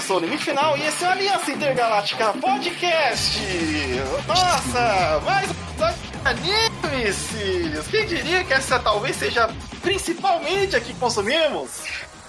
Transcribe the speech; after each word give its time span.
sou 0.00 0.16
o 0.16 0.20
Limite 0.20 0.44
Final 0.44 0.76
e 0.76 0.82
esse 0.82 1.04
é 1.04 1.08
o 1.08 1.10
Aliança 1.10 1.50
Intergaláctica 1.50 2.32
Podcast. 2.34 3.40
Nossa, 4.26 5.20
mais 5.24 5.50
um 5.50 6.28
anime, 6.28 7.12
Sirius. 7.12 7.86
Quem 7.86 8.06
diria 8.06 8.44
que 8.44 8.52
essa 8.52 8.78
talvez 8.78 9.16
seja 9.16 9.44
a 9.44 9.80
principal 9.80 10.40
mídia 10.40 10.80
que 10.80 10.92
consumimos? 10.94 11.82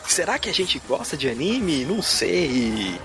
Será 0.08 0.40
que 0.40 0.50
a 0.50 0.54
gente 0.54 0.80
gosta 0.88 1.18
de 1.18 1.30
anime? 1.30 1.84
Não 1.84 2.02
sei. 2.02 3.00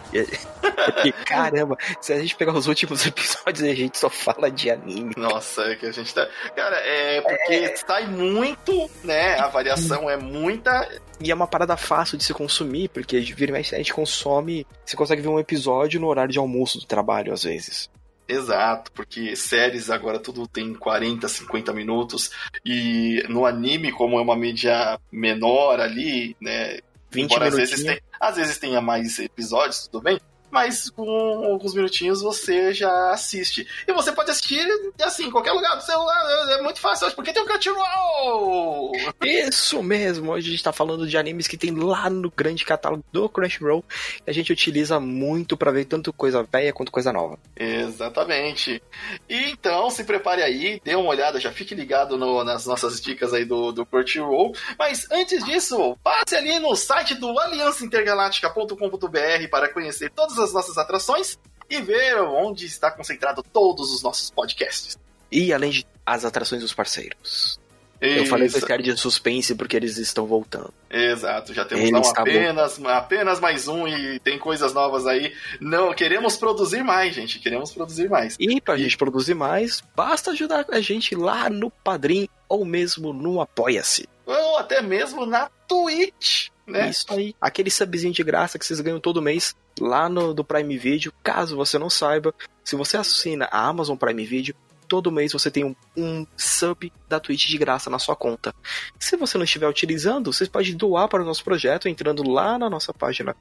Porque, 0.60 1.12
caramba, 1.26 1.76
se 2.00 2.12
a 2.12 2.18
gente 2.20 2.36
pegar 2.36 2.54
os 2.54 2.68
últimos 2.68 3.04
episódios, 3.06 3.62
a 3.62 3.74
gente 3.74 3.98
só 3.98 4.08
fala 4.08 4.50
de 4.50 4.70
anime. 4.70 5.12
Nossa, 5.16 5.62
é 5.62 5.76
que 5.76 5.86
a 5.86 5.92
gente 5.92 6.14
tá. 6.14 6.26
Cara, 6.54 6.76
é 6.76 7.20
porque 7.20 7.54
é... 7.54 7.76
sai 7.76 8.06
muito, 8.06 8.88
né? 9.02 9.38
A 9.38 9.48
variação 9.48 10.08
é 10.08 10.16
muita. 10.16 10.88
E 11.20 11.30
é 11.30 11.34
uma 11.34 11.46
parada 11.46 11.76
fácil 11.76 12.16
de 12.16 12.24
se 12.24 12.32
consumir, 12.32 12.88
porque 12.88 13.20
vira 13.20 13.52
mais 13.52 13.72
a 13.72 13.76
gente 13.76 13.92
consome. 13.92 14.64
Você 14.86 14.96
consegue 14.96 15.20
ver 15.20 15.28
um 15.28 15.40
episódio 15.40 16.00
no 16.00 16.06
horário 16.06 16.32
de 16.32 16.38
almoço 16.38 16.78
do 16.78 16.86
trabalho, 16.86 17.32
às 17.32 17.42
vezes. 17.42 17.90
Exato, 18.28 18.92
porque 18.92 19.34
séries 19.36 19.90
agora 19.90 20.18
tudo 20.18 20.46
tem 20.46 20.72
40, 20.72 21.28
50 21.28 21.72
minutos 21.72 22.30
e 22.64 23.22
no 23.28 23.44
anime, 23.44 23.92
como 23.92 24.18
é 24.18 24.22
uma 24.22 24.36
mídia 24.36 24.98
menor 25.10 25.80
ali, 25.80 26.34
né, 26.40 26.78
20 27.12 27.24
Embora 27.24 27.48
às 27.48 27.54
vezes, 27.54 27.82
tem, 27.84 28.00
às 28.18 28.36
vezes 28.36 28.58
tenha 28.58 28.80
mais 28.80 29.18
episódios, 29.18 29.86
tudo 29.86 30.02
bem 30.02 30.18
mas 30.52 30.90
com 30.90 31.08
alguns 31.44 31.74
minutinhos 31.74 32.20
você 32.20 32.74
já 32.74 33.10
assiste. 33.10 33.66
E 33.88 33.92
você 33.92 34.12
pode 34.12 34.30
assistir, 34.30 34.64
assim, 35.02 35.26
em 35.26 35.30
qualquer 35.30 35.52
lugar 35.52 35.76
do 35.76 35.82
celular, 35.82 36.50
é 36.50 36.62
muito 36.62 36.78
fácil 36.78 37.06
hoje, 37.06 37.16
porque 37.16 37.32
tem 37.32 37.42
o 37.42 37.46
Crunchyroll! 37.46 38.92
Isso 39.24 39.82
mesmo, 39.82 40.32
hoje 40.32 40.48
a 40.48 40.50
gente 40.50 40.62
tá 40.62 40.72
falando 40.72 41.08
de 41.08 41.16
animes 41.16 41.48
que 41.48 41.56
tem 41.56 41.74
lá 41.74 42.10
no 42.10 42.30
grande 42.30 42.66
catálogo 42.66 43.02
do 43.10 43.30
Crunchyroll, 43.30 43.82
que 43.82 44.30
a 44.30 44.34
gente 44.34 44.52
utiliza 44.52 45.00
muito 45.00 45.56
para 45.56 45.72
ver 45.72 45.86
tanto 45.86 46.12
coisa 46.12 46.42
velha 46.42 46.72
quanto 46.72 46.92
coisa 46.92 47.12
nova. 47.12 47.38
Exatamente. 47.56 48.82
E 49.28 49.50
então, 49.50 49.88
se 49.88 50.04
prepare 50.04 50.42
aí, 50.42 50.80
dê 50.84 50.94
uma 50.94 51.08
olhada, 51.08 51.40
já 51.40 51.50
fique 51.50 51.74
ligado 51.74 52.18
no, 52.18 52.44
nas 52.44 52.66
nossas 52.66 53.00
dicas 53.00 53.32
aí 53.32 53.46
do, 53.46 53.72
do 53.72 53.86
Crunchyroll, 53.86 54.52
mas 54.78 55.10
antes 55.10 55.42
disso, 55.44 55.96
passe 56.04 56.36
ali 56.36 56.58
no 56.58 56.76
site 56.76 57.14
do 57.14 57.38
aliançaintergaláctica.com.br 57.38 59.48
para 59.50 59.72
conhecer 59.72 60.10
todas 60.10 60.38
as 60.38 60.41
nossas 60.50 60.78
atrações 60.78 61.38
e 61.68 61.82
ver 61.82 62.18
onde 62.22 62.64
está 62.64 62.90
concentrado 62.90 63.42
todos 63.42 63.92
os 63.92 64.02
nossos 64.02 64.30
podcasts. 64.30 64.98
E 65.30 65.52
além 65.52 65.70
de 65.70 65.86
as 66.04 66.24
atrações 66.24 66.62
dos 66.62 66.72
parceiros. 66.72 67.60
Isso. 68.02 68.18
Eu 68.18 68.26
falei 68.26 68.48
que 68.48 68.60
quero 68.60 68.82
de 68.82 68.96
suspense 68.96 69.54
porque 69.54 69.76
eles 69.76 69.96
estão 69.96 70.26
voltando. 70.26 70.74
Exato, 70.90 71.54
já 71.54 71.64
temos 71.64 71.88
não 71.88 72.00
apenas, 72.00 72.84
apenas 72.84 73.38
mais 73.38 73.68
um 73.68 73.86
e 73.86 74.18
tem 74.18 74.40
coisas 74.40 74.74
novas 74.74 75.06
aí. 75.06 75.32
Não, 75.60 75.94
queremos 75.94 76.36
produzir 76.36 76.82
mais, 76.82 77.14
gente. 77.14 77.38
Queremos 77.38 77.70
produzir 77.70 78.10
mais. 78.10 78.36
E 78.40 78.60
pra 78.60 78.76
e... 78.76 78.82
gente 78.82 78.98
produzir 78.98 79.34
mais, 79.34 79.84
basta 79.94 80.32
ajudar 80.32 80.66
a 80.68 80.80
gente 80.80 81.14
lá 81.14 81.48
no 81.48 81.70
Padrim 81.70 82.28
ou 82.48 82.64
mesmo 82.64 83.12
no 83.12 83.40
Apoia-se. 83.40 84.08
Ou 84.26 84.58
até 84.58 84.82
mesmo 84.82 85.24
na 85.24 85.48
Twitch. 85.68 86.48
Né? 86.66 86.90
Isso 86.90 87.06
aí. 87.10 87.36
Aquele 87.40 87.70
subzinho 87.70 88.12
de 88.12 88.22
graça 88.24 88.58
que 88.58 88.66
vocês 88.66 88.80
ganham 88.80 88.98
todo 88.98 89.22
mês 89.22 89.54
lá 89.82 90.08
no 90.08 90.32
do 90.32 90.44
Prime 90.44 90.78
Video. 90.78 91.12
Caso 91.22 91.56
você 91.56 91.78
não 91.78 91.90
saiba, 91.90 92.32
se 92.62 92.76
você 92.76 92.96
assina 92.96 93.48
a 93.50 93.66
Amazon 93.66 93.96
Prime 93.96 94.24
Video, 94.24 94.54
todo 94.86 95.10
mês 95.10 95.32
você 95.32 95.50
tem 95.50 95.64
um, 95.64 95.74
um, 95.96 96.26
sub 96.36 96.92
da 97.08 97.18
Twitch 97.18 97.48
de 97.48 97.58
graça 97.58 97.90
na 97.90 97.98
sua 97.98 98.14
conta. 98.14 98.54
Se 98.98 99.16
você 99.16 99.36
não 99.36 99.44
estiver 99.44 99.68
utilizando, 99.68 100.32
você 100.32 100.46
pode 100.46 100.74
doar 100.74 101.08
para 101.08 101.22
o 101.22 101.26
nosso 101.26 101.42
projeto 101.42 101.88
entrando 101.88 102.22
lá 102.28 102.58
na 102.58 102.70
nossa 102.70 102.94
página, 102.94 103.34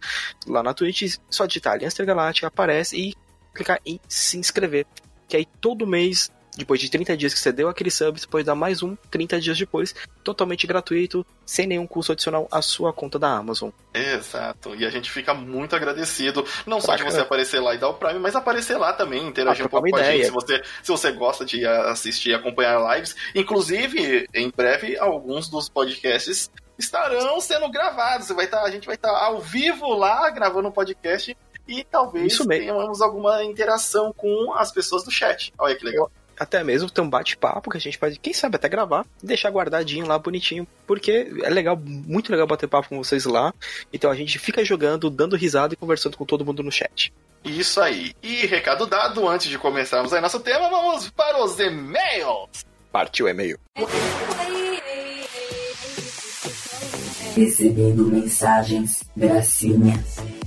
lá 0.47 0.63
na 0.63 0.73
Twitch, 0.73 1.17
só 1.29 1.45
digitar 1.45 1.73
Aliança 1.73 2.03
Galáctica, 2.03 2.47
aparece 2.47 2.97
e 2.97 3.13
clicar 3.53 3.79
em 3.85 3.99
se 4.07 4.37
inscrever. 4.37 4.87
Que 5.27 5.37
aí 5.37 5.45
todo 5.59 5.85
mês 5.85 6.31
depois 6.55 6.79
de 6.79 6.89
30 6.89 7.15
dias 7.15 7.33
que 7.33 7.39
você 7.39 7.51
deu 7.51 7.69
aquele 7.69 7.89
sub, 7.89 8.19
você 8.19 8.27
pode 8.27 8.43
dar 8.43 8.55
mais 8.55 8.83
um 8.83 8.95
30 9.09 9.39
dias 9.39 9.57
depois, 9.57 9.95
totalmente 10.23 10.67
gratuito, 10.67 11.25
sem 11.45 11.65
nenhum 11.65 11.87
custo 11.87 12.11
adicional 12.11 12.47
à 12.51 12.61
sua 12.61 12.91
conta 12.91 13.17
da 13.17 13.29
Amazon. 13.29 13.69
Exato. 13.93 14.75
E 14.75 14.85
a 14.85 14.89
gente 14.89 15.09
fica 15.09 15.33
muito 15.33 15.75
agradecido, 15.75 16.45
não 16.65 16.81
só 16.81 16.95
de 16.95 17.03
você 17.03 17.21
aparecer 17.21 17.59
lá 17.59 17.73
e 17.73 17.77
dar 17.77 17.89
o 17.89 17.93
Prime, 17.93 18.19
mas 18.19 18.35
aparecer 18.35 18.77
lá 18.77 18.91
também, 18.91 19.27
interagir 19.27 19.63
ah, 19.63 19.67
um 19.67 19.69
pouco 19.69 19.89
com 19.89 19.97
ideia. 19.97 20.11
a 20.11 20.15
gente, 20.17 20.25
se 20.25 20.31
você, 20.31 20.61
se 20.83 20.91
você 20.91 21.11
gosta 21.11 21.45
de 21.45 21.65
assistir 21.65 22.31
e 22.31 22.33
acompanhar 22.33 22.95
lives. 22.95 23.15
Inclusive, 23.33 24.27
em 24.33 24.51
breve, 24.55 24.97
alguns 24.97 25.49
dos 25.49 25.69
podcasts 25.69 26.51
estarão 26.77 27.39
sendo 27.39 27.69
gravados. 27.69 28.27
Vai 28.29 28.45
estar, 28.45 28.63
a 28.63 28.71
gente 28.71 28.85
vai 28.85 28.95
estar 28.95 29.11
ao 29.11 29.39
vivo 29.39 29.87
lá 29.93 30.29
gravando 30.29 30.67
um 30.67 30.71
podcast 30.71 31.35
e 31.67 31.83
talvez 31.83 32.37
tenhamos 32.39 33.01
alguma 33.01 33.43
interação 33.43 34.11
com 34.11 34.53
as 34.53 34.71
pessoas 34.71 35.03
do 35.03 35.11
chat. 35.11 35.53
Olha 35.57 35.75
que 35.75 35.85
legal 35.85 36.11
até 36.39 36.63
mesmo 36.63 36.89
ter 36.89 37.01
um 37.01 37.09
bate-papo 37.09 37.69
que 37.69 37.77
a 37.77 37.79
gente 37.79 37.97
pode, 37.97 38.19
quem 38.19 38.33
sabe, 38.33 38.55
até 38.55 38.67
gravar 38.67 39.05
e 39.21 39.27
deixar 39.27 39.49
guardadinho 39.49 40.07
lá 40.07 40.17
bonitinho, 40.17 40.67
porque 40.87 41.31
é 41.43 41.49
legal, 41.49 41.77
muito 41.77 42.31
legal 42.31 42.47
bater 42.47 42.67
papo 42.67 42.89
com 42.89 42.97
vocês 42.97 43.25
lá. 43.25 43.53
Então 43.91 44.09
a 44.09 44.15
gente 44.15 44.39
fica 44.39 44.63
jogando, 44.65 45.09
dando 45.09 45.35
risada 45.35 45.73
e 45.73 45.77
conversando 45.77 46.17
com 46.17 46.25
todo 46.25 46.45
mundo 46.45 46.63
no 46.63 46.71
chat. 46.71 47.13
Isso 47.43 47.81
aí. 47.81 48.13
E 48.21 48.45
recado 48.45 48.85
dado, 48.85 49.27
antes 49.27 49.49
de 49.49 49.57
começarmos 49.57 50.13
aí 50.13 50.21
nosso 50.21 50.39
tema, 50.39 50.69
vamos 50.69 51.09
para 51.09 51.43
os 51.43 51.59
e-mails. 51.59 52.65
Partiu 52.91 53.27
e-mail. 53.27 53.57
Recebendo 57.35 58.07
mensagens, 58.07 59.03
gracinhas. 59.15 60.40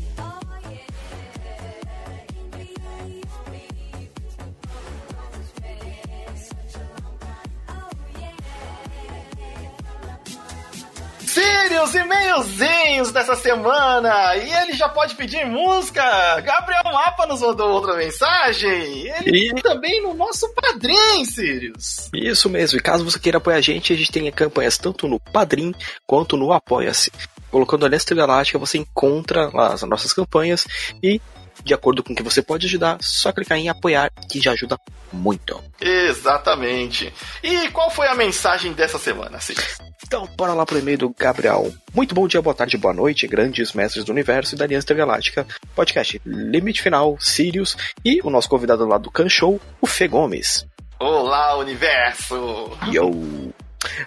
Sirius 11.45 11.95
e 11.95 11.99
e-mailzinhos 11.99 13.13
dessa 13.13 13.37
semana. 13.37 14.35
E 14.37 14.51
ele 14.63 14.73
já 14.73 14.89
pode 14.89 15.15
pedir 15.15 15.45
música. 15.45 16.03
Gabriel 16.41 16.85
Mapa 16.85 17.27
nos 17.27 17.41
mandou 17.41 17.71
outra 17.71 17.97
mensagem. 17.97 19.09
Ele 19.25 19.51
e... 19.51 19.63
também 19.63 20.03
no 20.03 20.15
nosso 20.15 20.49
Padrim, 20.55 21.25
Sirius. 21.25 22.09
Isso 22.15 22.49
mesmo. 22.49 22.79
E 22.79 22.83
caso 22.83 23.05
você 23.05 23.19
queira 23.19 23.39
apoiar 23.39 23.57
a 23.57 23.61
gente, 23.61 23.93
a 23.93 23.97
gente 23.97 24.11
tem 24.11 24.31
campanhas 24.33 24.79
tanto 24.79 25.07
no 25.07 25.21
Padrim 25.21 25.75
quanto 26.07 26.37
no 26.37 26.53
Apoia-se. 26.53 27.13
Colocando 27.51 27.85
a 27.85 27.89
Lesta 27.89 28.15
Galáctica, 28.15 28.59
você 28.59 28.79
encontra 28.79 29.51
lá 29.53 29.75
as 29.75 29.83
nossas 29.83 30.13
campanhas 30.13 30.67
e 31.03 31.21
de 31.63 31.73
acordo 31.73 32.03
com 32.03 32.13
o 32.13 32.17
que 32.17 32.23
você 32.23 32.43
pode 32.43 32.67
ajudar, 32.67 32.99
só 33.01 33.33
clicar 33.33 33.59
em 33.59 33.69
apoiar 33.69 34.11
que 34.29 34.41
já 34.41 34.53
ajuda 34.53 34.77
muito. 35.13 35.63
Exatamente. 35.81 37.13
E 37.43 37.69
qual 37.69 37.91
foi 37.91 38.09
a 38.09 38.15
mensagem 38.15 38.73
dessa 38.73 38.99
semana, 38.99 39.41
Sirius? 39.41 39.79
Então, 40.07 40.29
bora 40.37 40.53
lá 40.53 40.67
pro 40.67 40.79
e-mail 40.79 40.99
do 40.99 41.15
Gabriel. 41.19 41.73
Muito 41.95 42.15
bom 42.15 42.29
dia, 42.29 42.43
boa 42.43 42.55
tarde, 42.55 42.77
boa 42.77 42.93
noite, 42.93 43.27
grandes 43.27 43.73
mestres 43.73 44.05
do 44.05 44.13
universo 44.13 44.55
e 44.55 44.59
da 44.59 44.65
Aliança 44.65 44.93
Galáctica. 44.93 45.47
Podcast 45.75 46.21
Limite 46.27 46.83
Final, 46.83 47.17
Sirius 47.19 47.77
e 48.05 48.21
o 48.23 48.31
nosso 48.31 48.49
convidado 48.49 48.87
lá 48.87 48.99
do 48.99 49.11
Can 49.11 49.29
Show, 49.29 49.59
o 49.81 49.87
Fê 49.87 50.07
Gomes. 50.07 50.67
Olá, 51.01 51.57
universo! 51.57 52.71
Yo! 52.93 53.11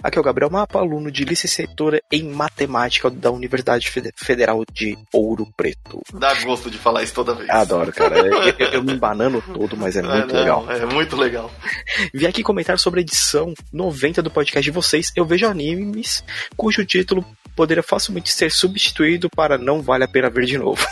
Aqui 0.01 0.17
é 0.17 0.21
o 0.21 0.23
Gabriel 0.23 0.49
Mapa, 0.49 0.79
aluno 0.79 1.11
de 1.11 1.23
licenciatura 1.23 2.01
em 2.11 2.23
matemática 2.23 3.09
da 3.09 3.31
Universidade 3.31 3.89
Federal 4.15 4.63
de 4.71 4.97
Ouro 5.13 5.47
Preto. 5.55 6.01
Dá 6.13 6.33
gosto 6.43 6.69
de 6.69 6.77
falar 6.77 7.03
isso 7.03 7.13
toda 7.13 7.33
vez. 7.33 7.49
Adoro, 7.49 7.91
cara. 7.91 8.17
Eu, 8.57 8.67
eu, 8.69 8.83
me 8.83 8.93
embanando 8.93 9.43
todo, 9.53 9.77
mas 9.77 9.95
é, 9.95 9.99
é 9.99 10.03
muito 10.03 10.35
é, 10.35 10.39
legal. 10.39 10.71
É 10.71 10.85
muito 10.85 11.15
legal. 11.15 11.51
Vim 12.13 12.25
aqui 12.25 12.43
comentar 12.43 12.77
sobre 12.79 12.99
a 12.99 13.01
edição 13.01 13.53
90 13.71 14.21
do 14.21 14.31
podcast 14.31 14.63
de 14.63 14.71
vocês. 14.71 15.11
Eu 15.15 15.25
vejo 15.25 15.47
animes 15.47 16.23
cujo 16.55 16.85
título 16.85 17.25
poderia 17.55 17.83
facilmente 17.83 18.31
ser 18.31 18.51
substituído 18.51 19.29
para 19.29 19.57
Não 19.57 19.81
Vale 19.81 20.03
a 20.03 20.07
Pena 20.07 20.29
Ver 20.29 20.45
de 20.45 20.57
Novo. 20.57 20.85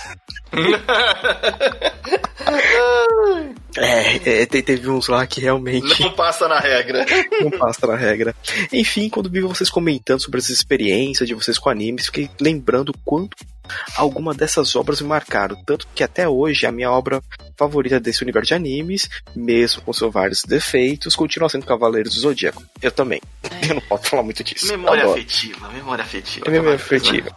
É, 3.78 4.42
é, 4.42 4.46
teve 4.46 4.90
uns 4.90 5.08
lá 5.08 5.26
que 5.28 5.42
realmente. 5.42 6.02
Não 6.02 6.14
passa 6.14 6.48
na 6.48 6.60
regra. 6.60 7.06
Não 7.42 7.52
passa 7.52 7.86
na 7.88 7.96
regra. 7.96 8.36
Enfim, 8.72 9.10
quando 9.10 9.30
vi 9.30 9.42
vocês 9.42 9.70
comentando 9.70 10.22
sobre 10.22 10.40
as 10.40 10.50
experiências 10.50 11.28
de 11.28 11.34
vocês 11.34 11.58
com 11.58 11.70
animes, 11.70 12.06
fiquei 12.06 12.30
lembrando 12.40 12.94
quanto 13.04 13.36
alguma 13.98 14.34
dessas 14.34 14.76
obras 14.76 15.02
me 15.02 15.08
marcaram. 15.08 15.62
Tanto 15.66 15.88
que 15.94 16.04
até 16.04 16.28
hoje 16.28 16.66
a 16.66 16.72
minha 16.72 16.92
obra 16.92 17.22
favorita 17.58 18.00
desse 18.00 18.24
universo 18.24 18.50
de 18.50 18.54
animes, 18.54 19.10
mesmo 19.36 19.82
com 19.82 19.92
seus 19.92 20.14
vários 20.14 20.44
defeitos, 20.44 21.16
continua 21.16 21.50
sendo 21.50 21.66
Cavaleiros 21.66 22.16
do 22.16 22.22
Zodíaco. 22.22 22.64
Eu 22.82 22.92
também. 22.92 23.22
É. 23.44 23.72
Eu 23.72 23.76
não 23.76 23.82
posso 23.82 24.10
falar 24.10 24.24
muito 24.24 24.44
disso. 24.44 24.68
Memória 24.68 25.06
afetiva, 25.06 25.70
memória 25.70 26.04
afetiva. 26.04 26.48
É 26.48 26.52
memória 26.52 26.76
afetiva 26.76 27.36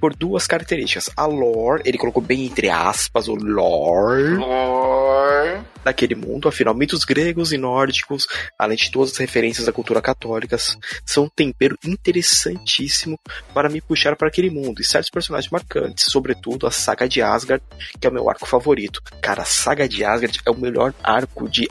por 0.00 0.16
duas 0.16 0.46
características. 0.46 1.10
A 1.16 1.26
lore, 1.26 1.82
ele 1.84 1.98
colocou 1.98 2.22
bem 2.22 2.46
entre 2.46 2.68
aspas 2.68 3.28
o 3.28 3.34
lore. 3.34 4.36
Lore. 4.36 5.60
Daquele 5.84 6.14
mundo, 6.14 6.48
afinal, 6.48 6.74
mitos 6.74 7.04
gregos 7.04 7.52
e 7.52 7.58
nórdicos, 7.58 8.26
além 8.58 8.76
de 8.76 8.90
todas 8.90 9.12
as 9.12 9.18
referências 9.18 9.66
da 9.66 9.72
cultura 9.72 10.00
católica, 10.00 10.56
são 11.04 11.24
um 11.24 11.28
tempero 11.28 11.76
interessantíssimo 11.84 13.18
para 13.54 13.68
me 13.68 13.80
puxar 13.80 14.16
para 14.16 14.28
aquele 14.28 14.50
mundo, 14.50 14.80
e 14.80 14.84
certos 14.84 15.10
personagens 15.10 15.50
marcantes, 15.50 16.04
sobretudo 16.04 16.66
a 16.66 16.70
saga 16.70 17.08
de 17.08 17.22
Asgard, 17.22 17.64
que 17.98 18.06
é 18.06 18.10
o 18.10 18.12
meu 18.12 18.28
arco 18.28 18.46
favorito. 18.46 19.02
Cara, 19.20 19.42
a 19.42 19.46
saga 19.46 19.88
de 19.88 20.04
Asgard 20.04 20.40
é 20.44 20.50
o 20.50 20.56
melhor 20.56 20.92
arco 21.02 21.48
de. 21.48 21.68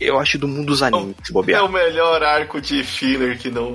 Eu 0.00 0.18
acho 0.18 0.38
do 0.38 0.48
mundo 0.48 0.66
dos 0.66 0.82
animes, 0.82 1.16
bobear. 1.30 1.60
É 1.60 1.64
o 1.64 1.68
melhor 1.70 2.22
arco 2.22 2.60
de 2.60 2.82
filler 2.82 3.38
que 3.38 3.50
não. 3.50 3.70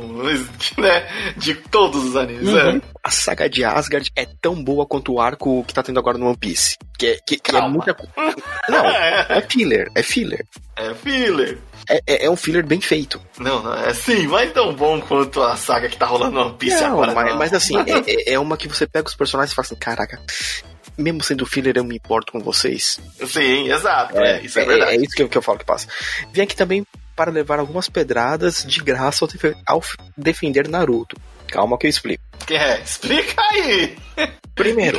né? 0.77 1.07
De 1.37 1.55
todos 1.55 2.03
os 2.05 2.15
animes, 2.15 2.49
uhum. 2.49 2.57
é. 2.57 2.81
A 3.03 3.09
saga 3.09 3.49
de 3.49 3.63
Asgard 3.63 4.11
é 4.15 4.25
tão 4.25 4.61
boa 4.63 4.85
quanto 4.85 5.13
o 5.13 5.19
arco 5.19 5.63
que 5.63 5.73
tá 5.73 5.81
tendo 5.81 5.99
agora 5.99 6.17
no 6.17 6.27
One 6.27 6.37
Piece. 6.37 6.77
Que 7.01 7.07
é, 7.07 7.19
que, 7.25 7.37
que 7.39 7.55
é 7.55 7.61
muita. 7.61 7.97
Não, 8.69 8.85
é 8.85 9.41
filler, 9.49 9.89
é 9.95 10.03
filler. 10.03 10.45
É 10.75 10.93
filler. 10.93 11.57
É, 11.89 11.95
é, 12.05 12.25
é, 12.25 12.29
um 12.29 12.35
filler 12.35 12.63
bem 12.63 12.79
feito. 12.79 13.19
Não, 13.39 13.63
não, 13.63 13.73
é 13.73 13.91
sim, 13.91 14.27
mas 14.27 14.53
tão 14.53 14.71
bom 14.75 15.01
quanto 15.01 15.41
a 15.41 15.57
saga 15.57 15.89
que 15.89 15.97
tá 15.97 16.05
rolando 16.05 16.33
no 16.33 16.41
One 16.45 16.57
Piece 16.59 16.79
não, 16.83 17.01
agora. 17.01 17.15
Mas, 17.15 17.35
mas 17.35 17.53
assim, 17.53 17.75
é, 17.75 18.03
é, 18.29 18.33
é 18.33 18.39
uma 18.39 18.55
que 18.55 18.67
você 18.67 18.85
pega 18.85 19.07
os 19.07 19.15
personagens 19.15 19.51
e 19.51 19.55
fala 19.55 19.65
assim, 19.65 19.75
caraca, 19.77 20.21
mesmo 20.95 21.23
sendo 21.23 21.43
filler, 21.43 21.75
eu 21.75 21.83
me 21.83 21.95
importo 21.95 22.31
com 22.33 22.39
vocês. 22.39 22.99
Sim, 23.25 23.71
exato. 23.71 24.15
É, 24.19 24.33
é 24.37 24.41
isso 24.43 24.59
é, 24.59 24.61
é 24.61 24.65
verdade. 24.67 24.91
É, 24.91 24.95
isso 24.97 25.15
que 25.15 25.23
eu, 25.23 25.29
que 25.29 25.37
eu 25.39 25.41
falo 25.41 25.57
que 25.57 25.65
passa. 25.65 25.87
Vem 26.31 26.43
aqui 26.43 26.55
também 26.55 26.85
para 27.15 27.31
levar 27.31 27.57
algumas 27.57 27.89
pedradas 27.89 28.63
de 28.63 28.79
graça 28.79 29.27
ao 29.65 29.83
defender 30.15 30.67
Naruto. 30.67 31.19
Calma 31.51 31.77
que 31.77 31.85
eu 31.85 31.89
explico. 31.89 32.23
Que 32.47 32.55
é? 32.55 32.81
Explica 32.81 33.41
aí! 33.51 33.95
Primeiro, 34.55 34.97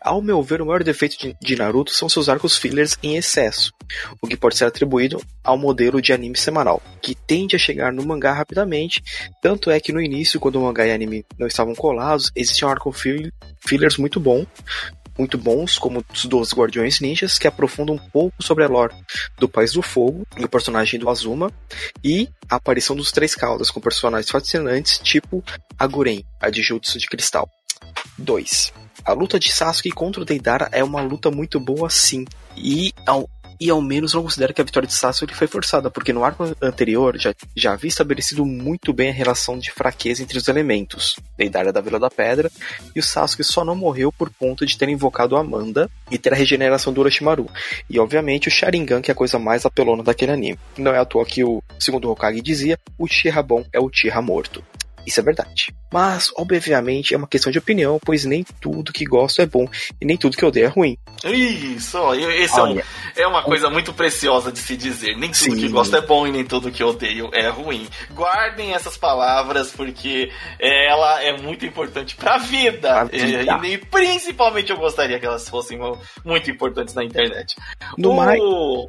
ao 0.00 0.20
meu 0.22 0.42
ver, 0.42 0.60
o 0.60 0.66
maior 0.66 0.82
defeito 0.82 1.16
de, 1.18 1.36
de, 1.40 1.56
Naruto 1.56 1.92
são 1.92 2.08
seus 2.08 2.28
arcos 2.28 2.56
fillers 2.56 2.98
em 3.02 3.16
excesso, 3.16 3.72
o 4.20 4.26
que 4.26 4.36
pode 4.36 4.56
ser 4.56 4.64
atribuído 4.64 5.22
ao 5.44 5.58
modelo 5.58 6.00
de 6.00 6.12
anime 6.12 6.36
semanal, 6.36 6.82
que 7.00 7.14
tende 7.14 7.54
a 7.54 7.58
chegar 7.58 7.92
no 7.92 8.04
mangá 8.04 8.32
rapidamente. 8.32 9.02
Tanto 9.42 9.70
é 9.70 9.78
que 9.78 9.92
no 9.92 10.00
início, 10.00 10.40
quando 10.40 10.56
o 10.56 10.62
mangá 10.62 10.86
e 10.86 10.92
anime 10.92 11.24
não 11.38 11.46
estavam 11.46 11.74
colados, 11.74 12.32
existiam 12.34 12.70
arcos 12.70 13.00
fillers 13.60 13.96
muito 13.98 14.18
bom, 14.18 14.46
muito 15.18 15.36
bons, 15.38 15.78
como 15.78 16.04
os 16.12 16.24
dos 16.24 16.52
Guardiões 16.52 17.00
Ninjas, 17.00 17.38
que 17.38 17.46
aprofundam 17.46 17.94
um 17.94 18.10
pouco 18.10 18.42
sobre 18.42 18.64
a 18.64 18.68
lore 18.68 18.94
do 19.38 19.48
País 19.48 19.72
do 19.72 19.82
Fogo 19.82 20.26
e 20.36 20.44
o 20.44 20.48
personagem 20.48 20.98
do 20.98 21.08
Azuma, 21.08 21.52
e 22.02 22.28
a 22.48 22.56
aparição 22.56 22.96
dos 22.96 23.12
Três 23.12 23.34
Caudas, 23.34 23.70
com 23.70 23.80
personagens 23.80 24.30
fascinantes, 24.30 24.98
tipo 24.98 25.44
a 25.78 25.86
Guren, 25.86 26.22
a 26.40 26.50
de 26.50 26.62
Jutsu 26.62 26.98
de 26.98 27.06
Cristal. 27.06 27.48
2. 28.18 28.72
A 29.04 29.12
luta 29.12 29.38
de 29.38 29.50
Sasuke 29.50 29.90
contra 29.90 30.22
o 30.22 30.24
Deidara 30.24 30.68
é 30.70 30.82
uma 30.84 31.02
luta 31.02 31.30
muito 31.30 31.58
boa 31.58 31.90
sim, 31.90 32.24
e 32.56 32.92
e 33.62 33.70
ao 33.70 33.80
menos 33.80 34.12
não 34.12 34.24
considero 34.24 34.52
que 34.52 34.60
a 34.60 34.64
vitória 34.64 34.88
de 34.88 34.92
Sasuke 34.92 35.36
foi 35.36 35.46
forçada, 35.46 35.88
porque 35.88 36.12
no 36.12 36.24
arco 36.24 36.44
anterior 36.60 37.16
já, 37.16 37.32
já 37.56 37.74
havia 37.74 37.88
estabelecido 37.88 38.44
muito 38.44 38.92
bem 38.92 39.10
a 39.10 39.12
relação 39.12 39.56
de 39.56 39.70
fraqueza 39.70 40.20
entre 40.20 40.36
os 40.36 40.48
elementos, 40.48 41.14
Deidara 41.38 41.72
da 41.72 41.80
Vila 41.80 42.00
da 42.00 42.10
Pedra, 42.10 42.50
e 42.94 42.98
o 42.98 43.02
Sasuke 43.02 43.44
só 43.44 43.64
não 43.64 43.76
morreu 43.76 44.10
por 44.10 44.30
conta 44.30 44.66
de 44.66 44.76
ter 44.76 44.88
invocado 44.88 45.36
Amanda 45.36 45.88
e 46.10 46.18
ter 46.18 46.32
a 46.32 46.36
regeneração 46.36 46.92
do 46.92 47.00
Orochimaru. 47.00 47.48
E 47.88 48.00
obviamente 48.00 48.48
o 48.48 48.50
Sharingan, 48.50 49.00
que 49.00 49.10
é 49.10 49.12
a 49.12 49.16
coisa 49.16 49.38
mais 49.38 49.64
apelona 49.64 50.02
daquele 50.02 50.32
anime. 50.32 50.58
Não 50.76 50.92
é 50.92 50.98
à 50.98 51.04
toa 51.04 51.24
que 51.24 51.44
o 51.44 51.62
segundo 51.78 52.10
Hokage 52.10 52.40
dizia, 52.40 52.76
o 52.98 53.04
Uchiha 53.04 53.42
bom 53.44 53.64
é 53.72 53.78
o 53.78 53.84
Uchiha 53.84 54.20
morto. 54.20 54.64
Isso 55.06 55.20
é 55.20 55.22
verdade. 55.22 55.74
Mas, 55.92 56.32
obviamente, 56.36 57.12
é 57.12 57.16
uma 57.16 57.26
questão 57.26 57.52
de 57.52 57.58
opinião, 57.58 58.00
pois 58.02 58.24
nem 58.24 58.44
tudo 58.60 58.92
que 58.92 59.04
gosto 59.04 59.42
é 59.42 59.46
bom 59.46 59.68
e 60.00 60.06
nem 60.06 60.16
tudo 60.16 60.36
que 60.36 60.44
odeio 60.44 60.66
é 60.66 60.68
ruim. 60.68 60.96
Isso, 61.24 62.14
esse 62.14 62.58
é, 62.58 62.62
um, 62.62 62.80
é, 63.16 63.26
uma 63.26 63.42
coisa 63.42 63.68
muito 63.68 63.92
preciosa 63.92 64.50
de 64.50 64.58
se 64.58 64.76
dizer. 64.76 65.16
Nem 65.16 65.30
tudo 65.30 65.54
Sim. 65.54 65.60
que 65.60 65.68
gosto 65.68 65.94
é 65.94 66.00
bom 66.00 66.26
e 66.26 66.32
nem 66.32 66.44
tudo 66.44 66.70
que 66.70 66.82
odeio 66.82 67.30
é 67.32 67.48
ruim. 67.48 67.86
Guardem 68.12 68.72
essas 68.74 68.96
palavras 68.96 69.70
porque 69.70 70.30
ela 70.58 71.22
é 71.22 71.36
muito 71.36 71.66
importante 71.66 72.16
pra 72.16 72.38
vida. 72.38 73.04
vida. 73.04 73.60
E, 73.62 73.74
e, 73.74 73.78
principalmente 73.78 74.70
eu 74.70 74.78
gostaria 74.78 75.18
que 75.20 75.26
elas 75.26 75.48
fossem 75.48 75.78
muito 76.24 76.50
importantes 76.50 76.94
na 76.94 77.04
internet. 77.04 77.54
No 77.98 78.12
o, 78.12 78.16
mais... 78.16 78.40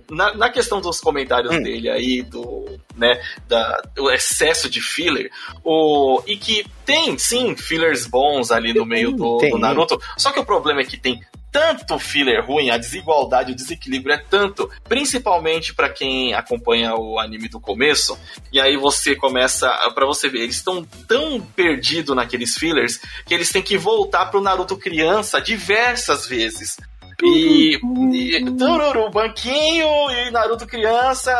na, 0.10 0.34
na, 0.36 0.50
questão 0.50 0.80
dos 0.80 1.02
comentários 1.02 1.54
hum. 1.54 1.62
dele 1.62 1.90
aí, 1.90 2.22
do, 2.22 2.80
né, 2.96 3.22
da, 3.48 3.82
do 3.94 4.10
excesso 4.10 4.70
de 4.70 4.82
filler, 4.82 5.30
o, 5.64 6.03
e 6.28 6.38
que 6.38 6.66
tem 6.86 7.18
sim 7.18 7.56
fillers 7.56 8.06
bons 8.06 8.52
ali 8.52 8.74
no 8.74 8.86
meio 8.86 9.12
do, 9.12 9.38
do 9.38 9.58
Naruto. 9.58 10.00
Só 10.18 10.32
que 10.32 10.40
o 10.40 10.46
problema 10.46 10.82
é 10.82 10.86
que 10.86 10.98
tem 10.98 11.22
tanto 11.54 12.00
filler 12.00 12.44
ruim, 12.44 12.72
a 12.72 12.78
desigualdade, 12.78 13.52
o 13.52 13.56
desequilíbrio 13.56 14.16
é 14.16 14.18
tanto, 14.18 14.68
principalmente 14.90 15.72
para 15.72 15.88
quem 15.88 16.34
acompanha 16.34 16.96
o 16.96 17.20
anime 17.20 17.48
do 17.48 17.60
começo, 17.60 18.18
e 18.52 18.60
aí 18.60 18.76
você 18.76 19.16
começa, 19.16 19.70
para 19.94 20.08
você 20.08 20.28
ver, 20.28 20.40
eles 20.40 20.56
estão 20.56 20.84
tão 21.08 21.40
perdidos 21.40 22.16
naqueles 22.16 22.58
fillers 22.58 23.00
que 23.24 23.36
eles 23.36 23.52
têm 23.52 23.62
que 23.62 23.78
voltar 23.78 24.26
pro 24.26 24.42
Naruto 24.42 24.76
criança 24.76 25.40
diversas 25.40 26.28
vezes. 26.28 26.76
E, 27.24 27.76
e 27.76 28.46
tururu, 28.58 29.10
banquinho 29.10 30.12
e 30.12 30.32
Naruto 30.32 30.68
criança. 30.68 31.32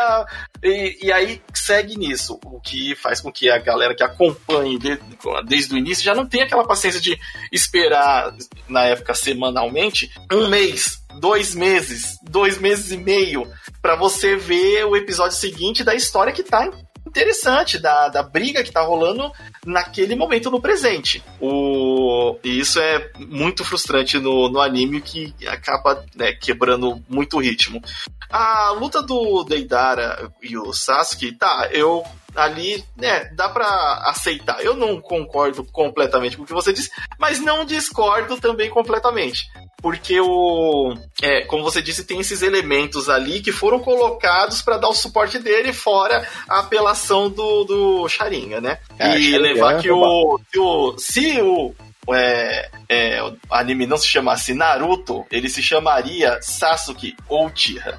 E, 0.62 1.06
e, 1.06 1.12
aí 1.12 1.42
segue 1.52 1.96
nisso, 1.96 2.40
o 2.44 2.58
que 2.58 2.94
faz 2.94 3.20
com 3.20 3.30
que 3.30 3.50
a 3.50 3.58
galera 3.58 3.94
que 3.94 4.02
acompanhe 4.02 4.78
desde, 4.78 5.04
desde 5.46 5.74
o 5.74 5.78
início 5.78 6.02
já 6.02 6.14
não 6.14 6.26
tenha 6.26 6.44
aquela 6.44 6.66
paciência 6.66 7.00
de 7.00 7.18
esperar, 7.52 8.34
na 8.66 8.84
época 8.84 9.14
semanalmente, 9.14 10.10
um 10.32 10.48
mês, 10.48 11.04
dois 11.20 11.54
meses, 11.54 12.18
dois 12.22 12.58
meses 12.58 12.90
e 12.90 12.96
meio, 12.96 13.46
para 13.82 13.94
você 13.94 14.36
ver 14.36 14.84
o 14.86 14.96
episódio 14.96 15.36
seguinte 15.36 15.84
da 15.84 15.94
história 15.94 16.32
que 16.32 16.42
tá 16.42 16.70
interessante 17.14 17.78
da, 17.78 18.08
da 18.08 18.22
briga 18.24 18.64
que 18.64 18.72
tá 18.72 18.82
rolando 18.82 19.30
naquele 19.64 20.16
momento 20.16 20.50
no 20.50 20.60
presente. 20.60 21.22
O, 21.40 22.36
e 22.42 22.58
isso 22.58 22.80
é 22.80 23.10
muito 23.16 23.64
frustrante 23.64 24.18
no, 24.18 24.48
no 24.48 24.60
anime 24.60 25.00
que 25.00 25.32
acaba 25.46 26.04
né, 26.16 26.32
quebrando 26.32 27.00
muito 27.08 27.36
o 27.36 27.40
ritmo. 27.40 27.80
A 28.28 28.72
luta 28.72 29.00
do 29.00 29.44
Deidara 29.44 30.28
e 30.42 30.58
o 30.58 30.72
Sasuke, 30.72 31.30
tá, 31.32 31.68
eu 31.70 32.04
ali, 32.34 32.84
né, 32.96 33.26
dá 33.34 33.48
para 33.48 33.66
aceitar. 34.06 34.62
Eu 34.62 34.74
não 34.74 35.00
concordo 35.00 35.64
completamente 35.64 36.36
com 36.36 36.42
o 36.42 36.46
que 36.46 36.52
você 36.52 36.72
disse, 36.72 36.90
mas 37.18 37.40
não 37.40 37.64
discordo 37.64 38.40
também 38.40 38.70
completamente. 38.70 39.48
Porque 39.80 40.18
o. 40.18 40.94
É, 41.22 41.42
como 41.42 41.62
você 41.62 41.82
disse, 41.82 42.04
tem 42.04 42.18
esses 42.18 42.40
elementos 42.40 43.10
ali 43.10 43.42
que 43.42 43.52
foram 43.52 43.78
colocados 43.78 44.62
para 44.62 44.78
dar 44.78 44.88
o 44.88 44.94
suporte 44.94 45.38
dele, 45.38 45.74
fora 45.74 46.26
a 46.48 46.60
apelação 46.60 47.28
do, 47.28 47.64
do 47.64 48.08
Sharinga, 48.08 48.62
né? 48.62 48.78
É, 48.98 49.18
e 49.18 49.36
levar 49.36 49.82
que 49.82 49.90
o, 49.90 50.40
que 50.50 50.58
o. 50.58 50.96
Se 50.96 51.38
o 51.42 51.74
é, 52.12 52.70
é, 52.88 53.22
o 53.22 53.36
anime 53.50 53.86
não 53.86 53.96
se 53.96 54.06
chamasse 54.06 54.54
Naruto, 54.54 55.24
ele 55.30 55.48
se 55.48 55.62
chamaria 55.62 56.38
Sasuke 56.42 57.14
ou 57.28 57.46
Uchiha. 57.46 57.98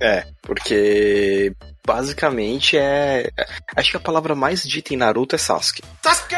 É, 0.00 0.26
porque 0.42 1.54
basicamente 1.86 2.76
é. 2.76 3.30
Acho 3.76 3.90
que 3.90 3.96
a 3.96 4.00
palavra 4.00 4.34
mais 4.34 4.62
dita 4.62 4.94
em 4.94 4.96
Naruto 4.96 5.34
é 5.34 5.38
Sasuke. 5.38 5.82
Sasuke! 6.02 6.34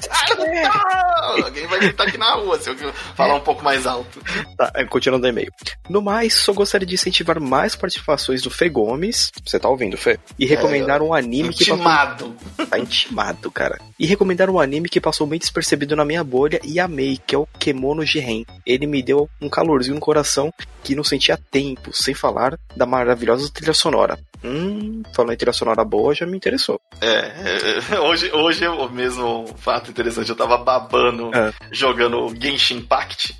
Sasuke! 0.00 1.44
Alguém 1.44 1.66
vai 1.66 1.78
gritar 1.80 2.08
aqui 2.08 2.18
na 2.18 2.34
rua 2.34 2.58
se 2.58 2.70
eu 2.70 2.76
falar 3.14 3.36
um 3.36 3.40
pouco 3.40 3.64
mais 3.64 3.86
alto. 3.86 4.20
Tá, 4.56 4.72
é, 4.74 4.84
continuando 4.84 5.26
o 5.26 5.28
e-mail. 5.28 5.52
No 5.88 6.02
mais, 6.02 6.34
só 6.34 6.52
gostaria 6.52 6.86
de 6.86 6.94
incentivar 6.94 7.40
mais 7.40 7.74
participações 7.74 8.42
do 8.42 8.50
Fê 8.50 8.68
Gomes. 8.68 9.30
Você 9.44 9.58
tá 9.58 9.68
ouvindo, 9.68 9.96
Fê? 9.96 10.18
E 10.38 10.46
recomendar 10.46 11.00
é, 11.00 11.04
um 11.04 11.14
anime 11.14 11.48
intimado. 11.48 12.34
que. 12.38 12.48
Passou... 12.48 12.66
Tá 12.66 12.78
intimado, 12.78 13.50
cara. 13.50 13.80
E 13.98 14.06
recomendar 14.06 14.50
um 14.50 14.60
anime 14.60 14.88
que 14.88 15.00
passou 15.00 15.26
bem 15.26 15.38
despercebido 15.38 15.96
na 15.96 16.04
minha 16.04 16.24
bolha 16.24 16.60
e 16.62 16.80
amei, 16.80 17.20
que 17.24 17.34
é 17.34 17.38
o 17.38 17.46
Kemono 17.58 18.04
Jiren. 18.04 18.44
Ele 18.66 18.86
me 18.86 19.02
deu 19.02 19.28
um 19.40 19.48
calorzinho 19.48 19.94
no 19.94 20.00
coração 20.00 20.52
que 20.82 20.94
não 20.94 21.04
sentia 21.04 21.38
tempo, 21.50 21.92
sem 21.92 22.14
falar 22.14 22.58
da 22.76 22.84
maravilhosa 22.84 23.50
trilha 23.50 23.72
sonora. 23.72 24.18
Hum, 24.42 25.02
falando 25.14 25.32
em 25.32 25.36
trilha 25.36 25.52
sonora 25.52 25.84
boa, 25.84 26.14
já 26.14 26.26
me 26.26 26.36
interessou. 26.36 26.80
É, 27.00 27.94
é 27.94 28.00
hoje, 28.00 28.30
hoje 28.32 28.66
o 28.66 28.88
mesmo 28.88 29.46
fato 29.56 29.90
interessante, 29.90 30.28
eu 30.28 30.36
tava 30.36 30.58
babando 30.58 31.30
é. 31.34 31.52
jogando 31.70 32.34
Genshin 32.40 32.78
Impact. 32.78 33.36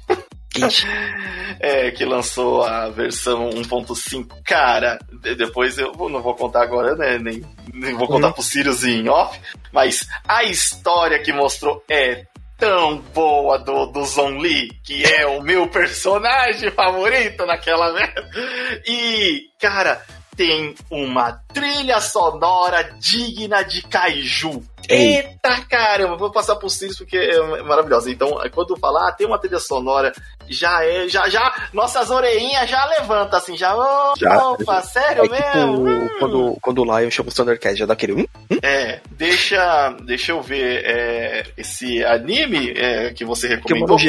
Genshin. 0.54 0.86
É, 1.60 1.90
que 1.92 2.04
lançou 2.04 2.64
a 2.64 2.88
versão 2.88 3.48
1.5. 3.50 4.42
Cara, 4.44 4.98
depois 5.36 5.78
eu 5.78 5.92
não 6.10 6.20
vou 6.20 6.34
contar 6.34 6.62
agora, 6.62 6.96
né? 6.96 7.16
Nem, 7.16 7.42
nem 7.72 7.94
vou 7.94 8.08
contar 8.08 8.26
uhum. 8.26 8.32
pro 8.32 8.42
Sirius 8.42 8.84
em 8.84 9.08
off. 9.08 9.40
Mas 9.72 10.06
a 10.26 10.42
história 10.42 11.22
que 11.22 11.32
mostrou 11.32 11.82
é 11.88 12.26
tão 12.58 12.98
boa 13.14 13.58
do, 13.58 13.86
do 13.86 14.04
Zon 14.04 14.38
Lee, 14.38 14.70
que 14.82 15.04
é 15.04 15.26
o 15.26 15.40
meu 15.42 15.68
personagem 15.68 16.70
favorito 16.70 17.44
naquela 17.46 17.92
merda. 17.92 18.28
E, 18.86 19.48
cara, 19.60 20.02
tem 20.36 20.74
uma 20.90 21.32
trilha 21.52 22.00
sonora 22.00 22.82
digna 22.98 23.62
de 23.62 23.82
Kaiju. 23.82 24.62
Eita 24.88 25.62
caramba, 25.68 26.16
vou 26.16 26.30
passar 26.30 26.56
por 26.56 26.68
Sirius 26.68 26.98
porque 26.98 27.16
é 27.16 27.62
maravilhosa. 27.62 28.10
Então, 28.10 28.38
quando 28.52 28.76
falar, 28.76 29.08
ah, 29.08 29.12
tem 29.12 29.26
uma 29.26 29.38
trilha 29.38 29.58
sonora, 29.58 30.12
já 30.46 30.84
é, 30.84 31.08
já, 31.08 31.28
já, 31.28 31.68
nossas 31.72 32.10
orelhinhas 32.10 32.68
já 32.68 32.84
levanta 32.86 33.38
assim, 33.38 33.56
já, 33.56 33.74
já 34.18 34.48
opa, 34.48 34.82
sério 34.82 35.24
é 35.24 35.28
mesmo? 35.28 35.76
Tipo, 35.76 35.88
hum. 35.88 36.08
quando, 36.18 36.58
quando 36.60 36.78
o 36.82 36.98
Lion 36.98 37.10
chama 37.10 37.30
o 37.30 37.32
Thundercat, 37.32 37.76
já 37.76 37.86
dá 37.86 37.94
aquele. 37.94 38.12
Hum? 38.12 38.26
Hum? 38.50 38.58
É, 38.62 39.00
deixa, 39.12 39.96
deixa 40.04 40.32
eu 40.32 40.42
ver 40.42 40.84
é, 40.84 41.44
esse 41.56 42.04
anime 42.04 42.72
é, 42.76 43.10
que 43.14 43.24
você 43.24 43.48
recomendou. 43.48 43.96
Que 43.96 44.04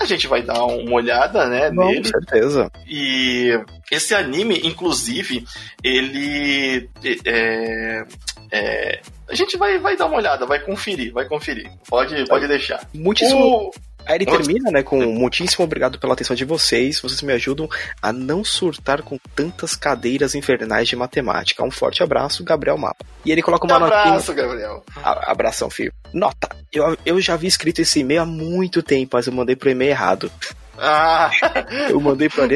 a 0.00 0.04
gente 0.04 0.26
vai 0.26 0.42
dar 0.42 0.64
uma 0.64 0.92
olhada, 0.92 1.48
né, 1.48 1.70
Não, 1.70 1.86
nele. 1.86 2.02
Com 2.02 2.08
certeza. 2.08 2.70
E 2.86 3.58
esse 3.90 4.14
anime, 4.14 4.60
inclusive, 4.64 5.44
ele 5.82 6.88
é, 7.24 8.04
é, 8.52 9.00
a 9.28 9.34
gente 9.34 9.56
vai, 9.56 9.78
vai 9.78 9.96
dar 9.96 10.06
uma 10.06 10.16
olhada, 10.16 10.46
vai 10.46 10.60
conferir, 10.60 11.12
vai 11.12 11.26
conferir. 11.26 11.70
Pode, 11.88 12.26
pode 12.26 12.46
deixar. 12.46 12.88
Muitíssimo. 12.94 13.40
O... 13.40 13.70
Aí 14.06 14.16
ele 14.16 14.26
termina, 14.26 14.70
né, 14.70 14.82
com 14.82 15.04
muitíssimo 15.04 15.64
obrigado 15.64 15.98
pela 15.98 16.14
atenção 16.14 16.36
de 16.36 16.44
vocês. 16.44 17.00
Vocês 17.00 17.20
me 17.22 17.32
ajudam 17.32 17.68
a 18.00 18.12
não 18.12 18.44
surtar 18.44 19.02
com 19.02 19.18
tantas 19.34 19.74
cadeiras 19.74 20.34
infernais 20.34 20.88
de 20.88 20.94
matemática. 20.94 21.64
Um 21.64 21.70
forte 21.70 22.02
abraço, 22.02 22.44
Gabriel 22.44 22.78
Mapa. 22.78 23.04
E 23.24 23.32
ele 23.32 23.42
coloca 23.42 23.66
uma 23.66 23.78
nota. 23.80 23.96
Abraço, 23.96 24.32
Gabriel. 24.32 24.84
A, 24.96 25.32
abração, 25.32 25.68
filho. 25.68 25.92
Nota. 26.12 26.48
Eu, 26.72 26.96
eu 27.04 27.20
já 27.20 27.36
vi 27.36 27.48
escrito 27.48 27.80
esse 27.80 28.00
e-mail 28.00 28.22
há 28.22 28.26
muito 28.26 28.82
tempo, 28.82 29.16
mas 29.16 29.26
eu 29.26 29.32
mandei 29.32 29.56
pro 29.56 29.70
e-mail 29.70 29.90
errado. 29.90 30.30
Ah. 30.78 31.30
eu 31.90 32.00
mandei 32.00 32.28
para 32.28 32.46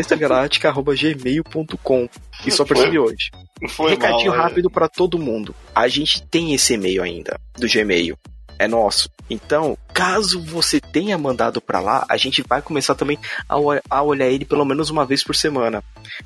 gmail.com 0.95 2.09
e 2.47 2.51
só 2.51 2.65
percebi 2.65 2.99
hoje. 2.99 3.31
Foi 3.69 3.91
Recadinho 3.91 4.31
mal, 4.31 4.43
rápido 4.43 4.71
para 4.71 4.89
todo 4.89 5.19
mundo. 5.19 5.55
A 5.75 5.89
gente 5.89 6.23
tem 6.23 6.55
esse 6.55 6.75
e-mail 6.75 7.03
ainda 7.03 7.39
do 7.59 7.69
Gmail 7.69 8.17
é 8.61 8.69
nosso. 8.69 9.11
Então, 9.31 9.77
caso 9.93 10.43
você 10.43 10.81
tenha 10.81 11.17
mandado 11.19 11.61
para 11.61 11.81
lá, 11.81 12.07
a 12.09 12.17
gente 12.17 12.43
vai 12.47 12.63
começar 12.63 12.95
também 12.95 13.19
a, 13.49 13.57
a, 13.89 14.03
olhar 14.03 14.29
ele 14.29 14.45
pelo 14.45 14.65
menos 14.65 14.91
uma 14.91 15.05
vez 15.05 15.23
por 15.23 15.35
semana. 15.35 15.83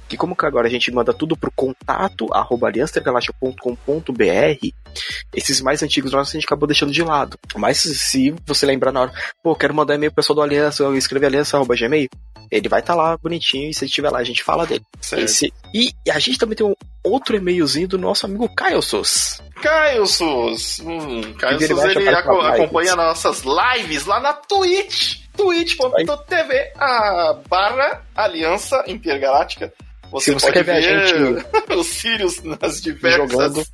Que 0.09 0.16
como 0.16 0.37
que 0.37 0.47
agora 0.47 0.66
a 0.66 0.71
gente 0.71 0.90
manda 0.90 1.12
tudo 1.12 1.37
pro 1.37 1.50
contato 1.50 2.28
arroba 2.33 2.71
esses 5.33 5.61
mais 5.61 5.83
antigos 5.83 6.12
nossos 6.12 6.35
a 6.35 6.38
gente 6.38 6.47
acabou 6.47 6.66
deixando 6.66 6.92
de 6.92 7.02
lado. 7.02 7.38
Mas 7.56 7.78
se 7.78 8.35
você 8.47 8.66
lembrar 8.66 8.92
na 8.92 9.02
hora, 9.02 9.12
pô, 9.42 9.54
quero 9.54 9.75
mandar 9.75 9.94
e-mail 9.94 10.11
pro 10.11 10.16
pessoal 10.16 10.37
do 10.37 10.42
Aliança, 10.42 10.83
eu 10.83 10.97
escrevi 10.97 11.26
aliança 11.26 11.56
arroba 11.56 11.75
gmail, 11.76 12.09
ele 12.50 12.68
vai 12.68 12.80
estar 12.80 12.94
tá 12.94 13.02
lá 13.02 13.16
bonitinho 13.16 13.71
e 13.71 13.75
se 13.75 13.85
estiver 13.85 14.11
lá 14.11 14.18
a 14.18 14.25
gente 14.25 14.42
fala 14.42 14.66
dele. 14.66 14.85
Esse, 15.16 15.52
e, 15.73 15.92
e, 16.06 16.11
a 16.11 16.18
gente 16.18 16.38
também 16.38 16.56
tem 16.56 16.66
um 16.66 16.75
outro 17.02 17.37
e-mailzinho 17.37 17.88
do 17.88 17.99
nosso 17.99 18.26
amigo 18.26 18.49
Caio 18.54 18.80
Sus. 18.80 19.42
Caio 19.61 20.06
Sus. 20.06 20.80
Hum, 20.80 21.35
Caio 21.38 21.61
Sus, 21.61 21.85
ele, 21.85 21.99
ele 22.00 22.16
acompanha 22.16 22.97
nossas 22.97 23.42
lives 23.42 23.63
lá 24.06 24.21
na 24.21 24.33
Twitch. 24.33 25.25
twitch.tv 25.37 26.73
a 26.76 27.40
barra 27.49 28.02
Aliança 28.14 28.85
Intergaláctica. 28.87 29.73
Você, 30.11 30.33
você 30.33 30.52
pode 30.52 30.62
ver, 30.62 30.73
a 30.73 30.80
gente 30.80 31.47
os 31.75 31.87
Sirius 31.87 32.42
nas 32.42 32.80
diversas 32.80 33.30
jogando 33.30 33.66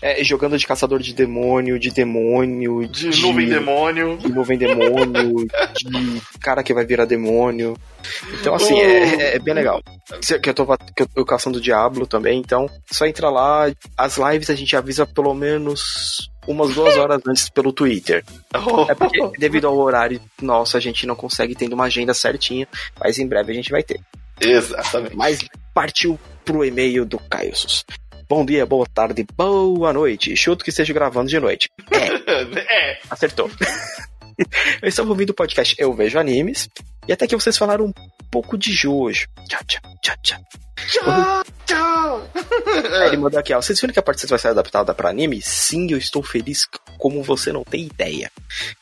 é, 0.00 0.22
jogando 0.22 0.58
de 0.58 0.66
caçador 0.66 1.00
de 1.00 1.14
demônio, 1.14 1.78
de 1.78 1.90
demônio, 1.90 2.86
de, 2.86 3.10
de 3.10 3.22
nuvem 3.22 3.48
demônio, 3.48 4.16
de 4.18 4.28
nuvem 4.28 4.58
demônio, 4.58 5.46
de 5.76 6.22
cara 6.40 6.62
que 6.62 6.74
vai 6.74 6.84
virar 6.84 7.04
demônio. 7.04 7.76
Então, 8.40 8.54
assim, 8.54 8.78
é, 8.78 9.36
é, 9.36 9.38
bem 9.38 9.54
legal. 9.54 9.82
Que 10.42 10.50
eu 10.50 10.54
tô, 10.54 10.66
que 10.76 11.02
eu 11.02 11.06
tô 11.06 11.24
caçando 11.24 11.60
Diablo 11.60 12.06
também, 12.06 12.38
então 12.38 12.68
só 12.90 13.06
entra 13.06 13.30
lá. 13.30 13.70
As 13.96 14.18
lives 14.18 14.50
a 14.50 14.54
gente 14.54 14.76
avisa 14.76 15.06
pelo 15.06 15.34
menos 15.34 16.30
umas 16.46 16.74
duas 16.74 16.96
horas 16.96 17.20
antes 17.26 17.48
pelo 17.48 17.72
Twitter. 17.72 18.24
Oh. 18.54 18.90
É 18.90 18.94
porque, 18.94 19.18
devido 19.38 19.66
ao 19.66 19.76
horário 19.78 20.20
nosso, 20.40 20.76
a 20.76 20.80
gente 20.80 21.06
não 21.06 21.14
consegue 21.14 21.54
tendo 21.54 21.72
uma 21.72 21.84
agenda 21.84 22.12
certinha, 22.12 22.68
mas 23.00 23.18
em 23.18 23.26
breve 23.26 23.52
a 23.52 23.54
gente 23.54 23.70
vai 23.70 23.82
ter. 23.82 24.00
Exatamente. 24.40 25.16
Mas 25.16 25.44
partiu 25.72 26.18
pro 26.44 26.64
e-mail 26.64 27.04
do 27.04 27.18
Caio 27.18 27.52
Bom 28.28 28.44
dia, 28.44 28.64
boa 28.64 28.86
tarde, 28.86 29.26
boa 29.36 29.92
noite. 29.92 30.34
Chuto 30.34 30.64
que 30.64 30.70
esteja 30.70 30.94
gravando 30.94 31.28
de 31.28 31.38
noite. 31.38 31.68
É. 31.90 32.90
é. 32.92 32.98
Acertou. 33.10 33.50
Eu 34.82 34.88
estava 34.88 35.10
ouvindo 35.10 35.30
o 35.30 35.34
podcast 35.34 35.76
Eu 35.78 35.92
Vejo 35.92 36.18
Animes, 36.18 36.68
e 37.06 37.12
até 37.12 37.26
que 37.26 37.36
vocês 37.36 37.56
falaram 37.56 37.86
um 37.86 37.92
pouco 38.30 38.56
de 38.56 38.72
Jojo. 38.72 39.26
Tchau, 39.48 39.60
tchau, 39.66 39.82
tchau, 40.02 40.16
tchau. 40.22 40.40
Tchau, 40.88 41.44
tchau. 41.66 42.30
Aí 43.00 43.08
ele 43.08 43.16
mandou 43.16 43.38
aqui, 43.38 43.54
ó. 43.54 43.60
Vocês 43.60 43.80
viram 43.80 43.92
que 43.92 43.98
a 43.98 44.02
parte 44.02 44.26
vai 44.26 44.38
ser 44.38 44.48
adaptada 44.48 44.92
para 44.92 45.10
anime? 45.10 45.40
Sim, 45.40 45.86
eu 45.90 45.98
estou 45.98 46.22
feliz 46.22 46.66
como 46.98 47.22
você 47.22 47.52
não 47.52 47.62
tem 47.62 47.84
ideia. 47.86 48.30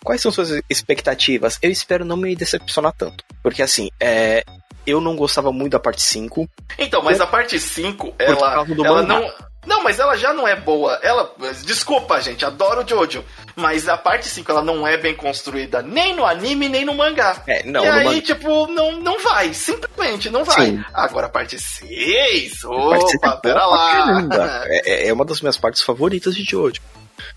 Quais 0.03 0.21
são 0.21 0.33
suas 0.33 0.61
expectativas? 0.71 1.59
Eu 1.61 1.71
espero 1.71 2.05
não 2.05 2.17
me 2.17 2.35
decepcionar 2.35 2.93
tanto. 2.97 3.25
Porque 3.43 3.63
assim, 3.63 3.91
é, 4.01 4.45
eu 4.87 5.01
não 5.01 5.17
gostava 5.17 5.53
muito 5.53 5.73
da 5.73 5.79
parte 5.79 6.03
5. 6.03 6.49
Então, 6.79 7.03
mas 7.03 7.21
a 7.21 7.27
parte 7.27 7.59
5, 7.59 8.15
ela, 8.19 8.65
ela 8.85 9.03
não. 9.03 9.31
Não, 9.65 9.83
mas 9.85 10.01
ela 10.01 10.17
já 10.17 10.33
não 10.33 10.47
é 10.47 10.57
boa. 10.57 10.99
Ela. 11.03 11.33
Desculpa, 11.65 12.21
gente, 12.21 12.45
adoro 12.45 12.85
Jojo. 12.87 13.25
Mas 13.55 13.89
a 13.89 13.97
parte 13.97 14.27
5 14.27 14.51
ela 14.51 14.63
não 14.63 14.87
é 14.87 14.97
bem 14.97 15.15
construída 15.15 15.81
nem 15.81 16.17
no 16.17 16.25
anime, 16.25 16.69
nem 16.69 16.85
no 16.85 16.95
mangá. 16.95 17.41
É, 17.47 17.63
não. 17.63 17.85
E 17.85 17.89
aí, 17.89 18.05
man... 18.05 18.21
tipo, 18.21 18.67
não, 18.67 18.93
não 19.01 19.23
vai. 19.23 19.55
Simplesmente 19.55 20.31
não 20.31 20.45
vai. 20.45 20.67
Sim. 20.67 20.85
Agora 20.93 21.27
a 21.27 21.31
parte 21.31 21.59
6. 21.61 22.65
Opa, 22.65 23.37
pera 23.37 23.65
lá. 23.67 24.23
É, 24.85 25.09
é 25.09 25.13
uma 25.13 25.25
das 25.25 25.41
minhas 25.41 25.57
partes 25.57 25.83
favoritas 25.83 26.35
de 26.35 26.43
Jojo. 26.43 26.81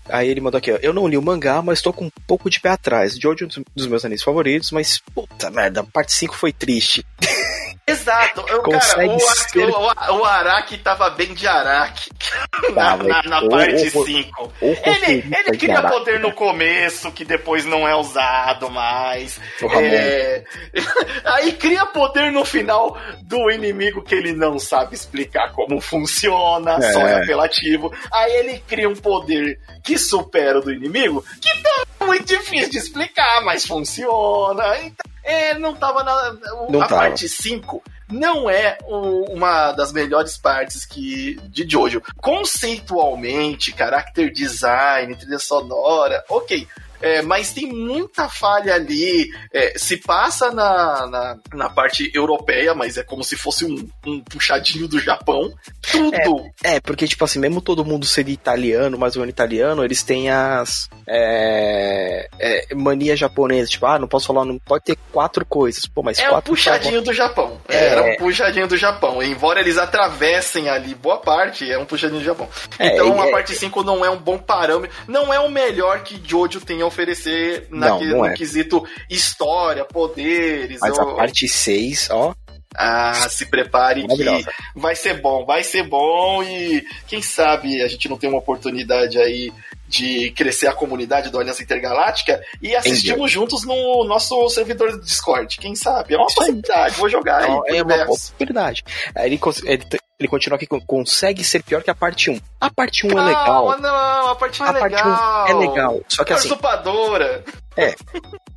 Aí 0.08 0.28
ele 0.28 0.40
mandou 0.40 0.58
aqui, 0.58 0.72
ó. 0.72 0.78
Eu 0.82 0.92
não 0.92 1.06
li 1.06 1.16
o 1.16 1.22
mangá, 1.22 1.60
mas 1.62 1.82
tô 1.82 1.92
com 1.92 2.06
um 2.06 2.10
pouco 2.26 2.50
de 2.50 2.60
pé 2.60 2.70
atrás. 2.70 3.16
Jojo 3.18 3.44
é 3.44 3.60
um 3.60 3.64
dos 3.74 3.86
meus 3.86 4.04
animes 4.04 4.22
favoritos, 4.22 4.70
mas 4.70 5.00
puta 5.14 5.50
merda, 5.50 5.84
parte 5.84 6.12
5 6.12 6.34
foi 6.34 6.52
triste. 6.52 7.04
Exato. 7.88 8.44
Eu, 8.48 8.62
cara, 8.62 9.06
o, 9.06 9.20
ser... 9.20 9.68
o, 9.68 10.18
o, 10.18 10.24
Araki 10.24 10.76
tava 10.78 11.08
bem 11.10 11.32
de 11.34 11.46
Araki 11.46 12.10
na, 12.74 12.96
na, 12.96 13.22
na 13.22 13.48
parte 13.48 13.90
5. 13.90 14.52
Ele, 14.60 15.24
ele 15.32 15.56
cria 15.56 15.82
poder 15.82 16.18
no 16.18 16.32
começo, 16.32 17.12
que 17.12 17.24
depois 17.24 17.64
não 17.64 17.86
é 17.86 17.94
usado 17.94 18.68
mais. 18.68 19.40
É... 19.80 20.42
Aí 21.24 21.52
cria 21.52 21.86
poder 21.86 22.32
no 22.32 22.44
final 22.44 22.98
do 23.22 23.48
inimigo 23.52 24.02
que 24.02 24.16
ele 24.16 24.32
não 24.32 24.58
sabe 24.58 24.96
explicar 24.96 25.52
como 25.52 25.80
funciona, 25.80 26.78
é. 26.78 26.92
só 26.92 27.06
é 27.06 27.22
apelativo. 27.22 27.92
Aí 28.12 28.32
ele 28.32 28.58
cria 28.66 28.88
um 28.88 28.96
poder 28.96 29.60
que 29.84 29.96
supera 29.96 30.58
o 30.58 30.60
do 30.60 30.72
inimigo, 30.72 31.24
que 31.40 31.62
tá 31.62 31.86
muito 32.06 32.26
difícil 32.26 32.70
de 32.70 32.78
explicar, 32.78 33.42
mas 33.44 33.66
funciona. 33.66 34.78
Então, 34.78 35.06
é, 35.22 35.58
não 35.58 35.74
tava 35.74 36.04
na. 36.04 36.36
Não 36.70 36.80
a 36.80 36.86
tava. 36.86 37.02
parte 37.02 37.28
5 37.28 37.82
não 38.08 38.48
é 38.48 38.78
o, 38.84 39.32
uma 39.32 39.72
das 39.72 39.92
melhores 39.92 40.36
partes 40.36 40.84
que 40.84 41.36
de 41.48 41.68
Jojo. 41.68 42.00
Conceitualmente, 42.16 43.74
character 43.76 44.32
design, 44.32 45.14
trilha 45.16 45.38
sonora, 45.38 46.24
ok. 46.28 46.66
É, 47.00 47.22
mas 47.22 47.52
tem 47.52 47.66
muita 47.66 48.28
falha 48.28 48.74
ali. 48.74 49.28
É, 49.52 49.74
se 49.76 49.96
passa 49.96 50.50
na, 50.50 51.06
na, 51.06 51.38
na, 51.54 51.70
parte 51.70 52.10
europeia, 52.14 52.74
mas 52.74 52.96
é 52.96 53.02
como 53.02 53.22
se 53.22 53.36
fosse 53.36 53.64
um, 53.64 53.88
um 54.06 54.20
puxadinho 54.20 54.88
do 54.88 54.98
Japão. 54.98 55.52
Tudo. 55.90 56.44
É, 56.64 56.76
é, 56.76 56.80
porque, 56.80 57.06
tipo 57.06 57.24
assim, 57.24 57.38
mesmo 57.38 57.60
todo 57.60 57.84
mundo 57.84 58.06
ser 58.06 58.28
italiano, 58.28 58.98
mais 58.98 59.16
ou 59.16 59.20
menos 59.20 59.32
italiano, 59.32 59.84
eles 59.84 60.02
têm 60.02 60.30
as 60.30 60.88
é, 61.06 62.28
é, 62.38 62.74
mania 62.74 63.16
japonesa. 63.16 63.70
Tipo, 63.70 63.86
ah, 63.86 63.98
não 63.98 64.08
posso 64.08 64.26
falar, 64.26 64.44
não 64.44 64.58
pode 64.58 64.84
ter 64.84 64.96
quatro 65.12 65.44
coisas. 65.44 65.86
Pô, 65.86 66.02
mas 66.02 66.18
é 66.18 66.28
quatro. 66.28 66.52
um 66.52 66.54
puxadinho 66.54 67.02
do 67.02 67.12
Japão. 67.12 67.60
É. 67.68 67.86
Era 67.86 68.02
um 68.02 68.16
puxadinho 68.16 68.66
do 68.66 68.76
Japão. 68.76 69.22
Embora 69.22 69.60
eles 69.60 69.78
atravessem 69.78 70.68
ali 70.68 70.94
boa 70.94 71.18
parte, 71.18 71.70
é 71.70 71.78
um 71.78 71.84
puxadinho 71.84 72.20
do 72.20 72.24
Japão. 72.24 72.48
Então 72.78 73.20
a 73.20 73.30
parte 73.30 73.54
5 73.54 73.82
não 73.82 74.04
é 74.04 74.10
um 74.10 74.18
bom 74.18 74.38
parâmetro. 74.38 74.96
Não 75.06 75.32
é 75.32 75.38
o 75.40 75.50
melhor 75.50 76.02
que 76.02 76.20
Jojo 76.24 76.60
tenha 76.60 76.85
oferecer 76.86 77.66
naquele, 77.70 78.10
não, 78.10 78.18
não 78.18 78.24
no 78.24 78.32
é. 78.32 78.34
quesito 78.34 78.86
história, 79.10 79.84
poderes. 79.84 80.78
Mas 80.80 80.98
ou... 80.98 81.10
a 81.10 81.14
parte 81.16 81.48
6, 81.48 82.08
ó. 82.10 82.34
Ah, 82.78 83.28
se 83.30 83.46
prepare 83.46 84.06
que 84.06 84.44
vai 84.74 84.94
ser 84.94 85.14
bom, 85.20 85.46
vai 85.46 85.62
ser 85.62 85.84
bom 85.84 86.42
e 86.42 86.84
quem 87.06 87.22
sabe 87.22 87.80
a 87.80 87.88
gente 87.88 88.06
não 88.06 88.18
tem 88.18 88.28
uma 88.28 88.38
oportunidade 88.38 89.18
aí 89.18 89.50
de 89.88 90.30
crescer 90.32 90.66
a 90.66 90.74
comunidade 90.74 91.30
do 91.30 91.38
Aliança 91.38 91.62
Intergaláctica 91.62 92.42
e 92.60 92.74
assistimos 92.74 93.30
juntos 93.30 93.64
no 93.64 94.04
nosso 94.04 94.48
servidor 94.50 94.92
do 94.92 95.00
Discord. 95.00 95.56
Quem 95.58 95.74
sabe? 95.74 96.14
É 96.14 96.16
uma 96.18 96.26
possibilidade, 96.26 96.96
vou 96.96 97.08
jogar 97.08 97.44
aí. 97.44 97.76
É 97.76 97.82
uma 97.82 98.04
possibilidade. 98.04 98.84
Ele, 99.16 99.40
ele, 99.64 99.86
ele 100.18 100.28
continua 100.28 100.56
aqui, 100.56 100.66
consegue 100.66 101.44
ser 101.44 101.62
pior 101.62 101.82
que 101.82 101.90
a 101.90 101.94
parte 101.94 102.30
1. 102.30 102.40
A 102.60 102.70
parte 102.70 103.06
1 103.06 103.10
é 103.10 103.24
legal. 103.24 103.78
Não, 103.78 104.28
a 104.30 104.36
parte 104.36 104.62
1 104.62 104.66
é 104.66 104.68
a 104.68 104.72
legal. 104.72 105.04
Parte 105.04 105.52
1 105.52 105.56
é 105.56 105.68
legal. 105.68 106.00
Só 106.08 106.24
que 106.24 106.32
assim. 106.32 106.46
Usurpadora. 106.48 107.44
É. 107.76 107.94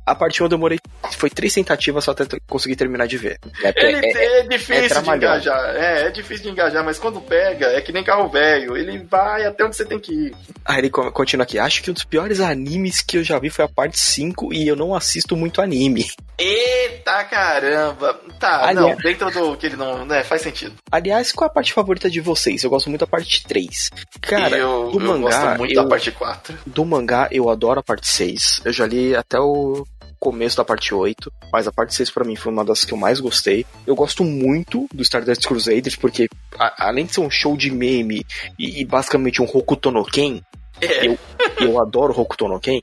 A 0.06 0.14
parte 0.14 0.42
1 0.42 0.46
eu 0.46 0.48
demorei. 0.48 0.78
Foi 1.12 1.30
três 1.30 1.54
tentativas 1.54 2.02
só 2.04 2.10
até 2.12 2.24
conseguir 2.48 2.74
terminar 2.74 3.06
de 3.06 3.16
ver. 3.16 3.38
É, 3.62 3.86
ele 3.86 4.06
é, 4.06 4.40
é 4.40 4.42
difícil 4.42 4.96
é 4.96 5.02
de 5.02 5.10
engajar. 5.10 5.76
É, 5.76 6.02
é 6.06 6.10
difícil 6.10 6.44
de 6.44 6.50
engajar, 6.50 6.84
mas 6.84 6.98
quando 6.98 7.20
pega, 7.20 7.66
é 7.66 7.80
que 7.80 7.92
nem 7.92 8.02
carro 8.02 8.28
velho. 8.28 8.76
Ele 8.76 8.98
vai 9.04 9.44
até 9.46 9.64
onde 9.64 9.76
você 9.76 9.84
tem 9.84 10.00
que 10.00 10.12
ir. 10.12 10.36
Aí 10.64 10.78
ele 10.78 10.90
continua 10.90 11.44
aqui. 11.44 11.58
Acho 11.58 11.82
que 11.82 11.90
um 11.90 11.94
dos 11.94 12.04
piores 12.04 12.40
animes 12.40 13.02
que 13.02 13.18
eu 13.18 13.24
já 13.24 13.38
vi 13.38 13.50
foi 13.50 13.64
a 13.64 13.68
parte 13.68 13.98
5 13.98 14.52
e 14.52 14.66
eu 14.66 14.74
não 14.74 14.94
assisto 14.94 15.36
muito 15.36 15.60
anime. 15.60 16.10
Eita 16.38 17.22
caramba! 17.24 18.18
Tá, 18.38 18.68
Aliás, 18.68 18.96
não, 18.96 18.96
dentro 18.96 19.30
do 19.30 19.56
que 19.58 19.66
ele 19.66 19.76
não. 19.76 20.06
né, 20.06 20.24
faz 20.24 20.40
sentido. 20.40 20.74
Aliás, 20.90 21.32
qual 21.32 21.46
é 21.46 21.50
a 21.50 21.52
parte 21.52 21.72
favorita 21.72 22.08
de 22.08 22.18
vocês? 22.20 22.64
Eu 22.64 22.70
gosto 22.70 22.88
muito 22.88 23.00
da 23.00 23.06
parte 23.06 23.44
3. 23.46 23.90
Cara, 24.22 24.56
eu, 24.56 24.90
do 24.90 24.98
eu 24.98 25.06
mangá. 25.06 25.20
Gosto 25.20 25.58
muito 25.58 25.74
eu, 25.74 25.82
da 25.82 25.88
parte 25.88 26.10
4. 26.10 26.58
Do 26.64 26.84
mangá, 26.84 27.28
eu 27.30 27.50
adoro 27.50 27.80
a 27.80 27.82
parte 27.82 28.08
6. 28.08 28.62
Eu 28.64 28.72
já 28.72 28.86
li 28.86 29.09
até 29.14 29.38
o 29.38 29.84
começo 30.18 30.58
da 30.58 30.64
parte 30.64 30.94
8, 30.94 31.32
mas 31.50 31.66
a 31.66 31.72
parte 31.72 31.94
6 31.94 32.10
para 32.10 32.24
mim 32.24 32.36
foi 32.36 32.52
uma 32.52 32.64
das 32.64 32.84
que 32.84 32.92
eu 32.92 32.98
mais 32.98 33.18
gostei. 33.18 33.64
Eu 33.86 33.94
gosto 33.94 34.22
muito 34.22 34.86
do 34.92 35.02
Stardust 35.02 35.46
Crusaders, 35.46 35.96
porque 35.96 36.28
a, 36.58 36.88
além 36.88 37.06
de 37.06 37.14
ser 37.14 37.20
um 37.20 37.30
show 37.30 37.56
de 37.56 37.70
meme 37.70 38.24
e, 38.58 38.80
e 38.80 38.84
basicamente 38.84 39.40
um 39.40 39.46
Hokuto 39.46 39.90
no 39.90 40.04
Ken, 40.04 40.42
é. 40.80 41.06
eu, 41.06 41.18
eu 41.58 41.80
adoro 41.80 42.18
Hokuto 42.18 42.46
no 42.46 42.60
Ken, 42.60 42.80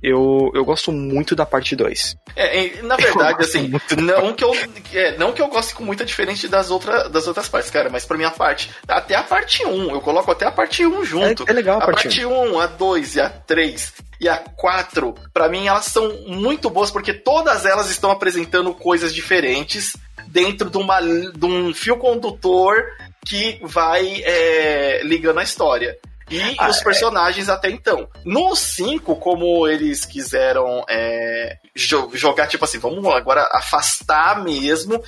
eu, 0.00 0.52
eu 0.54 0.64
gosto 0.64 0.92
muito 0.92 1.34
da 1.34 1.44
parte 1.44 1.74
2. 1.74 2.16
É, 2.36 2.82
na 2.82 2.94
verdade, 2.94 3.42
assim, 3.42 3.72
não 3.96 4.32
que, 4.32 4.44
eu, 4.44 4.52
é, 4.92 5.16
não 5.16 5.32
que 5.32 5.42
eu 5.42 5.48
goste 5.48 5.74
com 5.74 5.82
muita 5.82 6.04
diferente 6.04 6.46
das, 6.46 6.70
outra, 6.70 7.08
das 7.08 7.26
outras 7.26 7.48
partes, 7.48 7.70
cara, 7.70 7.90
mas 7.90 8.04
pra 8.04 8.16
mim 8.16 8.24
a 8.24 8.30
parte, 8.30 8.70
até 8.86 9.16
a 9.16 9.22
parte 9.24 9.66
1, 9.66 9.90
eu 9.90 10.00
coloco 10.00 10.30
até 10.30 10.46
a 10.46 10.52
parte 10.52 10.86
1 10.86 11.04
junto. 11.04 11.44
É, 11.48 11.50
é 11.50 11.52
legal 11.52 11.80
a, 11.80 11.82
a 11.82 11.86
parte, 11.86 12.04
parte 12.04 12.24
1. 12.24 12.54
1, 12.54 12.60
a 12.60 12.66
2 12.66 13.16
e 13.16 13.20
a 13.20 13.28
3 13.28 14.07
e 14.20 14.28
a 14.28 14.36
4, 14.36 15.14
para 15.32 15.48
mim 15.48 15.66
elas 15.66 15.86
são 15.86 16.12
muito 16.26 16.68
boas 16.68 16.90
porque 16.90 17.12
todas 17.12 17.64
elas 17.64 17.90
estão 17.90 18.10
apresentando 18.10 18.74
coisas 18.74 19.14
diferentes 19.14 19.96
dentro 20.26 20.68
de, 20.68 20.76
uma, 20.76 21.00
de 21.00 21.46
um 21.46 21.72
fio 21.72 21.96
condutor 21.96 22.76
que 23.24 23.60
vai 23.62 24.22
é, 24.24 25.02
ligando 25.02 25.38
a 25.38 25.42
história 25.42 25.96
e 26.30 26.56
ah, 26.58 26.68
os 26.68 26.80
é. 26.80 26.84
personagens 26.84 27.48
é. 27.48 27.52
até 27.52 27.70
então. 27.70 28.08
No 28.24 28.54
5, 28.54 29.16
como 29.16 29.66
eles 29.66 30.04
quiseram 30.04 30.84
é, 30.88 31.56
jo 31.74 32.10
jogar, 32.12 32.46
tipo 32.46 32.64
assim, 32.64 32.78
vamos 32.78 33.04
agora 33.06 33.48
afastar 33.52 34.42
mesmo, 34.42 35.02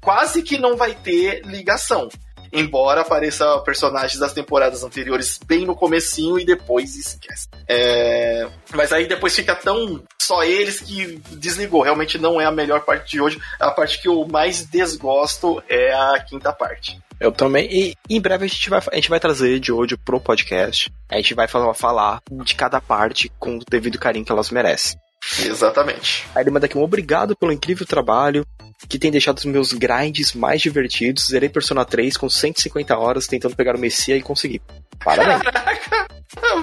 quase 0.00 0.42
que 0.42 0.58
não 0.58 0.76
vai 0.76 0.94
ter 0.94 1.42
ligação. 1.44 2.08
Embora 2.52 3.00
apareça 3.00 3.58
personagens 3.60 4.18
das 4.18 4.32
temporadas 4.32 4.82
anteriores 4.82 5.38
bem 5.46 5.64
no 5.64 5.74
comecinho 5.74 6.38
e 6.38 6.44
depois 6.44 6.96
esquece. 6.96 7.48
É... 7.68 8.48
Mas 8.74 8.92
aí 8.92 9.06
depois 9.06 9.34
fica 9.34 9.54
tão 9.54 10.02
só 10.20 10.42
eles 10.42 10.80
que 10.80 11.20
desligou. 11.30 11.82
Realmente 11.82 12.18
não 12.18 12.40
é 12.40 12.44
a 12.44 12.50
melhor 12.50 12.80
parte 12.80 13.12
de 13.12 13.20
hoje. 13.20 13.38
A 13.60 13.70
parte 13.70 14.00
que 14.00 14.08
eu 14.08 14.26
mais 14.26 14.64
desgosto 14.64 15.62
é 15.68 15.92
a 15.92 16.18
quinta 16.20 16.52
parte. 16.52 17.00
Eu 17.18 17.32
também. 17.32 17.66
E 17.70 17.94
em 18.10 18.20
breve 18.20 18.44
a 18.44 18.48
gente 18.48 18.68
vai, 18.68 18.80
a 18.92 18.94
gente 18.94 19.08
vai 19.08 19.20
trazer 19.20 19.58
de 19.58 19.72
hoje 19.72 19.96
pro 19.96 20.20
podcast. 20.20 20.92
A 21.08 21.16
gente 21.16 21.34
vai 21.34 21.48
falar, 21.48 21.72
falar 21.74 22.20
de 22.30 22.54
cada 22.54 22.80
parte 22.80 23.30
com 23.38 23.56
o 23.56 23.64
devido 23.68 23.98
carinho 23.98 24.24
que 24.24 24.32
elas 24.32 24.50
merecem. 24.50 24.98
Exatamente. 25.44 26.26
Aí 26.34 26.42
ele 26.42 26.50
manda 26.50 26.66
aqui 26.66 26.78
um 26.78 26.82
obrigado 26.82 27.36
pelo 27.36 27.52
incrível 27.52 27.86
trabalho 27.86 28.46
que 28.88 28.98
tem 28.98 29.10
deixado 29.10 29.38
os 29.38 29.44
meus 29.44 29.72
grinds 29.72 30.34
mais 30.34 30.60
divertidos. 30.60 31.28
Zerei 31.28 31.48
Persona 31.48 31.84
3 31.84 32.16
com 32.16 32.28
150 32.28 32.96
horas 32.96 33.26
tentando 33.26 33.56
pegar 33.56 33.74
o 33.74 33.78
Messia 33.78 34.16
e 34.16 34.22
consegui. 34.22 34.60
Parabéns. 35.02 35.42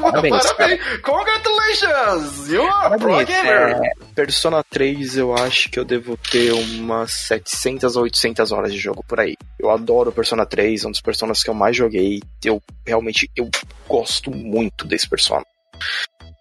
Parabéns. 0.01 0.51
Parabéns. 0.53 0.81
Congratulations! 1.01 2.49
You 2.49 2.63
are 2.63 2.97
pro 2.97 3.25
gamer! 3.25 3.79
É, 3.81 3.91
Persona 4.13 4.63
3 4.63 5.17
eu 5.17 5.33
acho 5.35 5.69
que 5.69 5.79
eu 5.79 5.85
devo 5.85 6.17
ter 6.17 6.51
umas 6.51 7.11
700 7.11 7.95
ou 7.95 8.03
800 8.03 8.51
horas 8.51 8.71
de 8.71 8.79
jogo 8.79 9.03
por 9.07 9.19
aí. 9.19 9.35
Eu 9.59 9.71
adoro 9.71 10.11
Persona 10.11 10.45
3, 10.45 10.83
é 10.83 10.87
um 10.87 10.91
dos 10.91 11.01
personagens 11.01 11.43
que 11.43 11.49
eu 11.49 11.53
mais 11.53 11.75
joguei. 11.75 12.21
Eu 12.43 12.61
realmente 12.85 13.29
eu 13.35 13.49
gosto 13.87 14.29
muito 14.31 14.85
desse 14.85 15.09
Persona. 15.09 15.45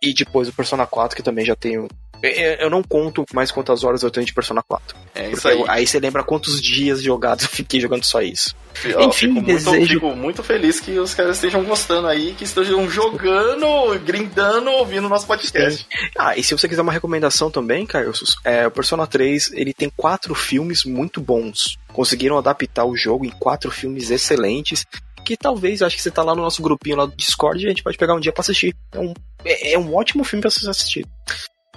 E 0.03 0.13
depois 0.13 0.49
o 0.49 0.53
Persona 0.53 0.87
4, 0.87 1.17
que 1.17 1.23
também 1.23 1.45
já 1.45 1.55
tenho 1.55 1.89
eu 2.23 2.71
não 2.71 2.83
conto 2.83 3.25
mais 3.35 3.51
quantas 3.51 3.83
horas 3.83 4.03
eu 4.03 4.11
tenho 4.11 4.25
de 4.25 4.33
Persona 4.33 4.63
4. 4.63 4.97
É 5.15 5.31
isso 5.31 5.49
aí. 5.49 5.59
Eu, 5.59 5.71
aí 5.71 5.87
você 5.87 5.99
lembra 5.99 6.23
quantos 6.23 6.61
dias 6.61 7.03
jogados 7.03 7.45
eu 7.45 7.51
fiquei 7.51 7.81
jogando 7.81 8.05
só 8.05 8.23
isso. 8.23 8.55
Eu, 8.85 9.03
Enfim, 9.03 9.35
fico 9.35 9.43
desejo... 9.43 9.71
muito, 9.71 9.89
fico 9.89 10.17
muito 10.17 10.43
feliz 10.43 10.81
que 10.81 10.99
os 10.99 11.13
caras 11.15 11.37
estejam 11.37 11.63
gostando 11.65 12.07
aí, 12.07 12.35
que 12.35 12.45
estejam 12.45 12.89
jogando, 12.89 13.67
grindando, 14.05 14.71
ouvindo 14.71 15.09
nosso 15.09 15.27
podcast. 15.27 15.83
Sim. 15.83 16.09
Ah, 16.17 16.37
e 16.37 16.43
se 16.43 16.57
você 16.57 16.69
quiser 16.69 16.83
uma 16.83 16.93
recomendação 16.93 17.51
também, 17.51 17.85
Carlos, 17.85 18.37
é, 18.45 18.67
o 18.67 18.71
Persona 18.71 19.07
3, 19.07 19.53
ele 19.53 19.75
tem 19.75 19.91
quatro 19.95 20.35
filmes 20.35 20.85
muito 20.85 21.21
bons. 21.21 21.77
Conseguiram 21.93 22.39
adaptar 22.39 22.85
o 22.85 22.97
jogo 22.97 23.27
em 23.27 23.31
quatro 23.31 23.71
filmes 23.71 24.11
excelentes 24.11 24.87
que 25.23 25.37
talvez, 25.37 25.83
acho 25.83 25.97
que 25.97 26.03
você 26.03 26.11
tá 26.11 26.23
lá 26.23 26.35
no 26.35 26.43
nosso 26.43 26.61
grupinho 26.63 26.97
lá 26.97 27.07
do 27.07 27.15
Discord 27.15 27.63
e 27.63 27.67
a 27.67 27.69
gente 27.69 27.83
pode 27.83 27.97
pegar 27.97 28.15
um 28.15 28.21
dia 28.21 28.33
pra 28.33 28.41
assistir. 28.41 28.75
É 28.91 28.99
um, 28.99 29.15
é, 29.45 29.73
é 29.75 29.79
um 29.79 29.95
ótimo 29.95 30.25
filme 30.25 30.41
pra 30.41 30.51
você 30.51 30.69
assistir. 30.69 31.07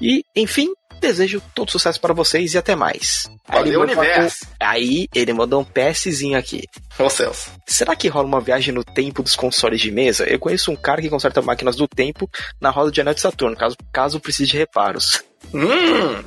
E, 0.01 0.23
enfim, 0.35 0.73
desejo 0.99 1.41
todo 1.53 1.71
sucesso 1.71 1.99
para 2.01 2.13
vocês 2.13 2.53
e 2.53 2.57
até 2.57 2.75
mais. 2.75 3.29
Valeu, 3.47 3.81
aí 3.81 3.87
universo! 3.87 4.45
Aí 4.59 5.07
ele 5.13 5.33
mandou 5.33 5.61
um 5.61 5.63
PSzinho 5.63 6.37
aqui. 6.37 6.63
Ô 6.97 7.09
céus. 7.09 7.47
Será 7.67 7.95
que 7.95 8.07
rola 8.07 8.27
uma 8.27 8.41
viagem 8.41 8.73
no 8.73 8.83
tempo 8.83 9.21
dos 9.21 9.35
consoles 9.35 9.79
de 9.79 9.91
mesa? 9.91 10.25
Eu 10.25 10.39
conheço 10.39 10.71
um 10.71 10.75
cara 10.75 11.01
que 11.01 11.09
conserta 11.09 11.41
máquinas 11.41 11.75
do 11.75 11.87
tempo 11.87 12.29
na 12.59 12.69
roda 12.69 12.91
de 12.91 13.01
anel 13.01 13.13
de 13.13 13.21
Saturno, 13.21 13.55
caso, 13.55 13.75
caso 13.91 14.19
precise 14.19 14.51
de 14.51 14.57
reparos. 14.57 15.23
Hum, 15.53 16.23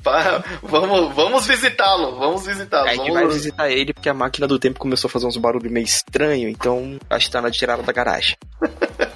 vamos, 0.62 1.14
vamos 1.14 1.46
visitá-lo, 1.46 2.16
vamos 2.18 2.46
visitá-lo. 2.46 2.88
A 2.88 2.94
gente 2.94 3.10
vai 3.10 3.26
visitar 3.26 3.70
ele 3.70 3.92
porque 3.92 4.08
a 4.08 4.14
máquina 4.14 4.46
do 4.46 4.58
tempo 4.58 4.78
começou 4.78 5.08
a 5.08 5.10
fazer 5.10 5.26
uns 5.26 5.36
barulhos 5.36 5.72
meio 5.72 5.84
estranhos, 5.84 6.50
então 6.50 6.98
acho 7.10 7.26
que 7.26 7.32
tá 7.32 7.42
na 7.42 7.50
tirada 7.50 7.82
da 7.82 7.92
garagem. 7.92 8.36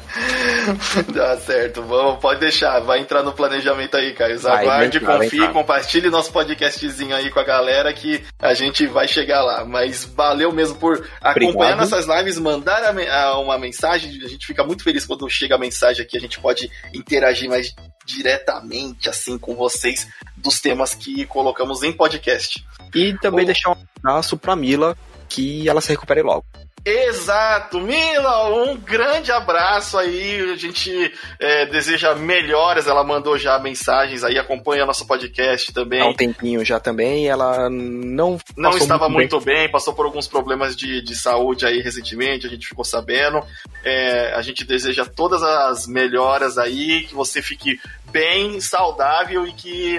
Dá 1.13 1.37
certo, 1.39 1.83
vamos, 1.83 2.21
pode 2.21 2.41
deixar, 2.41 2.81
vai 2.81 3.01
entrar 3.01 3.23
no 3.23 3.33
planejamento 3.33 3.97
aí, 3.97 4.13
Caio. 4.13 4.39
Aguarde, 4.47 5.01
confie, 5.01 5.49
compartilhe 5.49 6.11
nosso 6.11 6.33
podcastzinho 6.33 7.15
aí 7.15 7.31
com 7.31 7.41
a 7.41 7.45
galera 7.45 7.93
que 7.93 8.25
a 8.39 8.55
gente 8.55 8.87
vai 8.87 9.09
chegar 9.09 9.43
lá. 9.43 9.65
Mas 9.65 10.05
valeu 10.05 10.53
mesmo 10.53 10.77
por 10.77 11.09
acompanhar 11.21 11.77
Obrigado. 11.77 11.79
nossas 11.79 12.07
lives, 12.07 12.39
mandar 12.39 12.83
a, 12.83 13.23
a, 13.23 13.39
uma 13.39 13.59
mensagem. 13.59 14.11
A 14.25 14.29
gente 14.29 14.47
fica 14.47 14.65
muito 14.65 14.83
feliz 14.83 15.05
quando 15.07 15.29
chega 15.29 15.55
a 15.55 15.59
mensagem 15.59 16.05
aqui, 16.05 16.17
a 16.17 16.21
gente 16.21 16.41
pode 16.41 16.71
interagir 16.95 17.49
mais 17.49 17.75
diretamente 18.05 19.09
assim 19.09 19.39
com 19.39 19.55
vocês 19.55 20.09
dos 20.37 20.61
temas 20.61 20.95
que 20.95 21.25
colocamos 21.27 21.83
em 21.83 21.93
podcast. 21.93 22.65
E 22.95 23.17
também 23.19 23.47
deixar 23.47 23.71
um 23.71 23.77
abraço 23.99 24.37
pra 24.37 24.57
Mila, 24.57 24.97
que 25.29 25.69
ela 25.69 25.81
se 25.81 25.91
recupere 25.91 26.23
logo. 26.23 26.45
Exato, 26.85 27.81
Mila, 27.81 28.49
um 28.49 28.77
grande 28.77 29.31
abraço 29.31 29.97
aí. 29.97 30.51
A 30.53 30.57
gente 30.57 31.13
é, 31.39 31.67
deseja 31.67 32.15
melhoras. 32.15 32.89
Ela 32.89 33.05
mandou 33.05 33.39
já 33.39 33.57
mensagens 33.61 34.25
aí, 34.25 34.37
acompanha 34.37 34.85
nosso 34.85 35.07
podcast 35.07 35.73
também. 35.73 36.01
Há 36.01 36.07
um 36.07 36.15
tempinho 36.15 36.65
já 36.65 36.81
também. 36.81 37.29
Ela 37.29 37.71
não 37.71 38.37
não 38.57 38.77
estava 38.77 39.09
muito, 39.09 39.37
muito 39.37 39.47
bem. 39.47 39.63
bem. 39.63 39.71
passou 39.71 39.95
por 39.95 40.07
alguns 40.07 40.27
problemas 40.27 40.75
de, 40.75 41.01
de 41.03 41.15
saúde 41.15 41.65
aí 41.65 41.81
recentemente. 41.81 42.47
A 42.47 42.51
gente 42.51 42.67
ficou 42.67 42.85
sabendo. 42.85 43.41
É, 43.85 44.33
a 44.35 44.43
gente 44.43 44.65
deseja 44.65 45.05
todas 45.05 45.41
as 45.43 45.87
melhoras 45.87 46.59
aí, 46.59 47.05
que 47.05 47.15
você 47.15 47.41
fique 47.41 47.79
bem, 48.11 48.61
saudável 48.61 49.47
e 49.47 49.53
que 49.53 49.99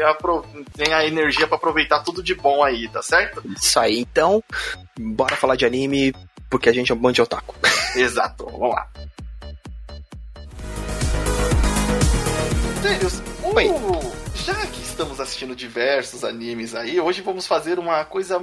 tenha 0.75 1.05
energia 1.05 1.47
para 1.47 1.57
aproveitar 1.57 2.01
tudo 2.01 2.21
de 2.21 2.35
bom 2.35 2.61
aí, 2.63 2.89
tá 2.89 3.01
certo? 3.01 3.41
Isso 3.57 3.79
aí. 3.79 3.99
Então, 3.99 4.43
bora 4.99 5.35
falar 5.35 5.55
de 5.55 5.65
anime 5.65 6.13
porque 6.53 6.69
a 6.69 6.73
gente 6.73 6.91
é 6.91 6.95
um 6.95 6.99
bando 6.99 7.15
de 7.15 7.21
otaku. 7.23 7.55
Exato, 7.97 8.45
vamos 8.45 8.75
lá. 8.75 8.87
Sérios, 12.79 13.19
uh, 13.41 14.11
já 14.35 14.67
que 14.67 14.81
estamos 14.83 15.19
assistindo 15.19 15.55
diversos 15.55 16.23
animes 16.23 16.75
aí, 16.75 16.99
hoje 16.99 17.23
vamos 17.23 17.47
fazer 17.47 17.79
uma 17.79 18.05
coisa 18.05 18.37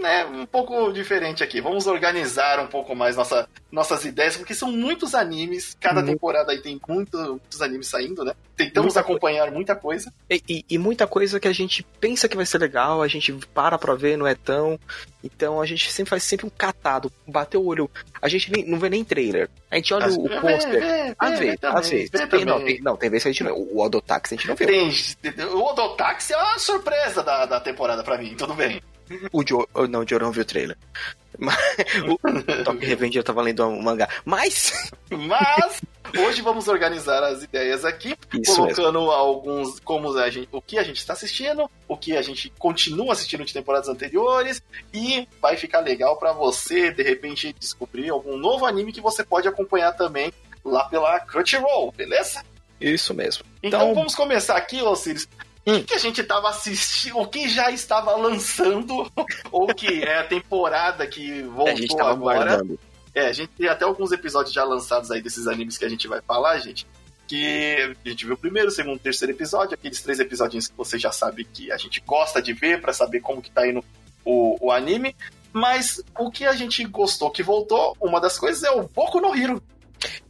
né, 0.00 0.24
um 0.24 0.46
pouco 0.46 0.92
diferente 0.92 1.42
aqui. 1.42 1.60
Vamos 1.60 1.86
organizar 1.86 2.58
um 2.60 2.66
pouco 2.66 2.94
mais 2.94 3.16
nossa, 3.16 3.48
nossas 3.70 4.04
ideias, 4.04 4.36
porque 4.36 4.54
são 4.54 4.72
muitos 4.72 5.14
animes. 5.14 5.76
Cada 5.78 6.00
muito. 6.00 6.12
temporada 6.12 6.52
aí 6.52 6.60
tem 6.60 6.80
muito, 6.88 7.16
muitos 7.16 7.60
animes 7.62 7.86
saindo, 7.88 8.24
né? 8.24 8.32
Tentamos 8.56 8.94
muita 8.94 9.00
acompanhar 9.00 9.42
coisa. 9.42 9.54
muita 9.54 9.76
coisa. 9.76 10.12
E, 10.28 10.42
e, 10.48 10.64
e, 10.70 10.78
muita 10.78 11.06
coisa 11.06 11.38
que 11.38 11.48
a 11.48 11.52
gente 11.52 11.82
pensa 12.00 12.28
que 12.28 12.36
vai 12.36 12.46
ser 12.46 12.58
legal, 12.58 13.02
a 13.02 13.08
gente 13.08 13.32
para 13.54 13.78
pra 13.78 13.94
ver, 13.94 14.16
não 14.16 14.26
é 14.26 14.34
tão. 14.34 14.78
Então 15.22 15.60
a 15.60 15.66
gente 15.66 15.90
sempre 15.92 16.10
faz 16.10 16.24
sempre 16.24 16.46
um 16.46 16.50
catado, 16.50 17.12
bateu 17.26 17.60
o 17.60 17.66
olho. 17.66 17.90
A 18.20 18.28
gente 18.28 18.50
nem, 18.50 18.64
não 18.64 18.78
vê 18.78 18.88
nem 18.88 19.04
trailer. 19.04 19.48
A 19.70 19.76
gente 19.76 19.92
olha 19.94 20.06
As, 20.06 20.16
o, 20.16 20.24
o 20.24 20.28
pôster. 20.28 21.14
Às 21.18 21.38
vezes, 21.38 21.58
às 21.62 21.90
vezes. 21.90 22.10
Tem, 22.10 22.44
não, 22.44 22.64
tem, 22.64 22.80
não, 22.80 22.96
tem 22.96 23.10
vezes 23.10 23.22
que 23.22 23.28
a 23.28 23.32
gente 23.32 23.44
não. 23.44 23.54
O 23.54 23.80
Odotax 23.80 24.32
a 24.32 24.36
gente 24.36 24.48
não 24.48 24.54
vê. 24.54 24.66
Tem, 24.66 24.90
o 25.46 25.62
Odotax 25.62 26.30
é 26.30 26.36
uma 26.36 26.58
surpresa 26.58 27.22
da, 27.22 27.46
da 27.46 27.60
temporada 27.60 28.02
pra 28.02 28.18
mim, 28.18 28.34
tudo 28.36 28.54
bem. 28.54 28.80
O 29.32 29.46
Joe. 29.46 29.66
Oh, 29.74 29.86
não, 29.86 30.00
o 30.00 30.08
Joe 30.08 30.20
não 30.20 30.30
viu 30.32 30.42
o 30.42 30.46
trailer. 30.46 30.76
Mas, 31.38 31.56
o 32.06 32.18
Top 32.64 32.84
Revenge 32.84 33.16
eu 33.16 33.24
tava 33.24 33.42
lendo 33.42 33.66
um 33.66 33.82
mangá. 33.82 34.08
Mas. 34.24 34.90
Mas. 35.10 35.80
Hoje 36.18 36.42
vamos 36.42 36.68
organizar 36.68 37.22
as 37.22 37.42
ideias 37.42 37.84
aqui, 37.84 38.16
Isso 38.34 38.56
colocando 38.56 38.98
mesmo. 39.00 39.10
alguns 39.12 39.78
como 39.80 40.16
a 40.18 40.28
gente, 40.28 40.48
o 40.50 40.60
que 40.60 40.76
a 40.76 40.82
gente 40.82 40.98
está 40.98 41.12
assistindo, 41.12 41.70
o 41.86 41.96
que 41.96 42.16
a 42.16 42.22
gente 42.22 42.52
continua 42.58 43.12
assistindo 43.12 43.44
de 43.44 43.52
temporadas 43.52 43.88
anteriores 43.88 44.62
e 44.92 45.26
vai 45.40 45.56
ficar 45.56 45.80
legal 45.80 46.16
para 46.16 46.32
você 46.32 46.90
de 46.90 47.02
repente 47.02 47.54
descobrir 47.58 48.10
algum 48.10 48.36
novo 48.36 48.66
anime 48.66 48.92
que 48.92 49.00
você 49.00 49.22
pode 49.22 49.46
acompanhar 49.46 49.92
também 49.92 50.32
lá 50.64 50.84
pela 50.84 51.20
Crunchyroll, 51.20 51.92
beleza? 51.92 52.42
Isso 52.80 53.14
mesmo. 53.14 53.44
Então, 53.62 53.82
então 53.82 53.94
vamos 53.94 54.14
começar 54.14 54.56
aqui, 54.56 54.82
Osiris. 54.82 55.28
O 55.66 55.72
hum. 55.72 55.82
que 55.82 55.94
a 55.94 55.98
gente 55.98 56.20
estava 56.20 56.48
assistindo, 56.48 57.18
o 57.18 57.26
que 57.26 57.48
já 57.48 57.70
estava 57.70 58.16
lançando, 58.16 59.10
ou 59.52 59.66
que 59.68 60.02
é 60.02 60.18
a 60.18 60.24
temporada 60.24 61.06
que 61.06 61.42
voltou 61.42 62.00
a 62.00 62.10
agora. 62.10 62.44
Guardando. 62.44 62.78
É, 63.14 63.26
a 63.26 63.32
gente 63.32 63.50
tem 63.50 63.68
até 63.68 63.84
alguns 63.84 64.12
episódios 64.12 64.54
já 64.54 64.64
lançados 64.64 65.10
aí 65.10 65.20
desses 65.20 65.46
animes 65.46 65.76
que 65.76 65.84
a 65.84 65.88
gente 65.88 66.06
vai 66.06 66.20
falar, 66.20 66.58
gente. 66.58 66.86
Que 67.26 67.94
a 68.04 68.08
gente 68.08 68.24
viu 68.24 68.34
o 68.34 68.38
primeiro, 68.38 68.70
segundo, 68.70 68.98
terceiro 68.98 69.32
episódio, 69.32 69.74
aqueles 69.74 70.00
três 70.00 70.18
episódios 70.20 70.68
que 70.68 70.76
você 70.76 70.98
já 70.98 71.12
sabe 71.12 71.44
que 71.44 71.70
a 71.70 71.76
gente 71.76 72.00
gosta 72.06 72.40
de 72.40 72.52
ver 72.52 72.80
para 72.80 72.92
saber 72.92 73.20
como 73.20 73.42
que 73.42 73.50
tá 73.50 73.66
indo 73.66 73.84
o, 74.24 74.56
o 74.60 74.72
anime. 74.72 75.14
Mas 75.52 76.02
o 76.18 76.30
que 76.30 76.44
a 76.44 76.52
gente 76.52 76.84
gostou 76.84 77.30
que 77.30 77.42
voltou, 77.42 77.96
uma 78.00 78.20
das 78.20 78.38
coisas 78.38 78.62
é 78.62 78.70
o 78.70 78.88
Boku 78.88 79.20
no 79.20 79.34
Hero. 79.34 79.60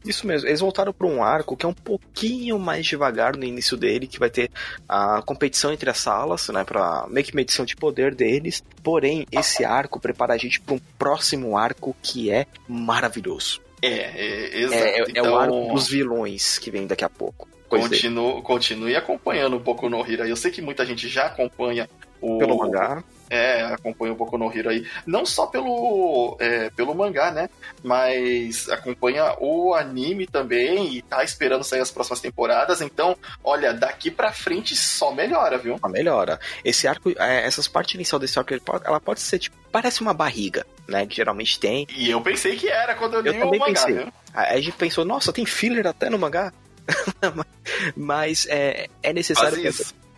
Isso 0.04 0.26
mesmo, 0.26 0.48
eles 0.48 0.60
voltaram 0.60 0.92
para 0.92 1.06
um 1.06 1.22
arco 1.22 1.56
que 1.56 1.66
é 1.66 1.68
um 1.68 1.74
pouquinho 1.74 2.58
mais 2.58 2.86
devagar 2.86 3.36
no 3.36 3.44
início 3.44 3.76
dele, 3.76 4.06
que 4.06 4.18
vai 4.18 4.30
ter 4.30 4.50
a 4.88 5.22
competição 5.22 5.72
entre 5.72 5.90
as 5.90 5.98
salas, 5.98 6.48
né, 6.48 6.64
para 6.64 7.06
meio 7.08 7.26
que 7.26 7.36
medição 7.36 7.64
de 7.64 7.76
poder 7.76 8.14
deles. 8.14 8.62
Porém, 8.82 9.26
esse 9.30 9.64
arco 9.64 10.00
prepara 10.00 10.34
a 10.34 10.38
gente 10.38 10.60
para 10.60 10.74
um 10.74 10.80
próximo 10.98 11.56
arco 11.56 11.94
que 12.02 12.30
é 12.30 12.46
maravilhoso. 12.66 13.60
É, 13.82 13.88
é 13.88 14.60
exato. 14.60 14.82
É, 14.82 14.98
é, 14.98 15.04
então... 15.08 15.24
é 15.24 15.30
o 15.30 15.36
arco 15.36 15.74
dos 15.74 15.88
vilões 15.88 16.58
que 16.58 16.70
vem 16.70 16.86
daqui 16.86 17.04
a 17.04 17.10
pouco. 17.10 17.48
Continue, 17.68 18.42
continue 18.42 18.96
acompanhando 18.96 19.56
um 19.56 19.60
pouco 19.60 19.88
no 19.88 20.04
Hira. 20.04 20.26
Eu 20.26 20.34
sei 20.34 20.50
que 20.50 20.60
muita 20.60 20.84
gente 20.84 21.08
já 21.08 21.26
acompanha 21.26 21.88
o. 22.20 22.38
Pelo 22.38 22.56
mangá. 22.56 23.02
É, 23.30 23.62
acompanha 23.62 24.12
um 24.12 24.16
pouco 24.16 24.36
no 24.36 24.52
Hero 24.52 24.70
aí. 24.70 24.84
Não 25.06 25.24
só 25.24 25.46
pelo, 25.46 26.36
é, 26.40 26.68
pelo 26.70 26.96
mangá, 26.96 27.30
né? 27.30 27.48
Mas 27.80 28.68
acompanha 28.68 29.36
o 29.38 29.72
anime 29.72 30.26
também 30.26 30.96
e 30.96 31.00
tá 31.02 31.22
esperando 31.22 31.62
sair 31.62 31.80
as 31.80 31.92
próximas 31.92 32.20
temporadas. 32.20 32.80
Então, 32.80 33.16
olha, 33.44 33.72
daqui 33.72 34.10
pra 34.10 34.32
frente 34.32 34.74
só 34.74 35.12
melhora, 35.12 35.58
viu? 35.58 35.78
Só 35.78 35.88
melhora. 35.88 36.40
Esse 36.64 36.88
arco, 36.88 37.10
é, 37.16 37.46
essas 37.46 37.68
partes 37.68 37.94
inicial 37.94 38.18
desse 38.18 38.36
arco, 38.36 38.52
ela 38.84 38.98
pode 38.98 39.20
ser 39.20 39.38
tipo, 39.38 39.56
parece 39.70 40.00
uma 40.00 40.12
barriga, 40.12 40.66
né? 40.88 41.06
Que 41.06 41.14
geralmente 41.14 41.60
tem. 41.60 41.86
E 41.96 42.10
eu 42.10 42.20
pensei 42.20 42.56
que 42.56 42.68
era 42.68 42.96
quando 42.96 43.14
eu 43.14 43.20
li 43.20 43.38
eu 43.38 43.46
o 43.46 43.50
mangá, 43.50 43.66
pensei. 43.66 43.94
Viu? 43.94 44.12
Aí 44.34 44.58
a 44.58 44.60
gente 44.60 44.76
pensou, 44.76 45.04
nossa, 45.04 45.32
tem 45.32 45.46
filler 45.46 45.86
até 45.86 46.10
no 46.10 46.18
mangá? 46.18 46.52
Mas 47.96 48.44
é, 48.50 48.88
é 49.04 49.12
necessário 49.12 49.72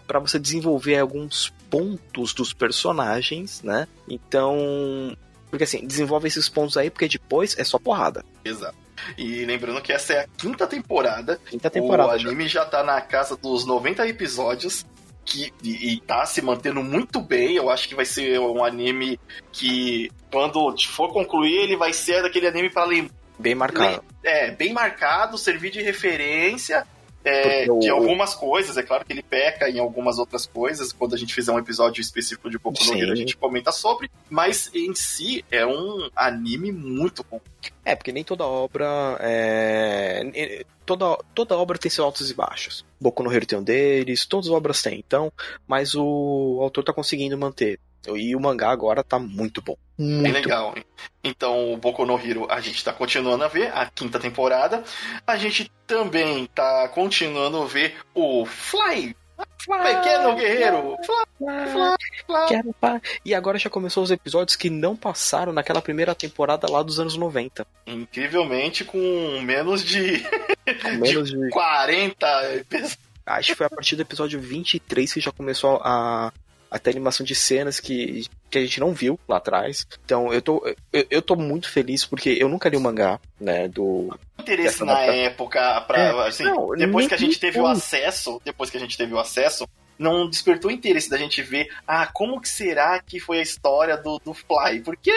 para 0.07 0.19
você 0.19 0.39
desenvolver 0.39 0.99
alguns 0.99 1.53
pontos 1.73 2.35
dos 2.35 2.53
personagens, 2.53 3.63
né? 3.63 3.89
Então, 4.07 5.17
porque 5.49 5.65
assim, 5.65 5.87
desenvolve 5.87 6.29
esses 6.29 6.47
pontos 6.47 6.77
aí, 6.77 6.91
porque 6.91 7.09
depois 7.09 7.59
é 7.59 7.65
só 7.65 7.79
porrada. 7.79 8.23
Exato. 8.45 8.77
E 9.17 9.45
lembrando 9.47 9.81
que 9.81 9.91
essa 9.91 10.13
é 10.13 10.21
a 10.21 10.29
quinta 10.37 10.67
temporada. 10.67 11.41
Quinta 11.47 11.71
temporada. 11.71 12.11
O 12.11 12.13
anime 12.13 12.47
já, 12.47 12.61
já 12.61 12.67
tá 12.67 12.85
na 12.85 13.01
casa 13.01 13.37
dos 13.37 13.65
90 13.65 14.07
episódios. 14.07 14.85
Que, 15.25 15.53
e, 15.63 15.95
e 15.95 16.01
tá 16.01 16.27
se 16.27 16.43
mantendo 16.43 16.83
muito 16.83 17.21
bem. 17.21 17.55
Eu 17.55 17.71
acho 17.71 17.89
que 17.89 17.95
vai 17.95 18.05
ser 18.05 18.39
um 18.39 18.63
anime 18.63 19.19
que, 19.51 20.11
quando 20.31 20.75
for 20.89 21.13
concluir, 21.13 21.57
ele 21.57 21.77
vai 21.77 21.93
ser 21.93 22.23
daquele 22.23 22.49
anime 22.49 22.71
para 22.71 22.85
lembrar. 22.85 23.15
Bem 23.39 23.55
marcado. 23.55 24.05
É, 24.23 24.51
bem 24.51 24.73
marcado, 24.73 25.39
servir 25.39 25.71
de 25.71 25.81
referência 25.81 26.87
é, 27.25 27.65
de 27.65 27.89
algumas 27.89 28.35
coisas, 28.35 28.77
é 28.77 28.83
claro 28.83 29.05
que 29.05 29.13
ele 29.13 29.23
peca 29.23 29.69
em 29.69 29.79
algumas 29.79 30.19
outras 30.19 30.47
coisas. 30.47 30.93
Quando 30.93 31.15
a 31.15 31.19
gente 31.19 31.35
fizer 31.35 31.53
um 31.53 31.59
episódio 31.59 32.01
específico 32.01 32.51
de 32.51 32.59
Boku 32.59 32.85
no 32.85 32.95
Hero, 32.95 33.13
a 33.13 33.17
gente 33.17 33.37
comenta 33.37 33.71
sobre. 33.71 34.11
Mas 34.29 34.71
em 34.75 34.95
si 34.95 35.45
é 35.51 35.65
um 35.67 36.09
anime 36.17 36.73
muito 36.73 37.25
bom. 37.29 37.41
É, 37.85 37.95
porque 37.95 38.13
nem 38.13 38.25
toda 38.25 38.45
obra 38.45 39.17
é... 39.21 40.65
Toda, 40.85 41.17
toda 41.33 41.57
obra 41.57 41.79
tem 41.79 41.91
seus 41.91 42.05
altos 42.05 42.31
e 42.31 42.35
baixos. 42.35 42.85
Boku 43.01 43.23
no 43.23 43.33
Hero 43.33 43.47
tem 43.47 43.59
um 43.59 43.63
deles, 43.63 44.27
todas 44.27 44.47
as 44.47 44.53
obras 44.53 44.83
têm, 44.83 44.99
então, 44.99 45.33
mas 45.67 45.95
o 45.95 46.59
autor 46.61 46.83
tá 46.83 46.93
conseguindo 46.93 47.39
manter. 47.39 47.79
E 48.09 48.35
o 48.35 48.41
mangá 48.41 48.71
agora 48.71 49.05
tá 49.05 49.19
muito 49.19 49.63
bom. 49.63 49.77
Muito 49.99 50.23
Bem 50.23 50.33
legal. 50.33 50.75
Hein? 50.77 50.85
Então, 51.23 51.73
o 51.73 51.77
Boku 51.77 52.05
no 52.05 52.19
Hero 52.19 52.47
a 52.51 52.61
gente 52.61 52.83
tá 52.85 52.93
continuando 52.93 53.45
a 53.45 53.49
ver, 53.49 53.71
a 53.75 53.87
quinta 53.87 54.19
temporada. 54.19 54.83
A 55.27 55.37
gente 55.37 55.71
também 55.87 56.47
tá 56.47 56.89
continuando 56.89 57.63
a 57.63 57.67
ver 57.67 57.97
o 58.15 58.45
Fly. 58.45 59.15
Fly 59.65 59.79
Pequeno 59.79 60.37
Guerreiro! 60.37 60.97
Fly, 61.05 61.97
fly, 62.27 62.63
fly. 62.81 63.01
E 63.25 63.35
agora 63.35 63.59
já 63.59 63.71
começou 63.71 64.03
os 64.03 64.11
episódios 64.11 64.57
que 64.57 64.69
não 64.69 64.97
passaram 64.97 65.53
naquela 65.53 65.81
primeira 65.81 66.15
temporada 66.15 66.71
lá 66.71 66.83
dos 66.83 66.99
anos 66.99 67.17
90. 67.17 67.67
Incrivelmente 67.87 68.85
com 68.85 69.41
menos 69.43 69.85
de, 69.85 70.21
com 70.83 70.91
menos 70.99 71.31
de, 71.31 71.39
de 71.39 71.51
40 71.51 72.55
episódios. 72.57 72.99
Acho 73.25 73.49
que 73.51 73.55
foi 73.55 73.67
a 73.67 73.71
partir 73.71 73.95
do 73.95 74.03
episódio 74.03 74.41
23 74.41 75.13
que 75.13 75.21
já 75.21 75.31
começou 75.31 75.81
a, 75.83 76.33
até 76.73 76.91
animação 76.91 77.25
de 77.25 77.35
cenas 77.35 77.79
que, 77.79 78.25
que 78.51 78.59
a 78.59 78.61
gente 78.63 78.81
não 78.81 78.93
viu 78.93 79.21
lá 79.29 79.37
atrás. 79.37 79.87
Então 80.05 80.33
eu 80.33 80.41
tô, 80.41 80.67
eu, 80.93 81.07
eu 81.11 81.23
tô 81.23 81.37
muito 81.37 81.71
feliz 81.71 82.05
porque 82.05 82.31
eu 82.31 82.49
nunca 82.49 82.69
li 82.69 82.77
o 82.77 82.81
mangá, 82.81 83.21
né, 83.39 83.69
do... 83.69 84.19
Interesse 84.41 84.83
na 84.83 85.01
época, 85.03 85.83
pra, 85.83 85.99
é, 85.99 86.29
assim, 86.29 86.45
não, 86.45 86.75
depois 86.75 87.07
que 87.07 87.15
a 87.15 87.19
gente 87.19 87.39
teve 87.39 87.61
o 87.61 87.67
acesso, 87.67 88.41
depois 88.45 88.71
que 88.71 88.77
a 88.79 88.81
gente 88.81 88.97
teve 88.97 89.13
o 89.13 89.19
acesso, 89.19 89.69
não 89.99 90.29
despertou 90.29 90.71
interesse 90.71 91.11
da 91.11 91.19
gente 91.19 91.43
ver, 91.43 91.69
ah, 91.87 92.07
como 92.07 92.41
que 92.41 92.49
será 92.49 93.01
que 93.01 93.21
foi 93.21 93.39
a 93.39 93.43
história 93.43 93.97
do, 93.97 94.19
do 94.25 94.33
Fly? 94.33 94.81
Porque... 94.83 95.13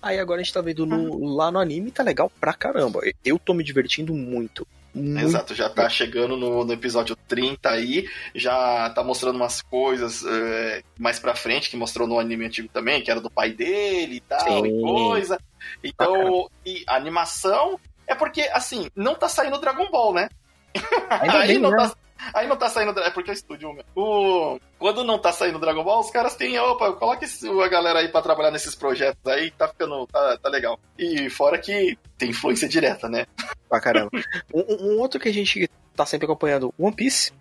Aí 0.00 0.20
agora 0.20 0.40
a 0.40 0.44
gente 0.44 0.52
tá 0.52 0.60
vendo 0.60 0.86
no, 0.86 1.34
lá 1.34 1.50
no 1.50 1.58
anime, 1.58 1.90
tá 1.90 2.02
legal 2.02 2.30
pra 2.38 2.52
caramba. 2.52 3.00
Eu 3.24 3.38
tô 3.38 3.54
me 3.54 3.64
divertindo 3.64 4.14
muito. 4.14 4.66
Muito 4.94 5.24
Exato, 5.24 5.54
já 5.54 5.68
tá 5.68 5.88
chegando 5.88 6.36
no, 6.36 6.64
no, 6.64 6.72
episódio 6.72 7.16
30 7.26 7.68
aí, 7.68 8.08
já 8.32 8.88
tá 8.90 9.02
mostrando 9.02 9.34
umas 9.34 9.60
coisas 9.60 10.24
é, 10.24 10.84
mais 10.96 11.18
pra 11.18 11.34
frente, 11.34 11.68
que 11.68 11.76
mostrou 11.76 12.06
no 12.06 12.18
anime 12.18 12.46
antigo 12.46 12.68
também, 12.72 13.02
que 13.02 13.10
era 13.10 13.20
do 13.20 13.28
pai 13.28 13.50
dele 13.50 14.16
e 14.16 14.20
tal, 14.20 14.62
Sim. 14.62 14.78
e 14.78 14.80
coisa. 14.80 15.38
Então, 15.82 16.48
e 16.64 16.84
a 16.86 16.94
animação 16.94 17.80
é 18.06 18.14
porque, 18.14 18.42
assim, 18.52 18.88
não 18.94 19.16
tá 19.16 19.28
saindo 19.28 19.60
Dragon 19.60 19.90
Ball, 19.90 20.14
né? 20.14 20.28
aí, 21.10 21.48
bem, 21.48 21.58
não 21.58 21.70
né? 21.70 21.76
tá, 21.76 21.96
aí 22.32 22.46
não 22.46 22.56
tá 22.56 22.68
saindo. 22.68 22.98
É 23.00 23.10
porque 23.10 23.30
é 23.30 23.34
estúdio 23.34 23.76
o 23.94 24.58
Quando 24.78 25.04
não 25.04 25.18
tá 25.18 25.32
saindo 25.32 25.58
Dragon 25.58 25.84
Ball, 25.84 26.00
os 26.00 26.10
caras 26.10 26.36
têm. 26.36 26.58
Opa, 26.58 26.92
coloca 26.92 27.26
a 27.64 27.68
galera 27.68 27.98
aí 28.00 28.08
pra 28.08 28.22
trabalhar 28.22 28.50
nesses 28.50 28.74
projetos 28.74 29.26
aí, 29.26 29.50
tá 29.50 29.68
ficando. 29.68 30.06
Tá, 30.06 30.38
tá 30.38 30.48
legal. 30.48 30.78
E 30.98 31.28
fora 31.30 31.58
que 31.58 31.98
tem 32.16 32.30
influência 32.30 32.68
direta, 32.68 33.08
né? 33.08 33.26
Pra 33.68 33.80
caramba. 33.80 34.10
um, 34.54 34.94
um, 34.94 35.00
outro 35.00 35.18
que 35.18 35.28
a 35.28 35.32
gente 35.32 35.68
tá 35.96 36.06
sempre 36.06 36.26
acompanhando, 36.26 36.72
One 36.78 36.94
Piece. 36.94 37.32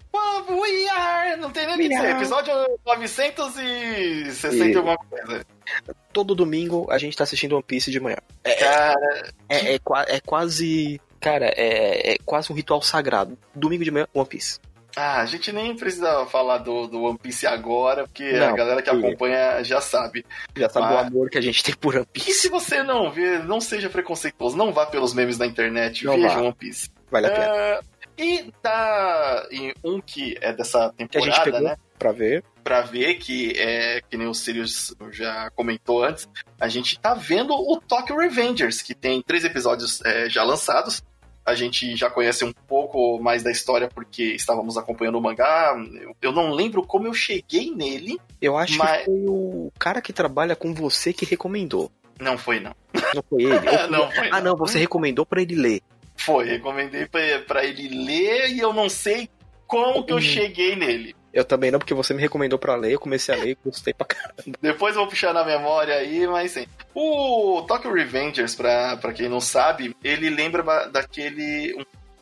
We 0.49 0.89
are! 0.89 1.37
Não 1.37 1.51
tem 1.51 1.65
nem 1.65 1.75
o 1.75 1.77
que 1.77 1.89
dizer. 1.89 2.15
Episódio 2.15 2.53
960 2.85 4.65
e... 4.65 4.75
alguma 4.75 4.97
coisa. 4.97 5.45
Todo 6.11 6.35
domingo 6.35 6.87
a 6.89 6.97
gente 6.97 7.15
tá 7.15 7.23
assistindo 7.23 7.53
One 7.53 7.63
Piece 7.63 7.91
de 7.91 7.99
manhã. 7.99 8.17
É, 8.43 8.55
cara... 8.55 9.33
é, 9.49 9.57
é, 9.57 9.73
é, 9.73 9.79
é 10.07 10.19
quase. 10.19 10.99
Cara, 11.19 11.47
é, 11.55 12.13
é 12.13 12.17
quase 12.25 12.51
um 12.51 12.55
ritual 12.55 12.81
sagrado. 12.81 13.37
Domingo 13.55 13.83
de 13.83 13.91
manhã, 13.91 14.07
One 14.13 14.27
Piece. 14.27 14.59
Ah, 14.95 15.21
a 15.21 15.25
gente 15.25 15.51
nem 15.51 15.75
precisa 15.75 16.25
falar 16.27 16.59
do, 16.59 16.87
do 16.87 17.01
One 17.03 17.17
Piece 17.17 17.47
agora, 17.47 18.05
porque 18.05 18.31
não, 18.33 18.49
a 18.49 18.51
galera 18.51 18.81
que 18.81 18.89
acompanha 18.89 19.63
já 19.63 19.81
sabe. 19.81 20.25
Já 20.55 20.69
sabe 20.69 20.87
Mas... 20.87 20.95
o 20.95 21.07
amor 21.07 21.29
que 21.29 21.37
a 21.37 21.41
gente 21.41 21.63
tem 21.63 21.75
por 21.75 21.95
One 21.95 22.05
Piece. 22.05 22.29
E 22.29 22.33
se 22.33 22.49
você 22.49 22.83
não 22.83 23.11
vê, 23.11 23.39
não 23.39 23.59
seja 23.59 23.89
preconceituoso, 23.89 24.55
não 24.55 24.71
vá 24.71 24.85
pelos 24.85 25.13
memes 25.13 25.37
da 25.37 25.45
internet, 25.45 26.05
não 26.05 26.15
veja 26.15 26.35
vá. 26.35 26.41
One 26.41 26.53
Piece. 26.53 26.89
Vale 27.09 27.27
a 27.27 27.31
pena. 27.31 27.45
É... 27.45 27.79
E 28.15 28.51
tá 28.61 29.47
em 29.49 29.73
um 29.83 29.99
que 29.99 30.37
é 30.39 30.53
dessa 30.53 30.93
temporada, 30.95 31.59
né? 31.59 31.75
Pra 31.97 32.11
ver. 32.11 32.43
Pra 32.63 32.81
ver 32.81 33.15
que 33.15 33.53
é 33.57 34.01
que 34.07 34.15
nem 34.15 34.27
o 34.27 34.33
Sirius 34.33 34.95
já 35.11 35.49
comentou 35.51 36.03
antes, 36.03 36.29
a 36.59 36.67
gente 36.67 36.99
tá 36.99 37.15
vendo 37.15 37.53
o 37.53 37.81
Tokyo 37.81 38.17
Revengers, 38.17 38.81
que 38.81 38.93
tem 38.93 39.21
três 39.21 39.43
episódios 39.43 39.99
é, 40.05 40.29
já 40.29 40.43
lançados 40.43 41.03
a 41.45 41.55
gente 41.55 41.95
já 41.95 42.09
conhece 42.09 42.45
um 42.45 42.53
pouco 42.53 43.19
mais 43.19 43.43
da 43.43 43.51
história 43.51 43.87
porque 43.87 44.23
estávamos 44.23 44.77
acompanhando 44.77 45.17
o 45.17 45.21
mangá. 45.21 45.75
Eu 46.21 46.31
não 46.31 46.51
lembro 46.51 46.83
como 46.83 47.07
eu 47.07 47.13
cheguei 47.13 47.71
nele. 47.71 48.19
Eu 48.41 48.57
acho 48.57 48.77
mas... 48.77 48.99
que 48.99 49.05
foi 49.05 49.25
o 49.27 49.71
cara 49.77 50.01
que 50.01 50.13
trabalha 50.13 50.55
com 50.55 50.73
você 50.73 51.11
que 51.11 51.25
recomendou. 51.25 51.91
Não 52.19 52.37
foi, 52.37 52.59
não. 52.59 52.73
Não 53.13 53.23
foi 53.29 53.43
ele? 53.43 53.59
não, 53.89 54.11
foi, 54.11 54.29
ah, 54.31 54.39
não. 54.39 54.51
não, 54.51 54.57
você 54.57 54.79
recomendou 54.79 55.25
para 55.25 55.41
ele 55.41 55.55
ler. 55.55 55.81
Foi, 56.15 56.45
recomendei 56.45 57.07
para 57.07 57.65
ele 57.65 57.89
ler 57.89 58.51
e 58.51 58.59
eu 58.59 58.71
não 58.71 58.87
sei 58.87 59.29
como 59.67 60.05
que 60.05 60.13
eu 60.13 60.17
hum. 60.17 60.21
cheguei 60.21 60.75
nele. 60.75 61.15
Eu 61.33 61.43
também 61.43 61.71
não, 61.71 61.79
porque 61.79 61.95
você 61.95 62.13
me 62.13 62.21
recomendou 62.21 62.59
para 62.59 62.75
ler, 62.75 62.93
eu 62.93 62.99
comecei 62.99 63.33
a 63.33 63.37
ler 63.37 63.49
e 63.51 63.57
gostei 63.65 63.93
pra 63.93 64.05
caramba. 64.05 64.57
Depois 64.61 64.95
eu 64.95 65.01
vou 65.01 65.09
puxar 65.09 65.33
na 65.33 65.43
memória 65.43 65.95
aí, 65.95 66.27
mas 66.27 66.51
sim. 66.51 66.67
O 66.93 67.63
Tokyo 67.67 67.91
Revengers, 67.91 68.53
pra, 68.53 68.97
pra 68.97 69.13
quem 69.13 69.27
não 69.27 69.41
sabe, 69.41 69.95
ele 70.03 70.29
lembra 70.29 70.61
daquele. 70.89 71.75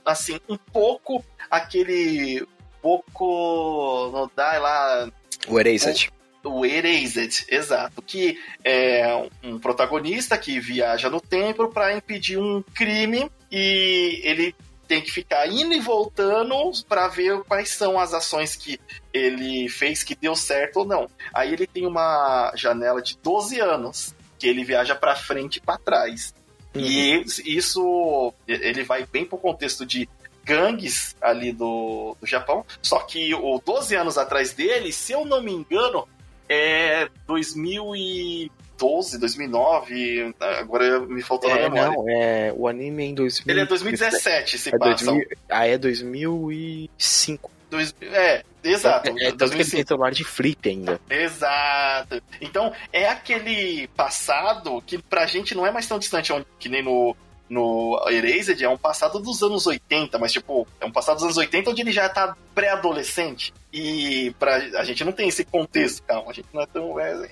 Assim, 0.05 0.39
um 0.47 0.57
pouco 0.57 1.23
aquele 1.49 2.43
pouco 2.81 4.09
não 4.13 4.31
dá 4.35 4.57
lá 4.57 5.11
o 5.47 5.59
Erased. 5.59 6.11
O, 6.43 6.61
o 6.61 6.65
Erased, 6.65 7.45
exato, 7.49 8.01
que 8.01 8.39
é 8.63 9.05
um 9.43 9.59
protagonista 9.59 10.37
que 10.37 10.59
viaja 10.59 11.09
no 11.09 11.21
tempo 11.21 11.67
para 11.67 11.95
impedir 11.95 12.39
um 12.39 12.63
crime 12.73 13.29
e 13.51 14.21
ele 14.23 14.55
tem 14.91 15.01
que 15.01 15.09
ficar 15.09 15.47
indo 15.47 15.73
e 15.73 15.79
voltando 15.79 16.53
para 16.85 17.07
ver 17.07 17.41
quais 17.45 17.69
são 17.69 17.97
as 17.97 18.13
ações 18.13 18.57
que 18.57 18.77
ele 19.13 19.69
fez 19.69 20.03
que 20.03 20.13
deu 20.13 20.35
certo 20.35 20.79
ou 20.79 20.85
não. 20.85 21.09
Aí 21.33 21.53
ele 21.53 21.65
tem 21.65 21.87
uma 21.87 22.51
janela 22.57 23.01
de 23.01 23.17
12 23.23 23.57
anos 23.61 24.13
que 24.37 24.49
ele 24.49 24.65
viaja 24.65 24.93
para 24.93 25.15
frente 25.15 25.55
e 25.55 25.61
para 25.61 25.77
trás. 25.77 26.35
Uhum. 26.75 26.81
E 26.81 27.23
isso 27.55 28.33
ele 28.45 28.83
vai 28.83 29.05
bem 29.05 29.23
pro 29.23 29.37
contexto 29.37 29.85
de 29.85 30.09
gangues 30.43 31.15
ali 31.21 31.53
do, 31.53 32.17
do 32.19 32.27
Japão. 32.27 32.65
Só 32.81 32.99
que 32.99 33.33
o 33.33 33.61
12 33.65 33.95
anos 33.95 34.17
atrás 34.17 34.51
dele, 34.51 34.91
se 34.91 35.13
eu 35.13 35.23
não 35.23 35.41
me 35.41 35.53
engano, 35.53 36.05
é 36.49 37.07
2000 37.27 37.95
e 37.95 38.51
2012, 38.81 39.17
2009, 39.19 40.35
agora 40.39 40.99
me 41.01 41.21
faltou 41.21 41.49
é, 41.49 41.53
na 41.53 41.69
memória. 41.69 41.91
Não, 41.91 42.09
é 42.09 42.53
o 42.55 42.67
anime 42.67 43.03
é 43.03 43.07
em 43.07 43.13
2000... 43.13 43.53
Ele 43.53 43.61
é 43.61 43.65
2017, 43.65 44.57
se 44.57 44.69
é 44.69 44.77
passa. 44.77 45.05
2000, 45.05 45.27
ah, 45.49 45.67
é 45.67 45.77
2005. 45.77 47.51
Dois, 47.69 47.95
é, 48.01 48.43
exato. 48.63 49.09
É, 49.17 49.27
é 49.27 49.31
tanto 49.31 49.51
que 49.51 49.61
ele 49.61 49.69
tem 49.69 49.85
celular 49.85 50.11
de 50.11 50.25
flip 50.25 50.67
ainda. 50.67 50.99
Exato. 51.09 52.21
Então, 52.41 52.73
é 52.91 53.07
aquele 53.07 53.87
passado 53.95 54.81
que 54.85 54.97
pra 54.97 55.25
gente 55.25 55.55
não 55.55 55.65
é 55.65 55.71
mais 55.71 55.87
tão 55.87 55.97
distante, 55.97 56.33
que 56.59 56.67
nem 56.67 56.83
no 56.83 57.15
no 57.51 58.01
Erased 58.09 58.63
é 58.63 58.69
um 58.69 58.77
passado 58.77 59.19
dos 59.19 59.43
anos 59.43 59.67
80, 59.67 60.17
mas 60.17 60.31
tipo, 60.31 60.65
é 60.79 60.85
um 60.85 60.91
passado 60.91 61.15
dos 61.15 61.25
anos 61.25 61.37
80 61.37 61.69
onde 61.69 61.81
ele 61.81 61.91
já 61.91 62.07
tá 62.07 62.33
pré-adolescente. 62.55 63.53
E 63.73 64.33
pra, 64.39 64.55
a 64.55 64.85
gente 64.85 65.03
não 65.03 65.11
tem 65.11 65.27
esse 65.27 65.43
contexto, 65.43 66.01
calma, 66.03 66.31
a 66.31 66.33
gente 66.33 66.47
não 66.53 66.61
é 66.61 66.65
tão 66.65 66.93
velho. 66.95 67.27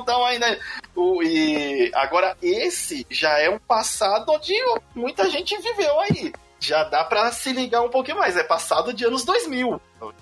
então 0.00 0.24
ainda. 0.24 0.58
O, 0.94 1.20
e 1.24 1.90
agora, 1.92 2.36
esse 2.40 3.04
já 3.10 3.36
é 3.40 3.50
um 3.50 3.58
passado 3.58 4.30
onde 4.30 4.54
muita 4.94 5.28
gente 5.28 5.60
viveu 5.60 5.98
aí. 5.98 6.32
Já 6.60 6.84
dá 6.84 7.02
para 7.02 7.32
se 7.32 7.52
ligar 7.52 7.82
um 7.82 7.90
pouquinho 7.90 8.18
mais. 8.18 8.36
É 8.36 8.44
passado 8.44 8.94
de 8.94 9.04
anos 9.04 9.24
2000. 9.24 9.80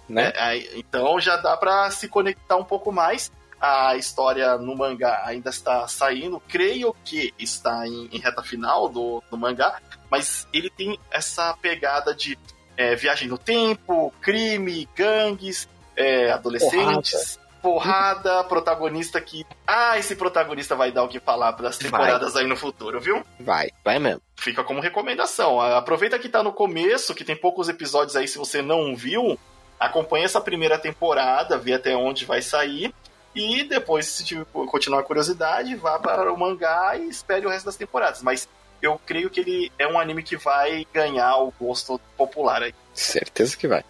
Né? 0.09 0.33
É, 0.35 0.79
então 0.79 1.21
já 1.21 1.37
dá 1.37 1.59
para 1.59 1.91
se 1.91 2.09
conectar 2.09 2.57
um 2.57 2.65
pouco 2.65 2.91
mais 2.91 3.31
a 3.62 3.94
história 3.94 4.59
no 4.59 4.77
mangá 4.77 5.22
ainda 5.25 5.48
está 5.48 5.87
saindo, 5.87 6.42
creio 6.48 6.92
que 7.05 7.33
está 7.38 7.87
em, 7.87 8.09
em 8.11 8.18
reta 8.18 8.42
final 8.42 8.88
do, 8.88 9.22
do, 9.31 9.38
mangá, 9.38 9.81
mas 10.11 10.48
ele 10.53 10.68
tem 10.68 10.98
essa 11.12 11.57
pegada 11.62 12.12
de 12.12 12.37
é, 12.77 12.96
viagem 12.96 13.29
no 13.29 13.38
tempo, 13.38 14.12
crime, 14.20 14.88
gangues, 14.96 15.68
é, 15.94 16.33
adolescentes. 16.33 17.38
Porrada. 17.62 18.33
porrada. 18.33 18.44
protagonista 18.48 19.20
que. 19.20 19.46
Ah, 19.64 19.96
esse 19.96 20.16
protagonista 20.16 20.75
vai 20.75 20.90
dar 20.90 21.05
o 21.05 21.09
que 21.09 21.20
falar 21.20 21.53
para 21.53 21.68
as 21.68 21.79
temporadas 21.79 22.33
vai. 22.33 22.42
aí 22.42 22.48
no 22.48 22.57
futuro, 22.57 23.01
viu? 23.01 23.25
Vai, 23.38 23.70
vai 23.85 24.01
mesmo. 24.01 24.22
Fica 24.35 24.64
como 24.64 24.81
recomendação. 24.81 25.61
Aproveita 25.61 26.18
que 26.18 26.29
tá 26.29 26.42
no 26.42 26.53
começo, 26.53 27.14
que 27.14 27.25
tem 27.25 27.37
poucos 27.37 27.68
episódios 27.68 28.16
aí, 28.16 28.27
se 28.27 28.38
você 28.38 28.61
não 28.61 28.96
viu, 28.96 29.38
acompanha 29.79 30.25
essa 30.25 30.40
primeira 30.40 30.77
temporada, 30.77 31.57
vê 31.57 31.75
até 31.75 31.96
onde 31.96 32.25
vai 32.25 32.42
sair. 32.42 32.92
E 33.35 33.64
depois, 33.64 34.07
se 34.07 34.25
tiver, 34.25 34.45
continuar 34.45 35.01
a 35.01 35.05
curiosidade, 35.05 35.75
vá 35.75 35.99
para 35.99 36.33
o 36.33 36.38
mangá 36.38 36.97
e 36.97 37.09
espere 37.09 37.47
o 37.47 37.51
resto 37.51 37.66
das 37.66 37.77
temporadas. 37.77 38.23
Mas 38.23 38.49
eu 38.81 39.01
creio 39.07 39.31
que 39.31 39.40
ele 39.40 39.73
é 39.79 39.87
um 39.87 39.99
anime 39.99 40.23
que 40.23 40.37
vai 40.37 40.87
ganhar 40.92 41.37
o 41.37 41.53
gosto 41.59 41.99
popular 42.16 42.62
aí. 42.62 42.75
Certeza 42.92 43.57
que 43.57 43.66
vai. 43.66 43.83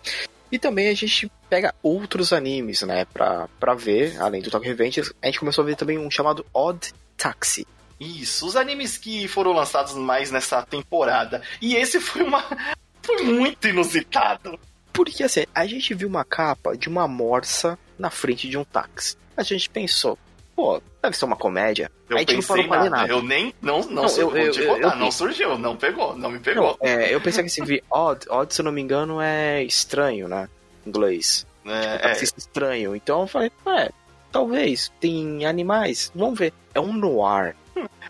E 0.50 0.59
também 0.59 0.88
a 0.88 0.94
gente 0.94 1.31
pega 1.48 1.74
outros 1.83 2.33
animes, 2.33 2.83
né, 2.83 3.07
pra, 3.07 3.48
pra 3.59 3.74
ver, 3.74 4.20
além 4.20 4.42
do 4.42 4.50
Tokyo 4.50 4.68
Revenge. 4.68 5.00
A 5.20 5.26
gente 5.26 5.40
começou 5.40 5.62
a 5.62 5.66
ver 5.66 5.76
também 5.76 5.98
um 5.98 6.11
chamado 6.11 6.44
Odd 6.52 6.92
Taxi. 7.16 7.66
Isso, 7.98 8.46
os 8.46 8.55
animes 8.55 8.98
que 8.98 9.26
foram 9.28 9.52
lançados 9.52 9.94
mais 9.94 10.31
nessa 10.31 10.62
temporada. 10.62 11.42
E 11.61 11.74
esse 11.74 12.00
foi 12.00 12.22
uma. 12.22 12.42
Foi 13.05 13.20
muito 13.24 13.66
inusitado. 13.66 14.57
Porque 14.92 15.24
assim, 15.24 15.44
a 15.52 15.66
gente 15.66 15.92
viu 15.92 16.07
uma 16.07 16.24
capa 16.24 16.76
de 16.76 16.88
uma 16.88 17.09
morsa 17.09 17.76
na 17.98 18.11
frente 18.11 18.48
de 18.48 18.57
um 18.57 18.62
táxi 18.62 19.16
a 19.37 19.42
gente 19.42 19.68
pensou, 19.71 20.18
pô, 20.55 20.81
deve 21.03 21.16
ser 21.16 21.25
uma 21.25 21.37
comédia. 21.37 21.90
Eu 22.09 22.16
a 22.16 22.21
gente 22.21 22.37
pensei 22.37 22.66
nada. 22.66 22.90
nada. 22.90 23.12
Eu 23.12 23.23
nem, 23.23 23.55
não, 23.61 23.81
não, 23.81 24.03
não 24.05 24.16
eu, 24.16 24.37
eu, 24.37 24.53
eu, 24.53 24.77
eu, 24.79 24.97
não 24.97 25.11
surgiu, 25.11 25.59
não 25.59 25.77
pegou, 25.77 26.16
não 26.16 26.31
me 26.31 26.38
pegou. 26.38 26.79
Não, 26.81 26.88
é, 26.88 27.14
eu 27.14 27.21
pensei 27.21 27.42
que 27.42 27.51
se 27.51 27.64
vi 27.64 27.83
odd, 27.90 28.27
odd, 28.29 28.53
se 28.53 28.61
eu 28.61 28.64
não 28.64 28.73
me 28.73 28.81
engano, 28.81 29.21
é 29.21 29.62
estranho, 29.62 30.29
né? 30.29 30.49
Em 30.85 30.88
inglês. 30.88 31.47
É, 31.64 32.14
tipo, 32.14 32.35
é. 32.35 32.38
estranho. 32.38 32.97
Então 32.97 33.23
eu 33.23 33.27
falei, 33.27 33.51
é, 33.66 33.90
talvez, 34.31 34.92
tem 35.01 35.45
animais, 35.47 36.12
vamos 36.14 36.38
ver. 36.38 36.53
É 36.75 36.81
um 36.81 36.92
noir. 36.92 37.55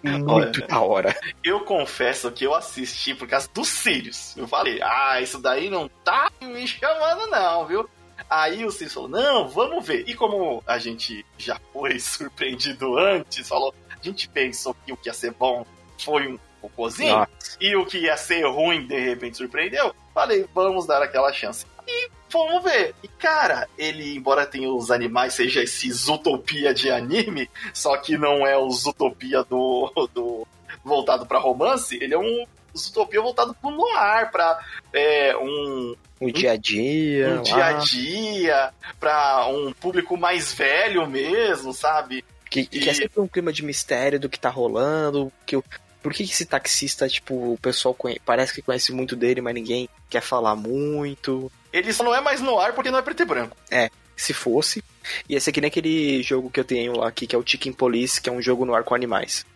Muito 0.03 0.31
Olha, 0.31 0.67
da 0.67 0.81
hora. 0.81 1.17
Eu 1.45 1.61
confesso 1.61 2.31
que 2.33 2.45
eu 2.45 2.55
assisti 2.55 3.15
por 3.15 3.29
causa 3.29 3.49
dos 3.55 3.69
Sirius. 3.69 4.37
Eu 4.37 4.49
falei, 4.49 4.81
ah, 4.83 5.21
isso 5.21 5.41
daí 5.41 5.71
não 5.71 5.89
tá 6.03 6.31
me 6.41 6.67
chamando, 6.67 7.29
não, 7.29 7.67
viu? 7.67 7.89
Aí 8.33 8.65
o 8.65 8.71
Cis 8.71 8.95
falou: 8.95 9.11
não, 9.11 9.47
vamos 9.47 9.87
ver. 9.87 10.09
E 10.09 10.15
como 10.15 10.63
a 10.67 10.79
gente 10.79 11.25
já 11.37 11.61
foi 11.71 11.99
surpreendido 12.01 12.97
antes, 12.97 13.47
falou: 13.47 13.75
a 13.91 14.03
gente 14.03 14.27
pensou 14.27 14.75
que 14.87 14.91
o 14.91 14.97
que 14.97 15.11
ia 15.11 15.13
ser 15.13 15.33
bom 15.33 15.67
foi 15.99 16.29
um 16.29 16.39
cocôzinho, 16.59 17.15
Nossa. 17.15 17.59
e 17.61 17.77
o 17.77 17.85
que 17.85 17.99
ia 17.99 18.17
ser 18.17 18.47
ruim 18.47 18.87
de 18.87 18.99
repente 18.99 19.37
surpreendeu. 19.37 19.95
Falei: 20.15 20.47
vamos 20.55 20.87
dar 20.87 21.03
aquela 21.03 21.31
chance. 21.31 21.67
E 21.87 22.09
vamos 22.31 22.65
ver. 22.65 22.95
E 23.03 23.09
cara, 23.09 23.69
ele, 23.77 24.17
embora 24.17 24.47
tenha 24.47 24.73
os 24.73 24.91
animais, 24.91 25.35
seja 25.35 25.63
esse 25.63 25.93
Zootopia 25.93 26.73
de 26.73 26.91
anime, 26.91 27.51
só 27.75 27.99
que 27.99 28.17
não 28.17 28.47
é 28.47 28.57
o 28.57 28.71
Zootopia 28.71 29.45
do, 29.45 29.93
do 30.15 30.47
voltado 30.83 31.27
para 31.27 31.39
romance, 31.39 31.99
ele 32.03 32.15
é 32.15 32.19
um 32.19 32.47
Zootopia 32.77 33.21
voltado 33.21 33.55
pro 33.55 33.71
noir, 33.71 34.31
pra 34.31 34.59
é, 34.93 35.37
um, 35.37 35.95
o 36.21 36.31
dia 36.31 36.53
a 36.53 36.57
dia. 36.57 37.31
Um 37.31 37.43
dia 37.43 37.65
a 37.65 37.73
dia, 37.73 38.71
pra 39.01 39.47
um 39.49 39.73
público 39.73 40.17
mais 40.17 40.53
velho 40.53 41.07
mesmo, 41.07 41.73
sabe? 41.73 42.25
Que, 42.49 42.67
que 42.67 42.89
é 42.89 42.95
sempre 42.95 43.21
um 43.21 43.27
clima 43.27 43.53
de 43.53 43.65
mistério 43.65 44.21
do 44.21 44.29
que 44.29 44.39
tá 44.39 44.51
rolando, 44.51 45.33
que 45.47 45.57
o, 45.57 45.65
por 46.03 46.13
que 46.13 46.23
esse 46.23 46.45
taxista, 46.45 47.09
tipo, 47.09 47.55
o 47.55 47.59
pessoal 47.59 47.95
conhece, 47.95 48.21
parece 48.25 48.53
que 48.53 48.63
conhece 48.63 48.93
muito 48.93 49.17
dele, 49.17 49.41
mas 49.41 49.55
ninguém 49.55 49.89
quer 50.11 50.21
falar 50.21 50.55
muito. 50.55 51.51
Ele 51.73 51.93
só 51.93 52.05
não 52.05 52.15
é 52.15 52.21
mais 52.21 52.41
no 52.41 52.59
ar 52.59 52.73
porque 52.75 52.91
não 52.91 52.99
é 52.99 53.03
preto 53.03 53.23
e 53.23 53.27
branco. 53.27 53.57
É, 53.71 53.91
se 54.17 54.33
fosse. 54.33 54.85
E 55.29 55.35
esse 55.35 55.51
aqui 55.51 55.61
nem 55.61 55.69
aquele 55.69 56.23
jogo 56.23 56.51
que 56.51 56.61
eu 56.61 56.65
tenho 56.65 56.99
lá 56.99 57.09
aqui, 57.09 57.27
que 57.27 57.35
é 57.35 57.39
o 57.39 57.47
Chicken 57.47 57.73
Police, 57.73 58.21
que 58.21 58.29
é 58.29 58.33
um 58.33 58.43
jogo 58.43 58.65
no 58.65 58.75
ar 58.75 58.85
com 58.85 58.95
animais. 58.95 59.47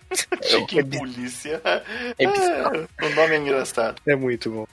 Chicken 0.43 0.79
é, 0.79 0.83
Polícia. 0.99 1.61
É, 1.65 1.83
é, 2.19 2.29
o 3.07 3.15
nome 3.15 3.35
é 3.35 3.39
engraçado. 3.39 4.01
É 4.07 4.17
muito 4.17 4.51
bom. 4.51 4.67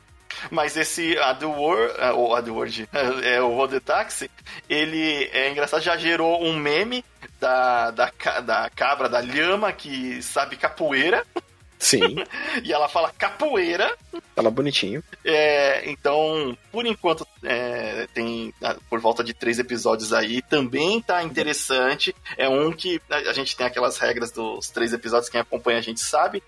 Mas 0.50 0.76
esse 0.76 1.18
AdWord, 1.18 1.94
ou 2.16 2.36
AdWord, 2.36 2.90
é 3.24 3.40
o 3.42 3.56
Road 3.56 3.80
Taxi, 3.80 4.30
ele 4.68 5.30
é 5.32 5.52
engraçado, 5.52 5.82
já 5.82 5.96
gerou 5.96 6.44
um 6.44 6.58
meme 6.58 7.06
da, 7.40 7.92
da, 7.92 8.12
da 8.42 8.70
cabra, 8.70 9.08
da 9.08 9.22
lhama 9.22 9.72
que 9.72 10.22
sabe 10.22 10.58
capoeira. 10.58 11.26
Sim. 11.80 12.16
e 12.64 12.72
ela 12.72 12.88
fala 12.88 13.12
capoeira. 13.12 13.96
Fala 14.36 14.50
bonitinho. 14.50 15.04
É, 15.24 15.90
então, 15.90 16.58
por 16.72 16.86
enquanto, 16.86 17.28
é, 17.44 18.08
tem 18.14 18.54
ah, 18.62 18.76
por 18.90 19.00
volta 19.00 19.24
de 19.24 19.34
três 19.34 19.60
episódios 19.60 20.14
aí. 20.14 20.42
Também 20.42 21.02
tá 21.02 21.24
interessante. 21.24 22.16
É 22.38 22.48
um 22.48 22.72
que 22.72 23.02
a 23.10 23.34
gente 23.34 23.56
tem 23.56 23.66
aquelas 23.66 23.98
regras 23.98 24.32
dos 24.32 24.70
três 24.70 24.94
episódios, 24.94 25.30
quem 25.30 25.42
acompanha 25.42 25.80
a 25.80 25.84
gente 25.84 26.00
sabe. 26.00 26.42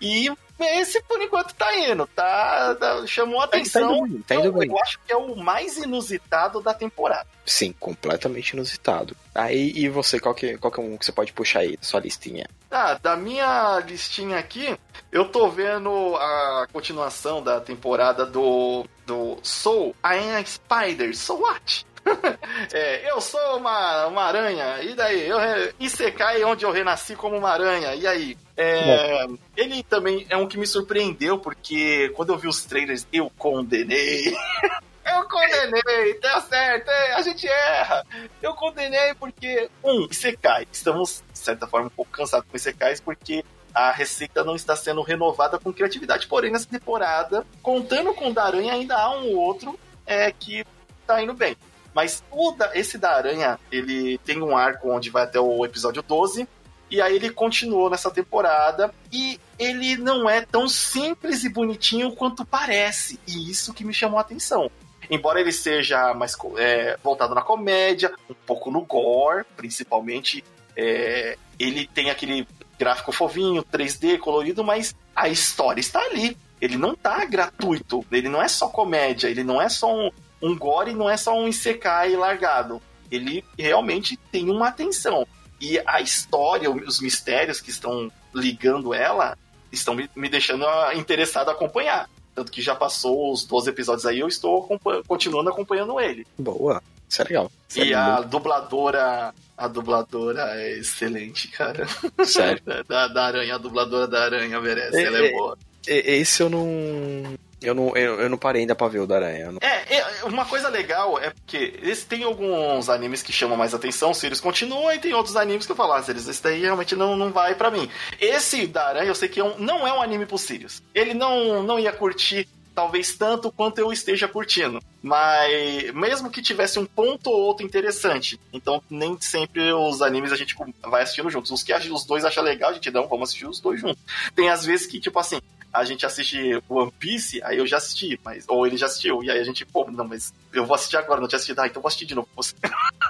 E 0.00 0.30
esse, 0.58 1.02
por 1.02 1.20
enquanto, 1.22 1.54
tá 1.54 1.76
indo, 1.76 2.06
tá? 2.08 2.74
tá 2.74 3.06
chamou 3.06 3.40
a 3.40 3.44
atenção. 3.44 4.00
Tá 4.00 4.06
indo, 4.06 4.24
tá 4.24 4.34
indo 4.34 4.62
eu, 4.62 4.62
eu, 4.62 4.78
acho 4.80 4.98
que 5.06 5.12
é 5.12 5.16
o 5.16 5.36
mais 5.36 5.76
inusitado 5.76 6.60
da 6.60 6.74
temporada. 6.74 7.26
Sim, 7.46 7.72
completamente 7.78 8.50
inusitado. 8.50 9.16
Aí, 9.34 9.72
e 9.74 9.88
você, 9.88 10.18
qual 10.18 10.34
que, 10.34 10.58
qual 10.58 10.70
que 10.70 10.80
é 10.80 10.82
um 10.82 10.96
que 10.96 11.04
você 11.04 11.12
pode 11.12 11.32
puxar 11.32 11.60
aí, 11.60 11.78
sua 11.80 12.00
listinha? 12.00 12.46
Ah, 12.70 12.98
da 13.00 13.16
minha 13.16 13.80
listinha 13.80 14.38
aqui, 14.38 14.76
eu 15.10 15.26
tô 15.26 15.48
vendo 15.48 16.16
a 16.16 16.66
continuação 16.72 17.42
da 17.42 17.60
temporada 17.60 18.26
do, 18.26 18.84
do 19.06 19.38
Soul, 19.42 19.94
I 20.04 20.18
am 20.18 20.36
a 20.36 20.44
Spider, 20.44 21.16
so 21.16 21.36
what? 21.36 21.86
é, 22.72 23.10
eu 23.10 23.20
sou 23.20 23.56
uma, 23.56 24.06
uma 24.06 24.22
aranha, 24.22 24.82
e 24.82 24.94
daí? 24.94 25.28
Eu, 25.28 25.38
Isekai 25.78 26.42
onde 26.44 26.64
eu 26.64 26.72
renasci 26.72 27.14
como 27.14 27.36
uma 27.36 27.50
aranha, 27.50 27.94
e 27.94 28.06
aí? 28.06 28.38
É, 28.56 29.26
ele 29.56 29.82
também 29.82 30.26
é 30.28 30.36
um 30.36 30.48
que 30.48 30.58
me 30.58 30.66
surpreendeu, 30.66 31.38
porque 31.38 32.10
quando 32.16 32.32
eu 32.32 32.38
vi 32.38 32.48
os 32.48 32.64
trailers, 32.64 33.06
eu 33.12 33.30
condenei. 33.38 34.34
eu 35.06 35.28
condenei, 35.28 36.14
tá 36.14 36.40
certo, 36.42 36.88
é, 36.88 37.14
a 37.14 37.22
gente 37.22 37.46
erra. 37.46 38.04
Eu 38.42 38.54
condenei 38.54 39.14
porque, 39.14 39.68
um, 39.82 40.06
Isekai. 40.10 40.66
Estamos, 40.72 41.22
de 41.32 41.38
certa 41.38 41.66
forma, 41.66 41.86
um 41.86 41.90
pouco 41.90 42.10
cansados 42.10 42.48
com 42.50 42.56
Isekais, 42.56 43.00
porque 43.00 43.44
a 43.74 43.92
receita 43.92 44.42
não 44.42 44.56
está 44.56 44.74
sendo 44.74 45.02
renovada 45.02 45.58
com 45.58 45.72
criatividade. 45.72 46.26
Porém, 46.26 46.50
nessa 46.50 46.68
temporada, 46.68 47.46
contando 47.62 48.12
com 48.14 48.30
o 48.30 48.34
da 48.34 48.44
Aranha, 48.44 48.72
ainda 48.72 48.96
há 48.96 49.16
um 49.16 49.36
outro 49.36 49.78
é, 50.04 50.32
que 50.32 50.64
tá 51.06 51.22
indo 51.22 51.34
bem. 51.34 51.56
Mas 51.98 52.22
o 52.30 52.52
da, 52.52 52.70
esse 52.78 52.96
da 52.96 53.10
Aranha, 53.10 53.58
ele 53.72 54.18
tem 54.18 54.40
um 54.40 54.56
arco 54.56 54.88
onde 54.88 55.10
vai 55.10 55.24
até 55.24 55.40
o 55.40 55.64
episódio 55.64 56.00
12. 56.00 56.46
E 56.88 57.02
aí 57.02 57.16
ele 57.16 57.28
continuou 57.28 57.90
nessa 57.90 58.08
temporada. 58.08 58.94
E 59.10 59.40
ele 59.58 59.96
não 59.96 60.30
é 60.30 60.42
tão 60.42 60.68
simples 60.68 61.42
e 61.42 61.48
bonitinho 61.48 62.12
quanto 62.12 62.44
parece. 62.44 63.18
E 63.26 63.50
isso 63.50 63.74
que 63.74 63.84
me 63.84 63.92
chamou 63.92 64.16
a 64.16 64.20
atenção. 64.20 64.70
Embora 65.10 65.40
ele 65.40 65.50
seja 65.50 66.14
mais 66.14 66.36
é, 66.56 66.96
voltado 67.02 67.34
na 67.34 67.42
comédia, 67.42 68.14
um 68.30 68.34
pouco 68.46 68.70
no 68.70 68.82
gore, 68.82 69.44
principalmente, 69.56 70.44
é, 70.76 71.36
ele 71.58 71.84
tem 71.84 72.10
aquele 72.10 72.46
gráfico 72.78 73.10
fofinho, 73.10 73.64
3D, 73.64 74.20
colorido, 74.20 74.62
mas 74.62 74.94
a 75.16 75.28
história 75.28 75.80
está 75.80 75.98
ali. 75.98 76.36
Ele 76.60 76.76
não 76.76 76.94
tá 76.94 77.24
gratuito, 77.24 78.06
ele 78.12 78.28
não 78.28 78.40
é 78.40 78.46
só 78.46 78.68
comédia, 78.68 79.26
ele 79.26 79.42
não 79.42 79.60
é 79.60 79.68
só 79.68 79.92
um, 79.92 80.12
um 80.42 80.56
gore, 80.56 80.94
não 80.94 81.08
é 81.08 81.16
só 81.16 81.34
um 81.34 81.48
Isekai 81.48 82.16
largado. 82.16 82.80
Ele 83.10 83.44
realmente 83.58 84.16
tem 84.30 84.50
uma 84.50 84.68
atenção. 84.68 85.26
E 85.60 85.80
a 85.86 86.00
história, 86.00 86.70
os 86.70 87.00
mistérios 87.00 87.60
que 87.60 87.70
estão 87.70 88.10
ligando 88.34 88.94
ela, 88.94 89.36
estão 89.72 89.94
me, 89.94 90.28
deixando 90.28 90.64
interessado 90.94 91.48
a 91.48 91.52
acompanhar. 91.52 92.08
Tanto 92.34 92.52
que 92.52 92.62
já 92.62 92.74
passou 92.74 93.32
os 93.32 93.44
12 93.44 93.70
episódios 93.70 94.06
aí, 94.06 94.20
eu 94.20 94.28
estou 94.28 94.64
acompanhando, 94.64 95.04
continuando 95.06 95.50
acompanhando 95.50 95.98
ele. 95.98 96.26
Boa. 96.38 96.80
Isso 97.08 97.22
é 97.22 97.24
legal. 97.24 97.50
Isso 97.68 97.80
e 97.80 97.92
é 97.92 97.96
a 97.96 98.16
muito... 98.16 98.28
dubladora. 98.28 99.34
A 99.56 99.66
dubladora 99.66 100.52
é 100.54 100.78
excelente, 100.78 101.48
cara. 101.48 101.86
Sério. 102.24 102.62
da, 102.86 103.08
da 103.08 103.24
Aranha, 103.24 103.56
a 103.56 103.58
dubladora 103.58 104.06
da 104.06 104.22
Aranha 104.22 104.60
merece, 104.60 104.98
é, 104.98 105.04
ela 105.04 105.18
é, 105.18 105.26
é 105.26 105.32
boa. 105.32 105.58
Esse 105.86 106.42
eu 106.42 106.50
não. 106.50 107.34
Eu 107.60 107.74
não, 107.74 107.96
eu, 107.96 108.20
eu 108.20 108.28
não 108.28 108.38
parei 108.38 108.62
ainda 108.62 108.74
pra 108.74 108.88
ver 108.88 109.00
o 109.00 109.06
da 109.06 109.16
Aranha. 109.16 109.52
Não... 109.52 109.58
É, 109.60 109.96
é, 109.96 110.24
uma 110.24 110.44
coisa 110.44 110.68
legal 110.68 111.18
é 111.18 111.30
porque 111.30 111.74
eles 111.82 112.04
tem 112.04 112.22
alguns 112.22 112.88
animes 112.88 113.22
que 113.22 113.32
chamam 113.32 113.56
mais 113.56 113.74
atenção, 113.74 114.14
se 114.14 114.26
eles 114.26 114.40
continuam, 114.40 114.92
e 114.92 114.98
tem 114.98 115.12
outros 115.12 115.36
animes 115.36 115.66
que 115.66 115.72
eu 115.72 115.76
falo, 115.76 115.92
ah, 115.92 116.02
Sirius, 116.02 116.28
esse 116.28 116.42
daí 116.42 116.60
realmente 116.60 116.94
não, 116.94 117.16
não 117.16 117.32
vai 117.32 117.54
para 117.54 117.70
mim. 117.70 117.90
Esse 118.20 118.66
da 118.66 118.88
Aranha 118.88 119.08
eu 119.08 119.14
sei 119.14 119.28
que 119.28 119.40
é 119.40 119.44
um, 119.44 119.58
não 119.58 119.86
é 119.86 119.92
um 119.92 120.00
anime 120.00 120.26
pro 120.26 120.38
Sirius. 120.38 120.82
Ele 120.94 121.14
não, 121.14 121.62
não 121.62 121.78
ia 121.78 121.92
curtir 121.92 122.48
talvez 122.78 123.16
tanto 123.16 123.50
quanto 123.50 123.80
eu 123.80 123.92
esteja 123.92 124.28
curtindo. 124.28 124.80
Mas 125.02 125.92
mesmo 125.92 126.30
que 126.30 126.40
tivesse 126.40 126.78
um 126.78 126.86
ponto 126.86 127.28
ou 127.28 127.40
outro 127.40 127.66
interessante. 127.66 128.38
Então 128.52 128.80
nem 128.88 129.20
sempre 129.20 129.72
os 129.72 130.00
animes 130.00 130.30
a 130.30 130.36
gente 130.36 130.54
vai 130.82 131.02
assistindo 131.02 131.28
juntos. 131.28 131.50
Os 131.50 131.64
que 131.64 131.72
os 131.72 132.04
dois 132.04 132.24
acham 132.24 132.44
legal, 132.44 132.70
a 132.70 132.74
gente 132.74 132.88
não, 132.92 133.08
vamos 133.08 133.30
assistir 133.30 133.48
os 133.48 133.58
dois 133.58 133.80
juntos. 133.80 134.00
Tem 134.32 134.48
às 134.48 134.64
vezes 134.64 134.86
que, 134.86 135.00
tipo 135.00 135.18
assim, 135.18 135.40
a 135.72 135.84
gente 135.84 136.06
assiste 136.06 136.60
One 136.68 136.92
Piece, 136.98 137.42
aí 137.42 137.58
eu 137.58 137.66
já 137.66 137.76
assisti, 137.76 138.18
mas 138.24 138.44
ou 138.48 138.66
ele 138.66 138.76
já 138.76 138.86
assistiu, 138.86 139.22
e 139.22 139.30
aí 139.30 139.38
a 139.38 139.44
gente, 139.44 139.64
pô, 139.66 139.90
não, 139.90 140.06
mas 140.06 140.32
eu 140.52 140.64
vou 140.64 140.74
assistir 140.74 140.96
agora, 140.96 141.20
não 141.20 141.28
tinha 141.28 141.36
assistido, 141.36 141.60
ah, 141.60 141.66
então 141.66 141.82
vou 141.82 141.88
assistir 141.88 142.06
de 142.06 142.14
novo. 142.14 142.28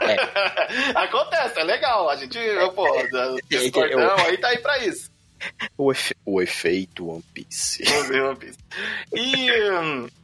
É. 0.03 0.16
Acontece, 0.99 1.61
é 1.61 1.64
legal, 1.64 2.09
a 2.09 2.16
gente, 2.16 2.38
pô, 2.75 2.87
discordão, 3.49 4.16
aí 4.18 4.37
tá 4.38 4.49
aí 4.49 4.59
pra 4.59 4.79
isso. 4.85 5.11
O, 5.77 5.92
efe... 5.92 6.16
o 6.25 6.42
efeito 6.42 7.09
One 7.09 7.25
Piece. 7.33 7.85
One 8.12 8.37
Piece. 8.37 8.59
E, 9.14 9.49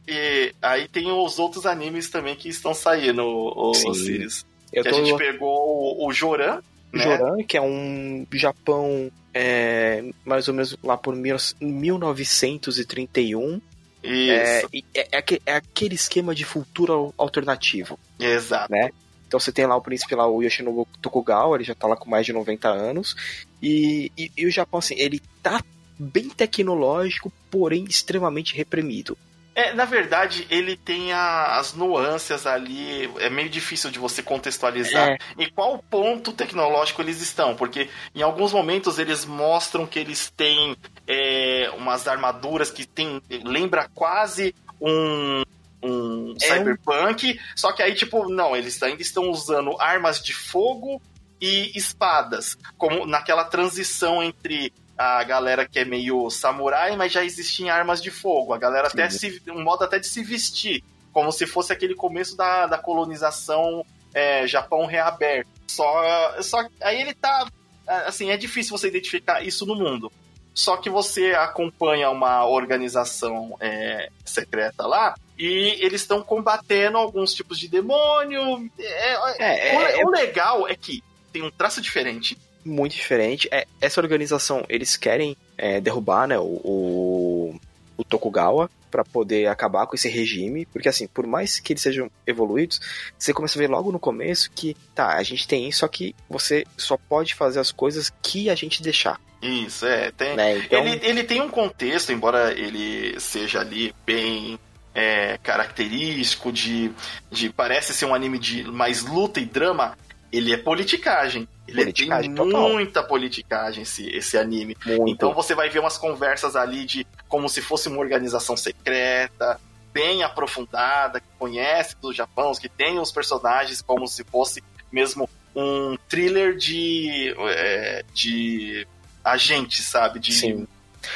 e, 0.07 0.53
aí 0.61 0.87
tem 0.87 1.09
os 1.09 1.39
outros 1.39 1.65
animes 1.65 2.09
também 2.09 2.35
que 2.35 2.49
estão 2.49 2.73
saindo, 2.73 3.23
os 3.23 3.77
Sirius. 3.97 4.45
Eu 4.73 4.83
que 4.83 4.89
tô... 4.89 4.95
a 4.95 5.03
gente 5.03 5.17
pegou 5.17 5.97
o, 6.01 6.07
o 6.07 6.13
Joran. 6.13 6.61
Né? 6.91 7.03
Joran, 7.03 7.43
que 7.43 7.55
é 7.55 7.61
um 7.61 8.27
Japão 8.33 9.09
é, 9.37 10.01
mais 10.23 10.47
ou 10.47 10.53
menos 10.53 10.77
lá 10.81 10.95
por 10.95 11.13
1931. 11.13 13.59
Isso. 14.01 14.31
É, 14.31 14.63
é, 14.93 15.09
é, 15.11 15.23
é, 15.45 15.55
aquele 15.55 15.95
esquema 15.95 16.33
de 16.33 16.45
futuro 16.45 17.13
alternativo. 17.17 17.99
Exato. 18.17 18.71
Né? 18.71 18.91
Então 19.27 19.37
você 19.37 19.51
tem 19.51 19.65
lá 19.65 19.75
o 19.75 19.81
príncipe 19.81 20.15
lá, 20.15 20.25
o 20.25 20.41
Yoshinobu 20.41 20.87
Tokugawa, 21.01 21.57
ele 21.57 21.65
já 21.65 21.75
tá 21.75 21.85
lá 21.85 21.97
com 21.97 22.09
mais 22.09 22.25
de 22.25 22.31
90 22.31 22.69
anos. 22.69 23.13
E, 23.61 24.09
e, 24.17 24.31
e 24.37 24.45
o 24.45 24.51
Japão, 24.51 24.79
assim, 24.79 24.95
ele 24.97 25.21
tá 25.43 25.61
bem 25.99 26.29
tecnológico, 26.29 27.29
porém 27.51 27.83
extremamente 27.83 28.55
reprimido. 28.55 29.17
É, 29.55 29.71
na 29.71 29.85
verdade, 29.85 30.45
ele 30.49 30.75
tem 30.75 31.13
a, 31.13 31.57
as 31.57 31.73
nuances 31.73 32.45
ali, 32.45 33.09
é 33.19 33.29
meio 33.29 33.49
difícil 33.49 33.89
de 33.89 33.97
você 33.97 34.21
contextualizar 34.21 35.11
é. 35.11 35.17
em 35.37 35.49
qual 35.49 35.81
ponto 35.89 36.33
tecnológico 36.33 37.01
eles 37.01 37.21
estão, 37.21 37.55
porque 37.55 37.89
em 38.13 38.21
alguns 38.21 38.51
momentos 38.51 38.99
eles 38.99 39.23
mostram 39.23 39.87
que 39.87 39.97
eles 39.97 40.29
têm 40.29 40.75
é, 41.07 41.71
umas 41.77 42.05
armaduras 42.05 42.69
que 42.69 42.85
tem, 42.85 43.21
lembra 43.45 43.89
quase 43.95 44.53
um, 44.81 45.43
um 45.81 46.35
é 46.41 46.47
cyberpunk, 46.47 47.39
só 47.55 47.71
que 47.71 47.81
aí, 47.81 47.95
tipo, 47.95 48.27
não, 48.27 48.57
eles 48.57 48.83
ainda 48.83 49.01
estão 49.01 49.29
usando 49.29 49.79
armas 49.79 50.21
de 50.21 50.33
fogo 50.33 51.01
e 51.39 51.71
espadas, 51.77 52.57
como 52.77 53.05
naquela 53.05 53.45
transição 53.45 54.21
entre 54.21 54.73
a 54.97 55.23
galera 55.23 55.67
que 55.67 55.79
é 55.79 55.85
meio 55.85 56.29
samurai, 56.29 56.95
mas 56.95 57.11
já 57.11 57.23
existiam 57.23 57.73
armas 57.73 58.01
de 58.01 58.11
fogo. 58.11 58.53
A 58.53 58.57
galera 58.57 58.89
Sim. 58.89 59.01
até 59.01 59.09
se. 59.09 59.41
um 59.49 59.63
modo 59.63 59.83
até 59.83 59.99
de 59.99 60.07
se 60.07 60.23
vestir, 60.23 60.83
como 61.11 61.31
se 61.31 61.45
fosse 61.45 61.73
aquele 61.73 61.95
começo 61.95 62.35
da, 62.37 62.67
da 62.67 62.77
colonização 62.77 63.85
é, 64.13 64.47
Japão 64.47 64.85
reaberto. 64.85 65.49
Só, 65.67 66.41
só 66.41 66.65
aí 66.81 67.01
ele 67.01 67.13
tá. 67.13 67.47
Assim, 67.87 68.31
é 68.31 68.37
difícil 68.37 68.75
você 68.75 68.87
identificar 68.87 69.43
isso 69.43 69.65
no 69.65 69.75
mundo. 69.75 70.11
Só 70.53 70.77
que 70.77 70.89
você 70.89 71.33
acompanha 71.33 72.09
uma 72.09 72.47
organização 72.47 73.57
é, 73.59 74.09
secreta 74.23 74.87
lá 74.87 75.13
e 75.37 75.77
eles 75.81 76.01
estão 76.01 76.21
combatendo 76.23 76.97
alguns 76.97 77.33
tipos 77.33 77.59
de 77.59 77.67
demônio. 77.67 78.71
É, 78.79 79.13
é, 79.13 79.19
o, 79.19 79.81
é, 79.81 80.05
o, 80.05 80.09
legal 80.09 80.67
é 80.67 80.73
que 80.73 81.03
tem 81.33 81.43
um 81.43 81.51
traço 81.51 81.81
diferente. 81.81 82.37
Muito 82.65 82.95
diferente. 82.95 83.47
É, 83.51 83.67
essa 83.79 84.01
organização, 84.01 84.65
eles 84.67 84.97
querem 84.97 85.37
é, 85.57 85.79
derrubar 85.79 86.27
né, 86.27 86.37
o, 86.39 86.59
o, 86.63 87.59
o 87.95 88.03
Tokugawa 88.03 88.69
para 88.89 89.03
poder 89.03 89.47
acabar 89.47 89.85
com 89.85 89.95
esse 89.95 90.09
regime, 90.09 90.65
porque 90.65 90.89
assim, 90.89 91.05
por 91.05 91.27
mais 91.27 91.59
que 91.59 91.73
eles 91.73 91.83
sejam 91.83 92.09
evoluídos, 92.25 92.79
você 93.19 93.33
começa 93.33 93.59
a 93.59 93.61
ver 93.61 93.69
logo 93.69 93.91
no 93.91 93.99
começo 93.99 94.49
que, 94.51 94.75
tá, 94.95 95.17
a 95.17 95.23
gente 95.23 95.47
tem 95.47 95.67
isso, 95.67 95.79
só 95.79 95.87
que 95.87 96.15
você 96.29 96.65
só 96.77 96.97
pode 96.97 97.35
fazer 97.35 97.59
as 97.59 97.71
coisas 97.71 98.11
que 98.21 98.49
a 98.49 98.55
gente 98.55 98.81
deixar. 98.81 99.19
Isso, 99.41 99.85
é. 99.85 100.11
Tem, 100.11 100.35
né? 100.35 100.57
então... 100.57 100.79
ele, 100.79 101.05
ele 101.05 101.23
tem 101.23 101.41
um 101.41 101.49
contexto, 101.49 102.11
embora 102.11 102.51
ele 102.57 103.19
seja 103.19 103.59
ali 103.59 103.93
bem 104.05 104.57
é, 104.93 105.37
característico, 105.43 106.51
de, 106.51 106.89
de. 107.29 107.49
Parece 107.49 107.93
ser 107.93 108.05
um 108.05 108.15
anime 108.15 108.39
de 108.39 108.63
mais 108.63 109.03
luta 109.03 109.39
e 109.39 109.45
drama. 109.45 109.97
Ele 110.35 110.53
é 110.53 110.57
politicagem. 110.57 111.47
Ele 111.67 111.77
politicagem 111.77 112.33
tem 112.33 112.45
total. 112.45 112.69
muita 112.69 113.01
politicagem 113.03 113.83
esse, 113.83 114.09
esse 114.09 114.37
anime. 114.37 114.75
Muito. 114.85 115.09
Então 115.09 115.33
você 115.33 115.55
vai 115.55 115.69
ver 115.69 115.79
umas 115.79 115.97
conversas 115.97 116.55
ali 116.55 116.85
de 116.85 117.07
como 117.27 117.47
se 117.47 117.61
fosse 117.61 117.87
uma 117.87 117.99
organização 117.99 118.57
secreta, 118.57 119.59
bem 119.93 120.23
aprofundada, 120.23 121.19
que 121.21 121.27
conhece 121.39 121.95
do 122.01 122.11
Japão, 122.11 122.51
que 122.53 122.67
tem 122.67 122.99
os 122.99 123.11
personagens 123.11 123.81
como 123.81 124.05
se 124.07 124.23
fosse 124.25 124.61
mesmo 124.91 125.29
um 125.55 125.97
thriller 126.09 126.57
de, 126.57 127.33
é, 127.39 128.03
de 128.13 128.85
agente, 129.23 129.81
sabe? 129.81 130.19
De, 130.19 130.33
Sim. 130.33 130.67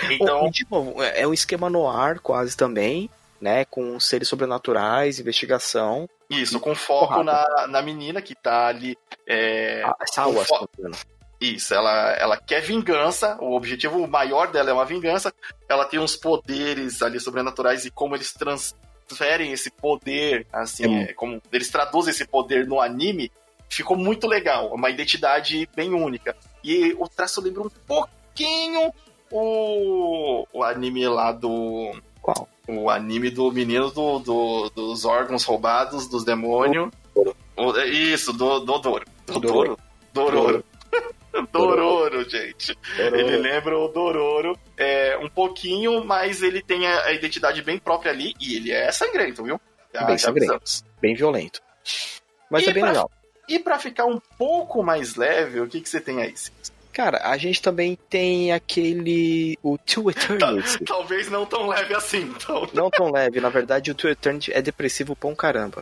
Então, 0.09 0.49
de 0.49 0.65
novo, 0.69 1.03
é 1.03 1.27
um 1.27 1.33
esquema 1.33 1.69
no 1.69 1.89
ar 1.89 2.19
quase 2.19 2.55
também, 2.55 3.09
né? 3.41 3.65
Com 3.65 3.99
seres 3.99 4.27
sobrenaturais, 4.27 5.19
investigação. 5.19 6.09
Isso, 6.29 6.59
com 6.59 6.75
foco 6.75 7.23
na, 7.23 7.67
na 7.67 7.81
menina 7.81 8.21
que 8.21 8.35
tá 8.35 8.67
ali. 8.67 8.97
É, 9.25 9.83
ah, 9.83 9.95
Sawa, 10.05 10.45
fo... 10.45 10.69
Isso, 11.41 11.73
ela, 11.73 12.11
ela 12.17 12.37
quer 12.37 12.61
vingança, 12.61 13.37
o 13.39 13.55
objetivo 13.55 14.05
maior 14.07 14.51
dela 14.51 14.69
é 14.69 14.73
uma 14.73 14.85
vingança. 14.85 15.33
Ela 15.67 15.85
tem 15.85 15.99
uns 15.99 16.15
poderes 16.15 17.01
ali 17.01 17.19
sobrenaturais 17.19 17.85
e 17.85 17.91
como 17.91 18.15
eles 18.15 18.33
transferem 18.33 19.53
esse 19.53 19.71
poder, 19.71 20.45
assim, 20.51 21.03
é, 21.03 21.13
como 21.13 21.41
eles 21.51 21.69
traduzem 21.69 22.11
esse 22.11 22.27
poder 22.27 22.67
no 22.67 22.81
anime, 22.81 23.31
ficou 23.69 23.95
muito 23.95 24.27
legal, 24.27 24.73
uma 24.73 24.89
identidade 24.89 25.67
bem 25.73 25.93
única. 25.93 26.35
E 26.63 26.93
o 26.99 27.07
traço 27.07 27.39
lembra 27.41 27.63
um 27.63 27.69
pouquinho 27.69 28.93
o, 29.31 30.45
o 30.51 30.63
anime 30.63 31.07
lá 31.07 31.31
do. 31.31 31.93
Qual? 32.21 32.49
O 32.69 32.89
anime 32.89 33.29
do 33.29 33.51
menino 33.51 33.89
do, 33.89 34.19
do 34.19 34.69
dos 34.69 35.05
órgãos 35.05 35.43
roubados, 35.43 36.07
dos 36.07 36.23
demônios. 36.23 36.91
Isso, 37.87 38.31
do, 38.31 38.59
do 38.59 38.77
Doro. 38.77 39.05
Do 39.25 39.39
Doro. 39.39 39.77
Dororo. 40.13 40.63
Dororo, 41.51 42.23
gente. 42.29 42.77
Dororo. 42.97 43.15
Ele 43.15 43.37
lembra 43.37 43.77
o 43.77 43.87
Dororo 43.87 44.57
é, 44.77 45.17
um 45.17 45.29
pouquinho, 45.29 46.03
mas 46.03 46.41
ele 46.41 46.61
tem 46.61 46.87
a, 46.87 47.11
identidade 47.11 47.61
bem 47.61 47.77
própria 47.77 48.11
ali 48.11 48.33
e 48.39 48.55
ele 48.55 48.71
é 48.71 48.91
sangrento, 48.91 49.43
viu? 49.43 49.59
Já, 49.93 50.03
bem 50.05 50.17
sangrento. 50.17 50.61
Bem 51.01 51.15
violento. 51.15 51.61
Mas 52.49 52.63
e 52.63 52.69
é 52.69 52.73
bem 52.73 52.83
pra, 52.83 52.91
legal. 52.91 53.11
E 53.47 53.59
para 53.59 53.79
ficar 53.79 54.05
um 54.05 54.19
pouco 54.37 54.83
mais 54.83 55.15
leve, 55.15 55.61
o 55.61 55.67
que, 55.67 55.81
que 55.81 55.89
você 55.89 55.99
tem 55.99 56.21
aí? 56.21 56.33
Cara, 56.99 57.21
a 57.23 57.37
gente 57.37 57.61
também 57.61 57.97
tem 58.09 58.51
aquele. 58.51 59.57
O 59.63 59.77
Two 59.77 60.11
Eternity. 60.11 60.83
Talvez 60.83 61.29
não 61.29 61.45
tão 61.45 61.65
leve 61.65 61.95
assim, 61.95 62.23
então. 62.23 62.67
Não 62.73 62.89
tão 62.89 63.09
leve, 63.09 63.39
na 63.39 63.47
verdade, 63.47 63.89
o 63.89 63.95
Two 63.95 64.09
Eternity 64.09 64.51
é 64.51 64.61
depressivo 64.61 65.15
pra 65.15 65.29
um 65.29 65.33
caramba. 65.33 65.81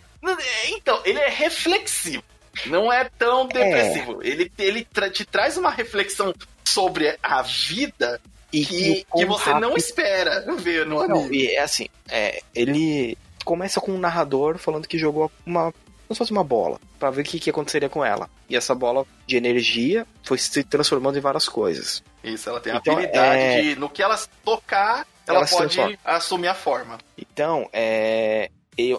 Então, 0.68 1.02
ele 1.04 1.18
é 1.18 1.28
reflexivo. 1.28 2.22
Não 2.68 2.94
é 2.94 3.10
tão 3.18 3.46
é. 3.46 3.48
depressivo. 3.48 4.22
É. 4.22 4.28
Ele, 4.28 4.52
ele 4.60 4.86
tra 4.86 5.10
te 5.10 5.26
traz 5.26 5.58
uma 5.58 5.72
reflexão 5.72 6.32
sobre 6.64 7.18
a 7.24 7.42
vida 7.42 8.22
e 8.54 8.64
que, 8.64 9.04
que 9.16 9.26
você 9.26 9.50
rápido... 9.50 9.70
não 9.70 9.76
espera 9.76 10.46
ver 10.60 10.86
no 10.86 11.00
anime. 11.00 11.20
Não, 11.20 11.34
e 11.34 11.48
é 11.48 11.62
assim, 11.62 11.88
é, 12.10 12.44
ele 12.54 13.18
começa 13.44 13.82
com 13.82 13.92
um 13.92 13.98
narrador 13.98 14.60
falando 14.60 14.88
que 14.88 15.00
jogou 15.00 15.32
uma 15.44 15.74
como 16.08 16.16
se 16.16 16.20
fosse 16.20 16.32
uma 16.32 16.44
bola, 16.44 16.80
para 16.98 17.12
ver 17.12 17.22
o 17.22 17.26
que, 17.26 17.40
que 17.40 17.50
aconteceria 17.50 17.90
com 17.90 18.04
ela. 18.04 18.30
E 18.50 18.56
essa 18.56 18.74
bola 18.74 19.06
de 19.26 19.36
energia 19.36 20.08
foi 20.24 20.38
se 20.38 20.64
transformando 20.64 21.18
em 21.18 21.22
várias 21.22 21.50
coisas. 21.50 22.02
Isso, 22.24 22.50
ela 22.50 22.60
tem 22.60 22.74
a 22.74 22.78
então, 22.78 22.94
habilidade 22.94 23.42
é... 23.42 23.62
de, 23.62 23.76
no 23.76 23.90
que 23.90 24.02
ela 24.02 24.18
tocar, 24.44 25.06
ela, 25.28 25.40
ela 25.40 25.48
pode 25.48 26.00
assumir 26.04 26.48
a 26.48 26.56
forma. 26.56 26.98
Então, 27.18 27.70
é... 27.74 28.50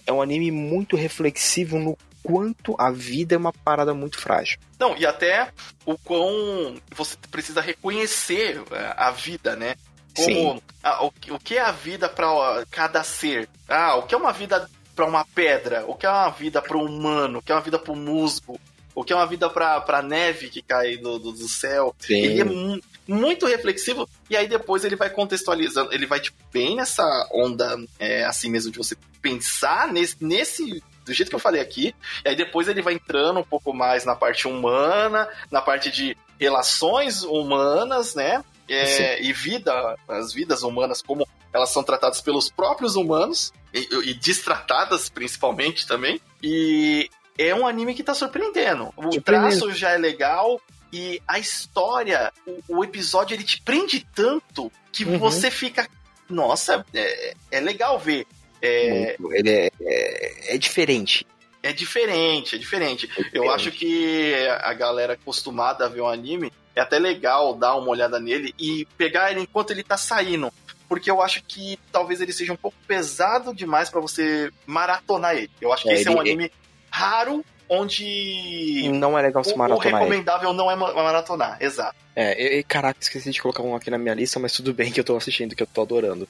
é 0.07 0.13
um 0.13 0.21
anime 0.21 0.51
muito 0.51 0.97
reflexivo 0.97 1.79
no 1.79 1.97
quanto 2.23 2.77
a 2.79 2.91
vida 2.91 3.35
é 3.35 3.39
uma 3.39 3.53
parada 3.53 3.95
muito 3.95 4.19
frágil. 4.19 4.59
Não, 4.79 4.95
e 4.97 5.07
até 5.07 5.51
o 5.87 5.97
quão 5.97 6.77
você 6.95 7.17
precisa 7.31 7.63
reconhecer 7.63 8.63
é, 8.71 8.95
a 8.97 9.11
vida, 9.11 9.57
né? 9.57 9.77
Como 10.15 10.63
a, 10.83 11.05
o, 11.05 11.07
o 11.07 11.39
que 11.39 11.57
é 11.57 11.61
a 11.61 11.73
vida 11.73 12.07
para 12.09 12.67
cada 12.71 13.03
ser? 13.03 13.49
Ah, 13.67 13.97
o 13.97 14.03
que 14.03 14.15
é 14.15 14.19
uma 14.19 14.33
vida 14.33 14.69
para 14.99 15.07
uma 15.07 15.25
pedra? 15.25 15.85
O 15.87 15.95
que 15.95 16.07
é 16.07 16.11
uma 16.11 16.31
vida 16.31 16.61
para 16.61 16.77
um 16.77 16.85
humano? 16.85 17.39
O 17.39 17.43
que 17.43 17.53
é 17.53 17.55
uma 17.55 17.61
vida 17.61 17.79
para 17.79 17.93
um 17.93 17.97
musgo? 17.97 18.59
O 18.97 19.05
que 19.05 19.13
é 19.13 19.17
uma 19.17 19.27
vida 19.29 19.49
para 19.49 19.81
pra 19.81 20.03
neve 20.03 20.49
que 20.49 20.61
cai 20.61 20.97
do, 20.97 21.21
do, 21.21 21.31
do 21.31 21.49
céu? 21.49 21.95
Sim. 22.01 22.17
Ele 22.17 22.41
é 22.41 22.45
mu 22.45 22.81
muito 23.07 23.47
reflexivo 23.47 24.09
e 24.29 24.37
aí 24.37 24.49
depois 24.49 24.85
ele 24.85 24.97
vai 24.97 25.09
contextualizando, 25.09 25.95
ele 25.95 26.05
vai 26.05 26.21
tipo, 26.21 26.37
bem 26.53 26.77
nessa 26.77 27.03
onda 27.33 27.77
é, 27.99 28.25
assim 28.25 28.51
mesmo 28.51 28.73
de 28.73 28.77
você 28.77 28.97
pensar 29.23 29.91
nesse, 29.91 30.17
nesse 30.21 30.83
do 31.07 31.15
jeito 31.15 31.31
que 31.31 31.35
eu 31.35 31.41
falei 31.41 31.63
aqui, 31.63 31.95
e 32.23 32.29
aí 32.29 32.37
depois 32.37 32.69
ele 32.69 32.83
vai 32.83 32.95
entrando 32.95 33.41
um 33.41 33.45
pouco 33.45 33.73
mais 33.73 34.05
na 34.05 34.15
parte 34.15 34.47
humana, 34.47 35.27
na 35.51 35.63
parte 35.63 35.91
de 35.91 36.15
relações 36.39 37.23
humanas, 37.23 38.15
né? 38.15 38.45
É, 38.69 39.23
e 39.23 39.33
vida, 39.33 39.97
as 40.07 40.35
vidas 40.35 40.63
humanas, 40.63 41.01
como 41.01 41.27
elas 41.59 41.71
são 41.71 41.83
tratadas 41.83 42.21
pelos 42.21 42.51
próprios 42.51 42.97
humanos, 42.97 43.53
e, 43.73 44.11
e 44.11 44.15
destratadas 44.15 45.09
principalmente 45.09 45.87
também. 45.87 46.21
E 46.43 47.11
é 47.37 47.55
um 47.55 47.67
anime 47.67 47.95
que 47.95 48.03
tá 48.03 48.15
surpreendendo. 48.15 48.93
O 48.97 49.21
traço 49.21 49.71
já 49.73 49.91
é 49.91 49.99
legal, 49.99 50.61
e 50.93 51.21
a 51.29 51.39
história, 51.39 52.33
o, 52.47 52.79
o, 52.79 52.85
episódio, 52.85 53.35
ele 53.35 53.45
te 53.45 53.61
prende 53.61 54.07
tanto 54.15 54.73
que 54.91 55.05
uhum. 55.05 55.19
você 55.19 55.51
fica. 55.51 55.87
Nossa, 56.29 56.85
é, 56.95 57.35
é 57.51 57.61
legal 57.61 57.99
ver 57.99 58.27
é, 58.61 59.17
ele 59.33 59.51
é, 59.51 59.71
é, 59.81 60.55
é, 60.55 60.59
diferente. 60.59 61.27
É 61.63 61.73
diferente, 61.73 62.55
é 62.55 62.59
diferente. 62.59 63.07
É 63.07 63.09
diferente. 63.09 63.37
Eu 63.37 63.51
acho 63.51 63.71
que 63.71 64.35
a 64.61 64.73
galera 64.75 65.15
acostumada 65.15 65.87
a 65.87 65.89
ver 65.89 66.01
um 66.01 66.09
anime 66.09 66.53
é 66.75 66.81
até 66.81 66.99
legal 66.99 67.55
dar 67.55 67.77
uma 67.77 67.89
olhada 67.89 68.21
nele 68.21 68.55
e 68.59 68.87
pegar 68.97 69.31
ele 69.31 69.41
enquanto 69.41 69.71
ele 69.71 69.83
tá 69.83 69.97
saindo. 69.97 70.53
Porque 70.89 71.11
eu 71.11 71.21
acho 71.21 71.43
que 71.47 71.79
talvez 71.93 72.21
ele 72.21 72.33
seja 72.33 72.53
um 72.53 72.57
pouco 72.57 72.77
pesado 72.87 73.55
demais 73.55 73.91
para 73.91 74.01
você 74.01 74.51
maratonar 74.67 75.37
ele. 75.37 75.51
Eu 75.61 75.73
acho 75.73 75.83
que 75.83 75.91
é, 75.91 75.95
esse 75.95 76.09
é 76.09 76.11
um 76.11 76.21
anime 76.21 76.51
raro 76.91 77.45
onde. 77.69 78.89
Não 78.95 79.19
é 79.19 79.23
legal 79.23 79.45
se 79.45 79.55
maratonar. 79.55 79.95
O 79.95 79.99
recomendável 79.99 80.49
ele. 80.49 80.59
não 80.59 80.71
é 80.71 80.77
maratonar, 80.77 81.59
exato. 81.61 81.97
É, 82.17 82.59
e, 82.59 82.63
caraca, 82.63 82.99
esqueci 83.01 83.31
de 83.31 83.41
colocar 83.41 83.63
um 83.63 83.77
aqui 83.77 83.91
na 83.91 83.99
minha 83.99 84.15
lista, 84.15 84.41
mas 84.41 84.53
tudo 84.53 84.73
bem 84.73 84.91
que 84.91 84.99
eu 84.99 85.05
tô 85.05 85.17
assistindo, 85.17 85.55
que 85.55 85.63
eu 85.63 85.67
tô 85.67 85.83
adorando. 85.83 86.29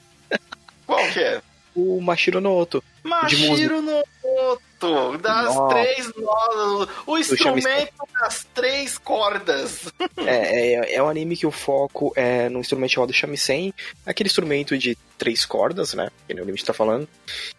Qual 0.85 1.07
que 1.09 1.19
é? 1.19 1.41
o 1.75 2.01
Mashiro 2.01 2.41
no 2.41 2.55
Oto. 2.55 2.83
Mashiro 3.03 3.81
no 3.81 4.03
Oto, 4.23 4.61
das 5.21 5.55
Nossa. 5.55 5.75
três 5.75 6.13
notas, 6.15 6.95
o 7.05 7.17
instrumento 7.17 7.93
das 8.19 8.47
três 8.53 8.97
cordas. 8.97 9.91
É, 10.25 10.73
é, 10.73 10.95
é 10.95 11.03
um 11.03 11.07
anime 11.07 11.35
que 11.35 11.47
o 11.47 11.51
foco 11.51 12.11
é 12.15 12.49
no 12.49 12.59
instrumento 12.59 12.91
chamado 12.91 13.13
shamisen, 13.13 13.73
aquele 14.05 14.27
instrumento 14.27 14.77
de 14.77 14.97
três 15.17 15.45
cordas, 15.45 15.93
né? 15.93 16.09
Que 16.27 16.33
o 16.33 16.43
anime 16.43 16.57
está 16.57 16.73
falando. 16.73 17.07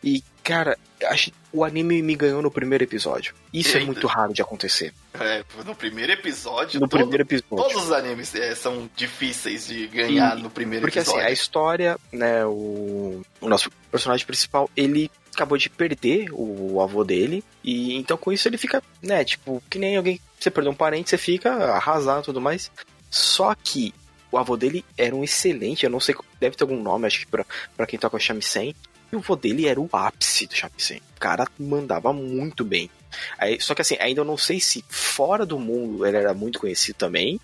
E, 0.04 0.22
cara, 0.42 0.78
acho 1.04 1.32
o 1.52 1.64
anime 1.64 2.02
me 2.02 2.14
ganhou 2.14 2.40
no 2.40 2.50
primeiro 2.50 2.84
episódio. 2.84 3.34
Isso 3.52 3.76
é 3.76 3.80
muito 3.84 4.06
raro 4.06 4.32
de 4.32 4.40
acontecer. 4.40 4.92
É, 5.14 5.42
no 5.64 5.74
primeiro 5.74 6.12
episódio. 6.12 6.80
No 6.80 6.88
todo, 6.88 7.00
primeiro 7.00 7.24
episódio. 7.24 7.56
Todos 7.56 7.84
os 7.84 7.92
animes 7.92 8.34
é, 8.34 8.54
são 8.54 8.88
difíceis 8.94 9.66
de 9.66 9.86
ganhar 9.88 10.38
e, 10.38 10.42
no 10.42 10.50
primeiro 10.50 10.84
porque, 10.84 11.00
episódio. 11.00 11.20
Porque 11.20 11.26
assim, 11.26 11.30
a 11.30 11.42
história, 11.42 11.98
né, 12.12 12.44
o, 12.44 13.22
o 13.40 13.48
nosso 13.48 13.70
personagem 13.90 14.24
principal, 14.24 14.70
ele 14.76 15.10
acabou 15.34 15.56
de 15.56 15.70
perder 15.70 16.28
o 16.32 16.80
avô 16.80 17.04
dele. 17.04 17.44
E 17.62 17.96
então 17.96 18.16
com 18.16 18.32
isso 18.32 18.48
ele 18.48 18.58
fica, 18.58 18.82
né, 19.02 19.24
tipo, 19.24 19.62
que 19.70 19.78
nem 19.78 19.96
alguém. 19.96 20.20
Você 20.38 20.50
perdeu 20.50 20.72
um 20.72 20.76
parente, 20.76 21.10
você 21.10 21.18
fica 21.18 21.52
arrasado 21.74 22.22
e 22.22 22.24
tudo 22.24 22.40
mais. 22.40 22.70
Só 23.10 23.54
que 23.54 23.92
o 24.30 24.38
avô 24.38 24.56
dele 24.56 24.84
era 24.96 25.14
um 25.14 25.24
excelente, 25.24 25.84
eu 25.84 25.90
não 25.90 26.00
sei, 26.00 26.14
deve 26.38 26.56
ter 26.56 26.62
algum 26.62 26.80
nome, 26.80 27.06
acho 27.06 27.20
que 27.20 27.26
pra, 27.26 27.44
pra 27.76 27.86
quem 27.86 27.98
toca 27.98 28.18
shamisen. 28.18 28.74
E 29.12 29.16
o 29.16 29.20
vô 29.20 29.34
dele 29.34 29.66
era 29.66 29.80
o 29.80 29.88
ápice 29.92 30.46
do 30.46 30.54
shamisen. 30.54 31.02
O 31.16 31.20
cara 31.20 31.46
mandava 31.58 32.12
muito 32.12 32.64
bem. 32.64 32.88
Aí, 33.36 33.60
só 33.60 33.74
que 33.74 33.82
assim, 33.82 33.96
ainda 33.98 34.20
eu 34.20 34.24
não 34.24 34.36
sei 34.36 34.60
se 34.60 34.84
fora 34.88 35.44
do 35.44 35.58
mundo 35.58 36.06
ele 36.06 36.16
era 36.16 36.32
muito 36.32 36.60
conhecido 36.60 36.94
também, 36.94 37.40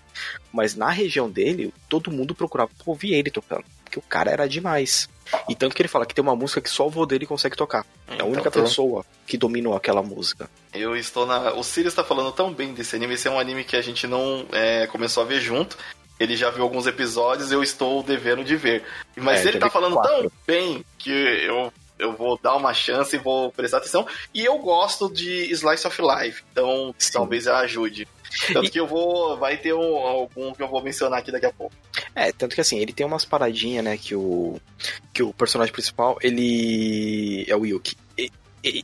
mas 0.51 0.75
na 0.75 0.89
região 0.89 1.29
dele, 1.29 1.73
todo 1.89 2.09
mundo 2.09 2.33
procurava 2.33 2.71
ouvir 2.85 3.13
ele 3.13 3.29
tocando. 3.29 3.65
Porque 3.83 3.99
o 3.99 4.01
cara 4.01 4.31
era 4.31 4.47
demais. 4.47 5.09
E 5.49 5.55
tanto 5.55 5.75
que 5.75 5.81
ele 5.81 5.89
fala 5.89 6.05
que 6.05 6.13
tem 6.13 6.23
uma 6.23 6.35
música 6.35 6.61
que 6.61 6.69
só 6.69 6.87
o 6.87 6.89
vô 6.89 7.05
dele 7.05 7.25
consegue 7.25 7.55
tocar. 7.55 7.85
É 8.07 8.11
a 8.11 8.15
então, 8.15 8.27
única 8.27 8.49
então, 8.49 8.63
pessoa 8.63 9.05
que 9.25 9.37
dominou 9.37 9.75
aquela 9.75 10.01
música. 10.01 10.49
Eu 10.73 10.95
estou 10.95 11.25
na. 11.25 11.53
O 11.53 11.63
Sirius 11.63 11.93
está 11.93 12.03
falando 12.03 12.31
tão 12.31 12.53
bem 12.53 12.73
desse 12.73 12.95
anime. 12.95 13.13
Esse 13.13 13.27
é 13.27 13.31
um 13.31 13.39
anime 13.39 13.63
que 13.63 13.75
a 13.75 13.81
gente 13.81 14.07
não 14.07 14.45
é, 14.51 14.87
começou 14.87 15.23
a 15.23 15.25
ver 15.25 15.39
junto. 15.39 15.77
Ele 16.19 16.35
já 16.35 16.49
viu 16.49 16.63
alguns 16.63 16.87
episódios, 16.87 17.51
eu 17.51 17.61
estou 17.61 18.01
devendo 18.01 18.43
de 18.43 18.55
ver. 18.55 18.83
Mas 19.15 19.45
é, 19.45 19.49
ele 19.49 19.59
tá 19.59 19.69
falando 19.69 19.93
quatro. 19.93 20.21
tão 20.23 20.31
bem 20.47 20.83
que 20.97 21.11
eu, 21.11 21.71
eu 21.99 22.13
vou 22.13 22.39
dar 22.41 22.55
uma 22.55 22.73
chance 22.73 23.15
e 23.15 23.19
vou 23.19 23.51
prestar 23.51 23.77
atenção. 23.77 24.07
E 24.33 24.43
eu 24.43 24.57
gosto 24.57 25.11
de 25.13 25.51
Slice 25.51 25.85
of 25.85 26.01
Life, 26.01 26.43
então 26.51 26.93
Sim. 26.97 27.13
talvez 27.13 27.47
ajude. 27.47 28.07
Tanto 28.51 28.65
e... 28.65 28.69
que 28.69 28.79
eu 28.79 28.87
vou. 28.87 29.37
Vai 29.37 29.57
ter 29.57 29.73
um, 29.73 29.95
algum 29.97 30.53
que 30.53 30.61
eu 30.61 30.67
vou 30.67 30.81
mencionar 30.81 31.19
aqui 31.19 31.31
daqui 31.31 31.45
a 31.45 31.53
pouco. 31.53 31.75
É, 32.17 32.31
tanto 32.31 32.55
que 32.55 32.61
assim, 32.61 32.79
ele 32.79 32.91
tem 32.91 33.05
umas 33.05 33.25
paradinhas, 33.25 33.85
né, 33.85 33.95
que 33.95 34.15
o. 34.15 34.59
Que 35.13 35.21
o 35.21 35.31
personagem 35.31 35.71
principal, 35.71 36.17
ele. 36.21 37.45
É 37.47 37.55
o 37.55 37.63
Yuki. 37.63 37.95
E, 38.17 38.31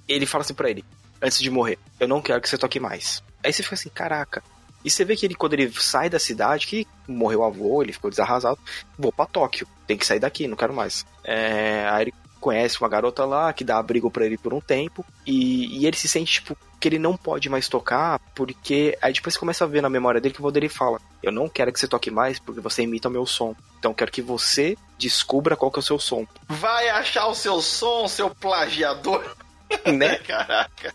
ele 0.07 0.27
fala 0.27 0.43
assim 0.43 0.53
pra 0.53 0.69
ele, 0.69 0.86
antes 1.19 1.39
de 1.39 1.49
morrer, 1.49 1.79
eu 1.99 2.07
não 2.07 2.21
quero 2.21 2.39
que 2.39 2.47
você 2.47 2.59
toque 2.59 2.79
mais. 2.79 3.23
Aí 3.43 3.51
você 3.51 3.63
fica 3.63 3.73
assim, 3.73 3.89
caraca, 3.89 4.43
e 4.86 4.89
você 4.89 5.03
vê 5.03 5.15
que 5.15 5.25
ele, 5.25 5.34
quando 5.34 5.53
ele 5.53 5.71
sai 5.73 6.09
da 6.09 6.19
cidade, 6.19 6.67
que 6.67 6.86
morreu 7.07 7.39
o 7.39 7.43
avô, 7.43 7.81
ele 7.81 7.91
ficou 7.93 8.09
desarrasado, 8.09 8.59
vou 8.97 9.11
para 9.11 9.25
Tóquio, 9.25 9.67
tem 9.88 9.97
que 9.97 10.05
sair 10.05 10.19
daqui, 10.19 10.47
não 10.47 10.55
quero 10.57 10.73
mais. 10.73 11.05
É, 11.23 11.88
aí 11.89 12.03
ele 12.03 12.13
conhece 12.43 12.79
uma 12.79 12.89
garota 12.89 13.25
lá 13.25 13.53
que 13.53 13.63
dá 13.63 13.77
abrigo 13.77 14.11
para 14.11 14.25
ele 14.25 14.37
por 14.37 14.53
um 14.53 14.59
tempo 14.59 15.05
e, 15.25 15.79
e, 15.79 15.87
ele 15.87 15.95
se 15.95 16.07
sente 16.07 16.33
tipo 16.33 16.57
que 16.79 16.89
ele 16.89 16.99
não 16.99 17.15
pode 17.15 17.49
mais 17.49 17.69
tocar 17.69 18.19
porque 18.35 18.97
aí 19.01 19.13
depois 19.13 19.33
você 19.33 19.39
começa 19.39 19.63
a 19.63 19.67
ver 19.67 19.81
na 19.81 19.89
memória 19.89 20.19
dele 20.19 20.33
que 20.33 20.43
o 20.43 20.51
dele 20.51 20.67
fala 20.67 20.99
eu 21.21 21.31
não 21.31 21.47
quero 21.47 21.71
que 21.71 21.79
você 21.79 21.87
toque 21.87 22.11
mais 22.11 22.39
porque 22.39 22.59
você 22.59 22.83
imita 22.83 23.07
o 23.07 23.11
meu 23.11 23.25
som 23.25 23.55
então 23.79 23.91
eu 23.91 23.95
quero 23.95 24.11
que 24.11 24.21
você 24.21 24.77
descubra 24.97 25.55
qual 25.55 25.71
que 25.71 25.79
é 25.79 25.81
o 25.81 25.83
seu 25.83 25.97
som 25.97 26.27
vai 26.47 26.89
achar 26.89 27.27
o 27.27 27.35
seu 27.35 27.61
som 27.61 28.07
seu 28.07 28.29
plagiador 28.29 29.23
né 29.87 30.17
caraca 30.17 30.93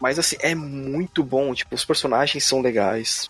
mas 0.00 0.18
assim, 0.18 0.36
é 0.40 0.54
muito 0.54 1.22
bom. 1.22 1.54
Tipo, 1.54 1.74
os 1.74 1.84
personagens 1.84 2.42
são 2.42 2.62
legais. 2.62 3.28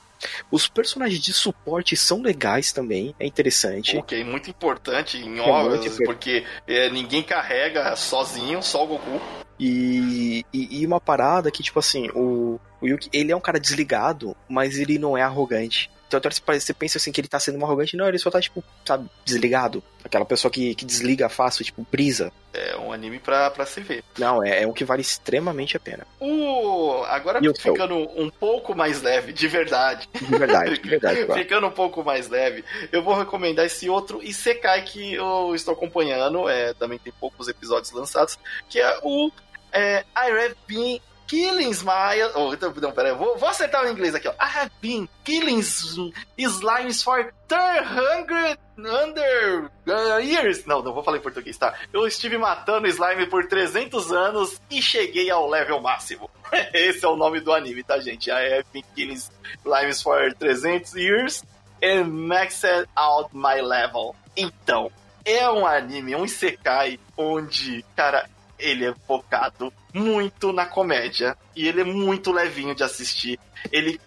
Os 0.51 0.68
personagens 0.68 1.21
de 1.21 1.33
suporte 1.33 1.97
são 1.97 2.23
legais 2.23 2.73
também, 2.73 3.14
é 3.18 3.27
interessante. 3.27 3.97
Ok, 3.97 4.23
muito 4.25 4.51
importante 4.51 5.18
em 5.18 5.39
é 5.39 5.43
obras, 5.43 5.99
porque 6.05 6.45
é, 6.66 6.91
ninguém 6.91 7.23
carrega 7.23 7.95
sozinho, 7.97 8.62
só 8.62 8.85
o 8.85 8.87
Goku. 8.87 9.21
E, 9.59 10.45
e, 10.53 10.81
e, 10.81 10.87
uma 10.87 11.01
parada 11.01 11.51
que, 11.51 11.62
tipo 11.62 11.79
assim, 11.79 12.09
o, 12.14 12.59
o 12.81 12.87
Yuki, 12.87 13.11
ele 13.12 13.31
é 13.31 13.37
um 13.37 13.41
cara 13.41 13.61
desligado, 13.61 14.35
mas 14.49 14.79
ele 14.79 14.99
não 14.99 15.18
é 15.18 15.23
arrogante. 15.23 15.91
Então 16.19 16.31
você 16.59 16.75
pensa 16.75 16.99
assim 16.99 17.13
que 17.13 17.21
ele 17.21 17.29
tá 17.29 17.39
sendo 17.39 17.59
um 17.59 17.65
arrogante, 17.65 17.97
não, 17.97 18.09
ele 18.09 18.19
só 18.19 18.31
tá, 18.31 18.41
tipo, 18.41 18.65
sabe, 18.85 19.09
desligado. 19.25 19.83
Aquela 20.03 20.25
pessoa 20.25 20.51
que, 20.51 20.75
que 20.75 20.85
desliga 20.85 21.29
fácil, 21.29 21.65
tipo, 21.65 21.87
brisa. 21.91 22.33
É 22.53 22.77
um 22.77 22.93
anime 22.93 23.21
pra, 23.21 23.51
pra 23.51 23.65
se 23.65 23.81
ver. 23.81 24.03
Não, 24.19 24.43
é, 24.43 24.63
é 24.63 24.67
um 24.67 24.73
que 24.73 24.85
vale 24.85 25.03
extremamente 25.03 25.77
a 25.77 25.81
pena. 25.81 26.05
Uh, 26.21 27.05
agora 27.05 27.39
e 27.41 27.61
ficando 27.61 27.97
um 28.21 28.29
pouco 28.29 28.75
mais 28.75 29.03
leve, 29.03 29.33
de 29.33 29.47
verdade. 29.47 30.09
De 30.13 30.25
verdade, 30.37 30.79
de 30.79 30.89
verdade. 30.89 31.21
Claro. 31.31 31.43
ficando 31.43 31.67
um 31.67 31.71
pouco 31.71 32.03
mais 32.03 32.29
leve, 32.29 32.65
eu 32.91 33.03
vou 33.03 33.15
recomendar 33.15 33.67
esse 33.67 33.89
outro 33.89 34.23
Isekai 34.23 34.83
que 34.83 35.15
eu 35.15 35.55
estou 35.55 35.75
acompanhando, 35.75 36.49
é, 36.49 36.73
também 36.75 36.99
tem 36.99 37.13
poucos 37.21 37.47
episódios 37.47 37.93
lançados, 37.93 38.39
que 38.69 38.81
é 38.81 38.99
o 39.03 39.31
é, 39.73 40.05
I 40.17 40.31
Have 40.31 40.57
Been 40.67 41.01
killing 41.31 41.70
smiles. 41.70 42.33
Oh, 42.35 42.53
então, 42.53 42.74
não, 42.74 42.91
peraí, 42.91 43.14
vou, 43.14 43.39
vou 43.39 43.49
acertar 43.49 43.85
o 43.85 43.89
inglês 43.89 44.16
aqui, 44.16 44.26
ó. 44.26 44.33
I 44.33 44.59
have 44.59 44.70
been 44.83 45.09
killing 45.22 45.61
slimes 45.61 47.05
for 47.05 47.33
300 47.47 48.59
under 48.76 49.70
uh, 49.87 50.20
years. 50.20 50.66
Não, 50.66 50.83
não 50.83 50.93
vou 50.93 51.05
falar 51.05 51.18
em 51.18 51.20
português, 51.20 51.57
tá? 51.57 51.72
Eu 51.93 52.05
estive 52.05 52.37
matando 52.37 52.89
slime 52.89 53.28
por 53.28 53.47
300 53.47 54.11
anos 54.11 54.61
e 54.68 54.83
cheguei 54.83 55.31
ao 55.31 55.49
level 55.49 55.81
máximo. 55.81 56.28
Esse 56.74 57.05
é 57.05 57.09
o 57.09 57.16
nome 57.16 57.41
do 57.41 57.53
anime, 57.53 57.85
tá, 57.85 58.01
gente? 58.01 58.28
I 58.28 58.59
have 58.59 58.66
been 58.72 58.85
killing 58.97 59.20
slimes 59.64 60.03
for 60.03 60.35
300 60.35 60.97
years 60.97 61.45
and 61.81 62.07
maxed 62.07 62.89
out 62.97 63.31
my 63.33 63.61
level. 63.61 64.16
Então, 64.37 64.91
é 65.24 65.49
um 65.49 65.64
anime, 65.64 66.16
um 66.16 66.24
isekai, 66.24 66.99
onde, 67.16 67.85
cara, 67.95 68.28
ele 68.59 68.87
é 68.87 68.95
focado 69.07 69.72
muito 69.93 70.53
na 70.53 70.66
comédia. 70.66 71.36
E 71.55 71.66
ele 71.66 71.80
é 71.80 71.84
muito 71.84 72.32
levinho 72.32 72.74
de 72.74 72.82
assistir. 72.82 73.38
Ele, 73.70 74.01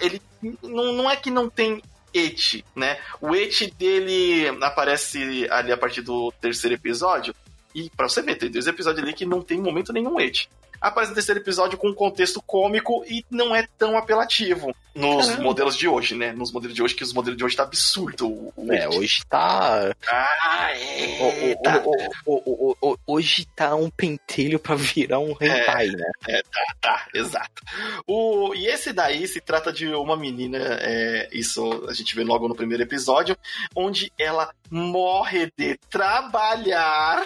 ele 0.00 0.22
não, 0.62 0.92
não 0.92 1.10
é 1.10 1.16
que 1.16 1.30
não 1.30 1.48
tem 1.48 1.82
et, 2.12 2.64
né? 2.74 2.98
O 3.20 3.34
et 3.34 3.70
dele 3.78 4.48
aparece 4.62 5.46
ali 5.50 5.72
a 5.72 5.76
partir 5.76 6.02
do 6.02 6.32
terceiro 6.40 6.74
episódio. 6.74 7.34
E 7.74 7.90
pra 7.90 8.08
você 8.08 8.22
ver, 8.22 8.36
tem 8.36 8.50
dois 8.50 8.66
episódios 8.66 9.02
ali 9.02 9.12
que 9.12 9.26
não 9.26 9.42
tem 9.42 9.60
momento 9.60 9.92
nenhum 9.92 10.18
et 10.18 10.48
aparece 10.80 11.10
no 11.10 11.14
terceiro 11.14 11.40
episódio 11.40 11.78
com 11.78 11.88
um 11.88 11.94
contexto 11.94 12.42
cômico 12.42 13.04
e 13.06 13.24
não 13.30 13.54
é 13.54 13.66
tão 13.78 13.96
apelativo 13.96 14.74
nos 14.98 15.26
Caramba. 15.26 15.42
modelos 15.44 15.76
de 15.76 15.86
hoje, 15.86 16.14
né? 16.14 16.32
Nos 16.32 16.50
modelos 16.50 16.74
de 16.74 16.82
hoje, 16.82 16.94
que 16.94 17.04
os 17.04 17.12
modelos 17.12 17.38
de 17.38 17.44
hoje 17.44 17.56
tá 17.56 17.62
absurdo. 17.62 18.28
O, 18.56 18.72
é, 18.72 18.88
hoje 18.88 19.22
tá. 19.28 19.94
Ah, 20.08 20.70
é. 20.74 21.54
O, 21.54 21.62
tá. 21.62 22.98
Hoje 23.06 23.46
tá 23.54 23.74
um 23.76 23.88
pentelho 23.88 24.58
pra 24.58 24.74
virar 24.74 25.20
um 25.20 25.30
hentai, 25.40 25.86
é, 25.86 25.92
né? 25.92 26.10
É, 26.28 26.42
tá, 26.42 26.74
tá, 26.80 27.06
exato. 27.14 27.62
O, 28.06 28.52
e 28.54 28.66
esse 28.66 28.92
daí 28.92 29.26
se 29.28 29.40
trata 29.40 29.72
de 29.72 29.86
uma 29.86 30.16
menina, 30.16 30.58
é, 30.58 31.28
isso 31.32 31.86
a 31.88 31.92
gente 31.92 32.14
vê 32.16 32.24
logo 32.24 32.48
no 32.48 32.56
primeiro 32.56 32.82
episódio, 32.82 33.36
onde 33.76 34.12
ela 34.18 34.50
morre 34.70 35.52
de 35.56 35.78
trabalhar 35.88 37.24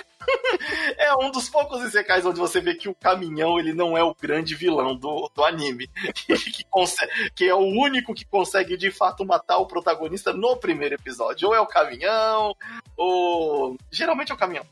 é 0.99 1.14
um 1.16 1.31
dos 1.31 1.49
poucos 1.49 1.83
isekais 1.83 2.25
onde 2.25 2.39
você 2.39 2.61
vê 2.61 2.75
que 2.75 2.89
o 2.89 2.95
caminhão 2.95 3.59
ele 3.59 3.73
não 3.73 3.97
é 3.97 4.03
o 4.03 4.14
grande 4.14 4.55
vilão 4.55 4.95
do, 4.95 5.31
do 5.35 5.45
anime. 5.45 5.89
que, 6.14 6.64
consegue, 6.70 7.31
que 7.31 7.49
é 7.49 7.55
o 7.55 7.61
único 7.61 8.14
que 8.14 8.25
consegue 8.25 8.77
de 8.77 8.91
fato 8.91 9.25
matar 9.25 9.59
o 9.59 9.66
protagonista 9.66 10.33
no 10.33 10.57
primeiro 10.57 10.95
episódio. 10.95 11.49
Ou 11.49 11.55
é 11.55 11.61
o 11.61 11.66
caminhão, 11.66 12.55
ou. 12.97 13.77
Geralmente 13.91 14.33
é 14.33 14.35
o 14.35 14.39
caminhão. 14.39 14.64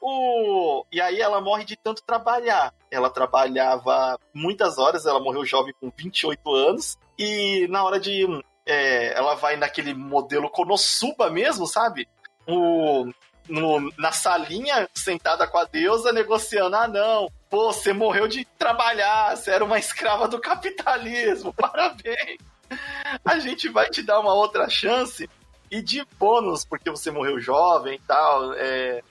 O... 0.00 0.84
E 0.92 1.00
aí 1.00 1.20
ela 1.20 1.40
morre 1.40 1.64
de 1.64 1.76
tanto 1.76 2.02
trabalhar. 2.02 2.74
Ela 2.90 3.10
trabalhava 3.10 4.18
muitas 4.34 4.78
horas, 4.78 5.06
ela 5.06 5.20
morreu 5.20 5.44
jovem 5.44 5.74
com 5.80 5.90
28 5.96 6.54
anos. 6.54 6.98
E 7.18 7.66
na 7.68 7.84
hora 7.84 7.98
de. 7.98 8.26
É, 8.66 9.14
ela 9.14 9.34
vai 9.34 9.56
naquele 9.56 9.94
modelo 9.94 10.50
Konosuba 10.50 11.30
mesmo, 11.30 11.66
sabe? 11.66 12.06
O, 12.46 13.10
no, 13.50 13.92
na 13.98 14.12
salinha, 14.12 14.88
sentada 14.94 15.46
com 15.46 15.58
a 15.58 15.64
deusa, 15.64 16.12
negociando. 16.12 16.76
Ah, 16.76 16.88
não, 16.88 17.30
pô, 17.50 17.72
você 17.72 17.92
morreu 17.92 18.26
de 18.26 18.44
trabalhar, 18.58 19.36
você 19.36 19.50
era 19.50 19.64
uma 19.64 19.78
escrava 19.78 20.28
do 20.28 20.40
capitalismo, 20.40 21.52
parabéns. 21.58 22.38
A 23.24 23.38
gente 23.38 23.68
vai 23.68 23.90
te 23.90 24.02
dar 24.02 24.20
uma 24.20 24.32
outra 24.32 24.68
chance 24.68 25.28
e 25.70 25.82
de 25.82 26.04
bônus, 26.18 26.64
porque 26.64 26.90
você 26.90 27.10
morreu 27.10 27.40
jovem 27.40 27.94
e 27.94 28.06
tal, 28.06 28.54
é, 28.54 29.02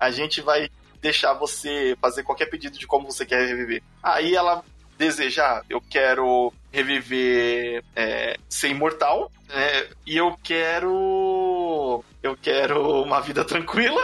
a 0.00 0.10
gente 0.10 0.40
vai 0.40 0.70
deixar 1.00 1.34
você 1.34 1.96
fazer 2.00 2.22
qualquer 2.22 2.46
pedido 2.46 2.78
de 2.78 2.86
como 2.86 3.10
você 3.10 3.26
quer 3.26 3.46
reviver. 3.46 3.82
Aí 4.02 4.34
ela 4.34 4.64
desejar, 4.96 5.64
eu 5.68 5.80
quero 5.80 6.52
reviver 6.70 7.82
é, 7.96 8.36
ser 8.48 8.68
imortal, 8.68 9.30
é, 9.50 9.88
e 10.06 10.16
eu 10.16 10.36
quero. 10.42 10.90
Eu 12.22 12.36
quero 12.36 13.02
uma 13.02 13.20
vida 13.20 13.44
tranquila. 13.44 14.00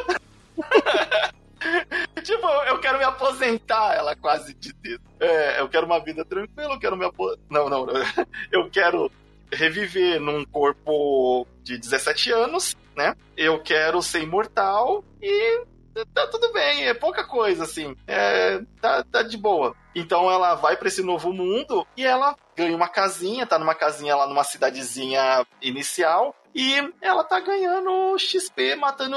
tipo, 2.23 2.47
eu 2.67 2.79
quero 2.81 2.99
me 2.99 3.05
aposentar, 3.05 3.95
ela 3.95 4.17
quase 4.17 4.55
disse. 4.55 5.01
É, 5.21 5.61
eu 5.61 5.69
quero 5.69 5.87
uma 5.87 6.01
vida 6.01 6.25
tranquila, 6.25 6.75
eu 6.75 6.81
quero 6.81 6.97
me 6.97 7.05
aposentar. 7.05 7.43
Não, 7.51 7.69
não, 7.69 7.87
eu 8.51 8.69
quero 8.71 9.11
reviver 9.53 10.21
num 10.21 10.45
corpo 10.45 11.47
de 11.63 11.79
17 11.79 12.33
anos, 12.33 12.77
né? 12.97 13.15
Eu 13.37 13.61
quero 13.61 14.03
ser 14.03 14.23
imortal 14.23 15.05
e 15.23 15.65
tá 16.07 16.27
tudo 16.27 16.53
bem, 16.53 16.87
é 16.87 16.95
pouca 16.95 17.25
coisa, 17.25 17.65
assim. 17.65 17.97
É, 18.07 18.61
tá, 18.81 19.03
tá 19.05 19.23
de 19.23 19.37
boa. 19.37 19.75
Então 19.95 20.31
ela 20.31 20.55
vai 20.55 20.77
para 20.77 20.89
esse 20.89 21.03
novo 21.03 21.33
mundo 21.33 21.87
e 21.97 22.05
ela 22.05 22.37
ganha 22.57 22.77
uma 22.77 22.89
casinha, 22.89 23.47
tá 23.47 23.59
numa 23.59 23.75
casinha 23.75 24.15
lá 24.17 24.27
numa 24.27 24.45
cidadezinha 24.45 25.47
inicial. 25.61 26.35
E 26.55 26.75
ela 27.01 27.23
tá 27.25 27.41
ganhando 27.41 28.19
XP 28.19 28.77
matando 28.77 29.17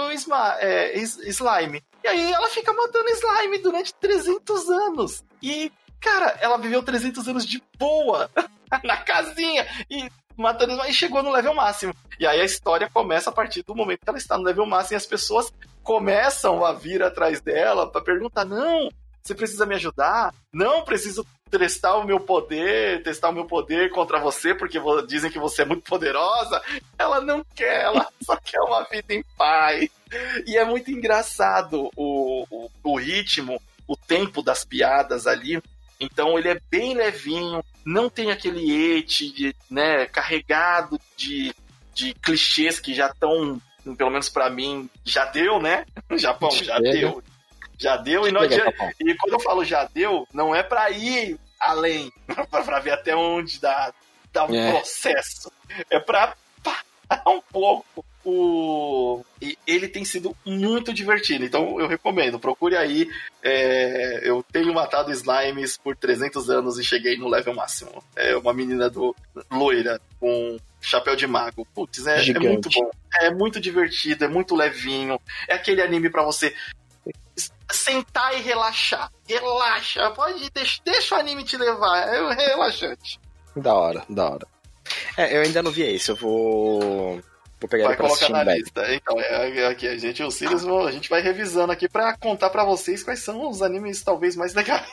é, 0.60 0.98
slime. 0.98 1.84
E 2.04 2.08
aí 2.08 2.32
ela 2.32 2.50
fica 2.50 2.74
matando 2.74 3.10
slime 3.10 3.58
durante 3.60 3.94
300 3.96 4.70
anos. 4.70 5.24
E, 5.42 5.72
cara, 6.00 6.38
ela 6.42 6.58
viveu 6.58 6.84
300 6.84 7.28
anos 7.28 7.46
de 7.46 7.64
boa 7.78 8.30
na 8.84 8.98
casinha. 8.98 9.66
E 9.90 10.10
matando. 10.38 10.74
E 10.86 10.94
chegou 10.94 11.24
no 11.24 11.32
level 11.32 11.54
máximo. 11.54 11.94
E 12.20 12.28
aí 12.28 12.40
a 12.40 12.46
história 12.46 12.90
começa 12.94 13.30
a 13.30 13.34
partir 13.34 13.64
do 13.64 13.76
momento 13.76 14.02
que 14.02 14.10
ela 14.10 14.18
está 14.18 14.38
no 14.38 14.44
level 14.44 14.66
máximo 14.66 14.96
e 14.96 14.98
as 14.98 15.06
pessoas 15.06 15.52
começam 15.84 16.64
a 16.66 16.74
vir 16.74 17.02
atrás 17.04 17.42
dela 17.42 17.90
para 17.90 18.02
perguntar: 18.02 18.46
não, 18.46 18.90
você 19.22 19.36
precisa 19.36 19.66
me 19.66 19.76
ajudar? 19.76 20.34
Não 20.54 20.84
preciso 20.84 21.26
testar 21.50 21.98
o 21.98 22.06
meu 22.06 22.20
poder, 22.20 23.04
testar 23.04 23.30
o 23.30 23.34
meu 23.34 23.46
poder 23.46 23.92
contra 23.92 24.20
você, 24.20 24.56
porque 24.56 24.80
dizem 25.08 25.30
que 25.30 25.40
você 25.40 25.64
é 25.64 25.66
muito 25.66 25.84
poderosa. 25.84 26.62
Ela 26.98 27.20
não 27.20 27.44
quer, 27.56 27.84
ela 27.84 28.08
só 28.24 28.36
quer 28.38 28.62
uma 28.62 28.84
vida 28.84 29.14
em 29.14 29.24
paz. 29.38 29.90
E 30.48 30.58
é 30.58 30.66
muito 30.66 30.92
engraçado 30.92 31.90
o, 31.96 32.46
o, 32.50 32.72
o 32.84 32.98
ritmo, 32.98 33.62
o 33.88 33.96
tempo 33.96 34.42
das 34.42 34.64
piadas 34.64 35.28
ali. 35.28 35.62
Então 36.00 36.38
ele 36.38 36.50
é 36.50 36.60
bem 36.70 36.96
levinho, 36.96 37.64
não 37.86 38.10
tem 38.10 38.32
aquele 38.32 38.72
et, 38.98 39.56
né, 39.70 40.08
carregado 40.08 41.00
de, 41.16 41.54
de 41.94 42.14
clichês 42.16 42.80
que 42.80 42.94
já 42.94 43.08
estão 43.08 43.62
pelo 43.98 44.12
menos 44.12 44.30
para 44.30 44.50
mim, 44.50 44.90
já 45.04 45.26
deu, 45.26 45.62
né? 45.62 45.86
Japão, 46.18 46.52
já 46.52 46.80
deu. 46.80 47.24
Já 47.78 47.98
deu 47.98 48.28
e 48.28 48.32
não 48.32 48.42
adianta. 48.42 48.94
E 49.00 49.16
quando 49.16 49.34
eu 49.34 49.40
falo 49.40 49.66
já 49.66 49.86
deu, 49.86 50.28
não 50.32 50.54
é 50.54 50.62
para 50.62 50.92
ir 50.92 51.40
além, 51.60 52.12
para 52.50 52.80
ver 52.80 52.92
até 52.92 53.16
onde 53.16 53.60
dá, 53.60 53.94
dá 54.32 54.46
um 54.46 54.56
é. 54.56 54.72
processo. 54.72 55.52
É 55.90 56.00
para 56.00 56.36
parar 56.64 57.30
um 57.30 57.42
pouco. 57.42 58.06
O... 58.24 59.26
E 59.42 59.58
ele 59.66 59.88
tem 59.88 60.06
sido 60.06 60.38
muito 60.46 60.94
divertido, 60.94 61.44
então 61.44 61.80
eu 61.80 61.88
recomendo. 61.88 62.40
Procure 62.40 62.78
aí. 62.78 63.10
É... 63.42 64.22
Eu 64.24 64.44
tenho 64.44 64.72
matado 64.74 65.12
slimes 65.12 65.76
por 65.78 65.96
300 65.96 66.50
anos 66.52 66.78
e 66.78 66.84
cheguei 66.84 67.18
no 67.18 67.28
level 67.28 67.56
máximo. 67.56 68.04
É 68.16 68.36
uma 68.36 68.54
menina 68.54 68.92
do 68.92 69.16
loira 69.50 70.00
com 70.20 70.60
chapéu 70.82 71.16
de 71.16 71.28
mago. 71.28 71.66
Putz, 71.74 72.06
é, 72.08 72.30
é 72.30 72.40
muito 72.40 72.70
bom. 72.70 72.90
É 73.22 73.32
muito 73.32 73.60
divertido, 73.60 74.26
é 74.26 74.28
muito 74.28 74.56
levinho. 74.56 75.20
É 75.48 75.54
aquele 75.54 75.82
anime 75.82 76.10
para 76.10 76.24
você 76.24 76.54
sentar 77.72 78.34
e 78.38 78.42
relaxar. 78.42 79.12
Relaxa, 79.28 80.12
pode 80.12 80.50
deixa, 80.52 80.82
deixa 80.84 81.16
o 81.16 81.20
anime 81.20 81.44
te 81.44 81.58
levar, 81.58 82.08
é 82.08 82.34
relaxante. 82.48 83.20
Da 83.56 83.74
hora, 83.74 84.04
da 84.10 84.30
hora. 84.30 84.48
É, 85.16 85.38
eu 85.38 85.42
ainda 85.42 85.62
não 85.62 85.72
vi 85.72 85.84
esse, 85.84 86.12
eu 86.12 86.16
vou 86.16 87.22
vou 87.62 87.70
pegar 87.70 87.88
vai 87.90 87.98
colocar 87.98 88.30
na 88.30 88.44
lista. 88.44 88.94
Então, 88.94 89.20
é, 89.20 89.60
é, 89.60 89.68
aqui 89.68 89.88
a 89.88 89.98
gente, 89.98 90.24
o 90.24 90.32
Sirius, 90.32 90.66
a 90.66 90.92
gente 90.92 91.10
vai 91.10 91.22
revisando 91.22 91.72
aqui 91.72 91.88
para 91.88 92.18
contar 92.18 92.50
para 92.50 92.66
vocês 92.66 93.04
quais 93.04 93.20
são 93.20 93.48
os 93.48 93.62
animes 93.62 94.02
talvez 94.02 94.36
mais 94.36 94.54
legais 94.56 94.92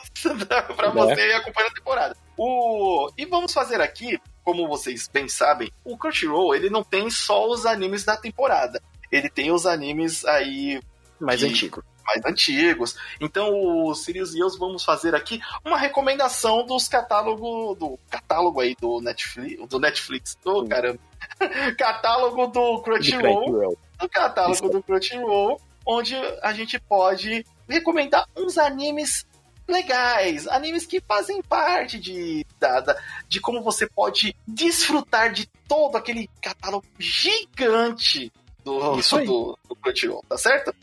para 0.75 0.87
é. 0.87 0.91
você 0.91 1.21
acompanhar 1.33 1.67
a 1.67 1.73
temporada. 1.73 2.17
O 2.37 3.11
e 3.17 3.25
vamos 3.25 3.51
fazer 3.51 3.81
aqui, 3.81 4.19
como 4.43 4.67
vocês 4.67 5.09
bem 5.11 5.27
sabem, 5.27 5.71
o 5.83 5.97
Crunchyroll, 5.97 6.55
ele 6.55 6.69
não 6.69 6.83
tem 6.83 7.09
só 7.09 7.49
os 7.49 7.65
animes 7.65 8.03
da 8.05 8.15
temporada. 8.15 8.81
Ele 9.11 9.29
tem 9.29 9.51
os 9.51 9.65
animes 9.65 10.23
aí 10.23 10.79
mais 11.19 11.43
antigos 11.43 11.83
mais 12.05 12.25
antigos. 12.25 12.95
Então, 13.21 13.53
o 13.53 13.93
Sirius 13.93 14.33
e 14.33 14.39
eu 14.39 14.49
vamos 14.57 14.83
fazer 14.83 15.13
aqui 15.13 15.39
uma 15.63 15.77
recomendação 15.77 16.65
dos 16.65 16.87
catálogos 16.87 17.77
do 17.77 17.99
catálogo 18.09 18.59
aí 18.59 18.75
do 18.81 18.99
Netflix, 18.99 19.67
do 19.67 19.79
Netflix, 19.79 20.37
do 20.43 20.65
caramba. 20.67 20.99
catálogo 21.77 22.47
do 22.47 22.81
Crunchyroll, 22.81 23.77
do 23.99 24.09
catálogo 24.09 24.69
do 24.69 24.83
Crunchyroll, 24.83 25.59
onde 25.85 26.15
a 26.41 26.53
gente 26.53 26.79
pode 26.79 27.45
recomendar 27.67 28.27
uns 28.35 28.57
animes 28.57 29.25
legais, 29.67 30.47
animes 30.47 30.85
que 30.85 30.99
fazem 30.99 31.41
parte 31.41 31.99
de, 31.99 32.45
da, 32.59 32.79
da, 32.79 32.97
de 33.27 33.39
como 33.39 33.61
você 33.61 33.87
pode 33.87 34.35
desfrutar 34.47 35.31
de 35.31 35.47
todo 35.67 35.95
aquele 35.95 36.29
catálogo 36.41 36.85
gigante 36.97 38.31
do, 38.63 38.95
do, 38.97 39.57
do 39.67 39.75
Crunchyroll, 39.75 40.23
tá 40.27 40.37
certo? 40.37 40.73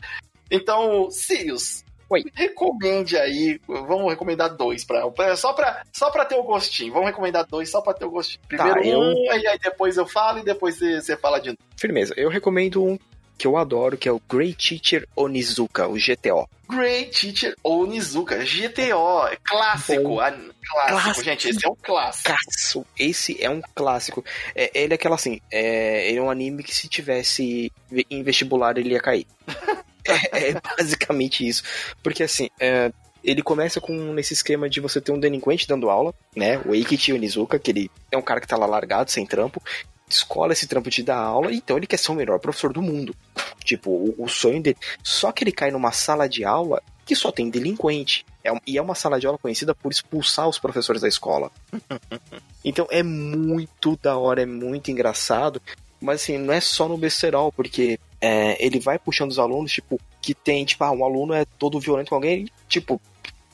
Então, 0.49 1.11
Sirius, 1.11 1.83
Oi. 2.09 2.23
recomende 2.33 3.17
aí. 3.17 3.59
Vamos 3.67 4.09
recomendar 4.09 4.55
dois 4.55 4.83
pra, 4.83 5.09
pra, 5.11 5.35
só, 5.35 5.53
pra, 5.53 5.83
só 5.91 6.09
pra 6.09 6.25
ter 6.25 6.35
o 6.35 6.43
gostinho. 6.43 6.93
Vamos 6.93 7.07
recomendar 7.07 7.45
dois 7.45 7.69
só 7.69 7.81
pra 7.81 7.93
ter 7.93 8.05
o 8.05 8.11
gostinho. 8.11 8.39
Primeiro 8.47 8.81
tá, 8.81 8.87
eu... 8.87 8.99
um, 8.99 9.33
e 9.33 9.47
aí 9.47 9.59
depois 9.59 9.97
eu 9.97 10.07
falo 10.07 10.39
e 10.39 10.43
depois 10.43 10.79
você, 10.79 11.17
fala 11.17 11.39
de 11.39 11.49
novo. 11.49 11.59
Firmeza. 11.75 12.13
Eu 12.15 12.29
recomendo 12.29 12.83
um 12.83 12.97
que 13.37 13.45
eu 13.45 13.55
adoro, 13.55 13.97
que 13.97 14.09
é 14.09 14.11
o 14.11 14.21
Great 14.27 14.79
Teacher 14.79 15.07
Onizuka, 15.15 15.87
o 15.87 15.93
GTO. 15.93 16.49
Great 16.67 17.11
Teacher 17.11 17.55
Onizuka, 17.63 18.37
GTO, 18.37 19.27
é 19.27 19.37
clássico, 19.43 20.19
a, 20.19 20.31
clássico, 20.31 20.55
clássico, 20.65 21.23
gente, 21.23 21.49
esse 21.49 21.65
é 21.65 21.69
um 21.69 21.75
clássico. 21.75 22.87
Esse 22.97 23.43
é 23.43 23.49
um 23.49 23.61
clássico. 23.75 24.25
É, 24.55 24.71
ele 24.73 24.93
é 24.93 24.95
aquela 24.95 25.15
assim, 25.15 25.39
é, 25.51 26.09
ele 26.09 26.17
é 26.17 26.21
um 26.21 26.31
anime 26.31 26.63
que 26.63 26.73
se 26.73 26.89
tivesse 26.89 27.71
em 28.09 28.23
vestibular 28.23 28.77
ele 28.77 28.93
ia 28.93 28.99
cair. 28.99 29.27
é, 30.07 30.49
é, 30.49 30.61
basicamente 30.77 31.47
isso. 31.47 31.63
Porque 32.01 32.23
assim, 32.23 32.49
é, 32.59 32.91
ele 33.23 33.41
começa 33.41 33.81
com 33.81 33.93
nesse 34.13 34.33
esquema 34.33 34.69
de 34.69 34.79
você 34.79 35.01
ter 35.01 35.11
um 35.11 35.19
delinquente 35.19 35.67
dando 35.67 35.89
aula, 35.89 36.13
né? 36.35 36.61
O 36.65 36.73
Eikichi 36.73 37.13
Onizuka, 37.13 37.59
que 37.59 37.71
ele 37.71 37.91
é 38.11 38.17
um 38.17 38.21
cara 38.21 38.39
que 38.39 38.47
tá 38.47 38.55
lá 38.55 38.65
largado, 38.65 39.11
sem 39.11 39.25
trampo, 39.25 39.61
escola 40.09 40.53
esse 40.53 40.67
trampo 40.67 40.89
de 40.89 41.03
dar 41.03 41.17
aula, 41.17 41.51
então 41.51 41.77
ele 41.77 41.87
quer 41.87 41.97
ser 41.97 42.11
o 42.11 42.15
melhor 42.15 42.39
professor 42.39 42.71
do 42.71 42.81
mundo. 42.81 43.15
Tipo, 43.63 43.91
o, 43.91 44.15
o 44.17 44.29
sonho 44.29 44.61
dele. 44.61 44.77
Só 45.03 45.31
que 45.31 45.43
ele 45.43 45.51
cai 45.51 45.71
numa 45.71 45.91
sala 45.91 46.27
de 46.27 46.45
aula 46.45 46.81
que 47.05 47.15
só 47.15 47.31
tem 47.31 47.49
delinquente. 47.49 48.25
É, 48.43 48.51
e 48.65 48.77
é 48.77 48.81
uma 48.81 48.95
sala 48.95 49.19
de 49.19 49.27
aula 49.27 49.37
conhecida 49.37 49.73
por 49.73 49.91
expulsar 49.91 50.47
os 50.47 50.59
professores 50.59 51.01
da 51.01 51.07
escola. 51.07 51.51
então 52.63 52.87
é 52.89 53.03
muito 53.03 53.97
da 54.01 54.17
hora, 54.17 54.41
é 54.41 54.45
muito 54.45 54.91
engraçado. 54.91 55.61
Mas 55.99 56.21
assim, 56.21 56.37
não 56.37 56.53
é 56.53 56.61
só 56.61 56.87
no 56.87 56.97
besterol, 56.97 57.51
porque 57.51 57.99
é, 58.21 58.63
ele 58.63 58.79
vai 58.79 58.97
puxando 58.97 59.31
os 59.31 59.39
alunos, 59.39 59.71
tipo, 59.71 59.99
que 60.21 60.33
tem, 60.33 60.65
tipo, 60.65 60.83
ah, 60.83 60.91
um 60.91 61.03
aluno 61.03 61.33
é 61.33 61.45
todo 61.57 61.79
violento 61.79 62.09
com 62.09 62.15
alguém, 62.15 62.45
e, 62.45 62.51
tipo, 62.67 63.01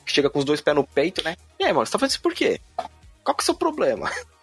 chega 0.06 0.30
com 0.30 0.38
os 0.38 0.44
dois 0.44 0.60
pés 0.60 0.76
no 0.76 0.84
peito, 0.84 1.22
né? 1.24 1.36
E 1.58 1.64
aí, 1.64 1.72
mano, 1.72 1.86
você 1.86 1.92
tá 1.92 1.98
fazendo 1.98 2.12
isso 2.12 2.22
por 2.22 2.34
quê? 2.34 2.60
Qual 3.22 3.34
que 3.34 3.40
é 3.40 3.44
o 3.44 3.46
seu 3.46 3.54
problema? 3.54 4.10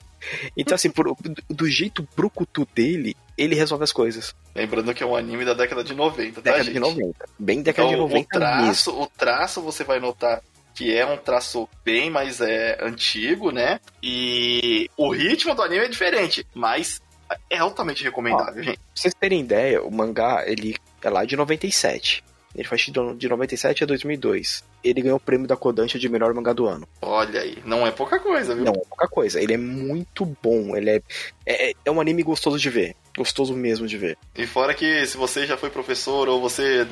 Então, 0.56 0.76
assim, 0.76 0.92
por, 0.92 1.16
do 1.50 1.68
jeito 1.68 2.08
brucutu 2.16 2.68
dele, 2.76 3.18
ele 3.36 3.56
resolve 3.56 3.84
as 3.84 3.92
coisas. 3.92 4.36
Lembrando 4.54 4.94
que 4.94 5.02
é 5.02 5.06
um 5.06 5.16
anime 5.16 5.44
da 5.44 5.56
década 5.56 5.84
de 5.84 5.96
90, 5.96 6.36
tá, 6.36 6.42
Década 6.42 6.64
gente? 6.64 6.74
de 6.74 6.80
90. 6.80 7.26
Bem 7.40 7.64
década 7.64 7.88
então, 7.88 8.08
de 8.08 8.14
90 8.14 8.22
o 8.22 8.40
traço, 8.40 8.92
mesmo. 8.92 9.04
O 9.04 9.08
traço 9.08 9.62
você 9.62 9.84
vai 9.84 10.00
notar 10.00 10.44
que 10.74 10.96
é 10.96 11.06
um 11.06 11.18
traço 11.18 11.68
bem 11.84 12.10
mais 12.10 12.40
é, 12.40 12.78
antigo, 12.82 13.52
né? 13.52 13.80
E 14.02 14.90
o 14.96 15.12
ritmo 15.12 15.54
do 15.54 15.62
anime 15.62 15.86
é 15.86 15.90
diferente, 15.90 16.46
mas 16.54 17.02
é 17.50 17.58
altamente 17.58 18.04
recomendável, 18.04 18.62
Ó, 18.62 18.64
gente. 18.64 18.78
Pra 18.78 18.86
vocês 18.94 19.14
terem 19.14 19.42
ideia, 19.42 19.84
o 19.84 19.92
mangá, 19.92 20.44
ele 20.46 20.76
é 21.02 21.10
lá 21.10 21.26
de 21.26 21.36
97. 21.36 22.24
Ele 22.54 22.68
faz 22.68 22.82
de 22.82 23.30
97 23.30 23.84
a 23.84 23.88
2002. 23.88 24.64
Ele 24.84 25.02
ganhou 25.02 25.18
o 25.18 25.22
prêmio 25.22 25.48
da 25.48 25.56
Kodansha 25.56 25.98
de 25.98 26.10
melhor 26.10 26.34
mangá 26.34 26.52
do 26.52 26.68
ano. 26.68 26.88
Olha 27.02 27.42
aí, 27.42 27.58
não 27.66 27.88
é 27.88 27.92
pouca 27.92 28.20
coisa, 28.20 28.54
viu? 28.54 28.66
Não 28.66 28.74
é 28.74 28.78
pouca 28.78 29.08
coisa. 29.08 29.42
Ele 29.42 29.54
é 29.54 29.58
muito 29.58 30.26
bom. 30.44 30.76
Ele 30.76 30.90
é, 30.90 31.02
é, 31.46 31.74
é 31.86 31.92
um 31.92 32.02
anime 32.02 32.24
gostoso 32.24 32.60
de 32.60 32.70
ver. 32.70 32.96
Gostoso 33.18 33.54
mesmo 33.54 33.88
de 33.88 33.98
ver. 33.98 34.18
E 34.36 34.46
fora 34.46 34.74
que 34.74 35.06
se 35.06 35.16
você 35.16 35.46
já 35.46 35.56
foi 35.56 35.70
professor 35.70 36.28
ou 36.28 36.42
você 36.42 36.86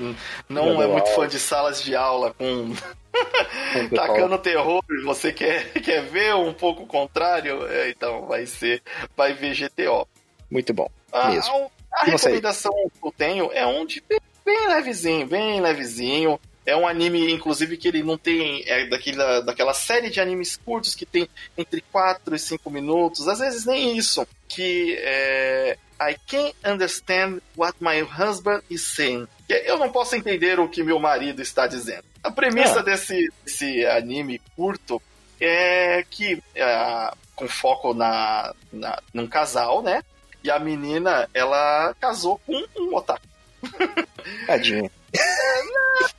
não 0.48 0.82
é 0.82 0.88
muito 0.88 1.08
aula. 1.10 1.16
fã 1.16 1.28
de 1.28 1.40
salas 1.40 1.82
de 1.82 1.96
aula 1.96 2.34
com 2.34 2.74
tacando 3.96 4.38
terror, 4.38 4.82
você 5.04 5.34
quer, 5.34 5.72
quer 5.82 6.04
ver 6.04 6.36
um 6.36 6.54
pouco 6.54 6.84
o 6.84 6.88
contrário, 6.88 7.66
é, 7.68 7.90
então 7.90 8.26
vai 8.28 8.46
ser, 8.46 8.82
vai 9.16 9.34
ver 9.34 9.54
GTO. 9.54 10.08
Muito 10.50 10.74
bom. 10.74 10.90
Ah, 11.12 11.32
mesmo. 11.32 11.72
A, 11.92 12.02
a 12.02 12.06
recomendação 12.06 12.72
que 12.72 13.08
eu 13.08 13.12
tenho 13.12 13.52
é 13.52 13.66
um 13.66 13.86
de 13.86 14.04
bem 14.46 14.68
levezinho, 14.68 15.28
bem 15.28 15.62
levezinho. 15.62 16.40
É 16.66 16.76
um 16.76 16.88
anime, 16.88 17.32
inclusive, 17.32 17.78
que 17.78 17.88
ele 17.88 18.04
não 18.04 18.18
tem. 18.18 18.64
É 18.68 18.86
daquela, 18.88 19.42
daquela 19.42 19.74
série 19.74 20.10
de 20.10 20.20
animes 20.20 20.56
curtos 20.58 20.94
que 20.94 21.06
tem 21.06 21.28
entre 21.58 21.82
4 21.92 22.36
e 22.36 22.40
5 22.40 22.70
minutos, 22.70 23.28
às 23.28 23.40
vezes 23.40 23.66
nem 23.66 23.98
isso. 23.98 24.28
Que 24.48 24.96
é. 25.00 25.78
I 26.02 26.16
can't 26.28 26.56
understand 26.64 27.42
what 27.58 27.76
my 27.82 28.02
husband 28.02 28.62
is 28.70 28.84
saying. 28.84 29.28
Eu 29.50 29.78
não 29.78 29.92
posso 29.92 30.16
entender 30.16 30.60
o 30.60 30.70
que 30.70 30.82
meu 30.84 31.00
marido 31.00 31.42
está 31.42 31.68
dizendo. 31.68 32.06
A 32.24 32.32
premissa 32.32 32.80
ah. 32.80 32.84
desse, 32.84 33.30
desse 33.44 33.86
anime 33.86 34.40
curto 34.56 35.02
é 35.42 36.06
que, 36.10 36.42
é, 36.56 37.12
com 37.36 37.48
foco 37.48 37.94
na, 37.94 38.54
na, 38.72 39.02
num 39.14 39.28
casal, 39.28 39.82
né? 39.82 40.02
E 40.44 40.50
a 40.50 40.60
menina, 40.60 41.30
ela 41.34 41.94
casou 42.00 42.40
com 42.46 42.64
um 42.78 42.96
otaku. 42.96 43.28
Tadinho. 44.48 44.90
É, 45.14 45.64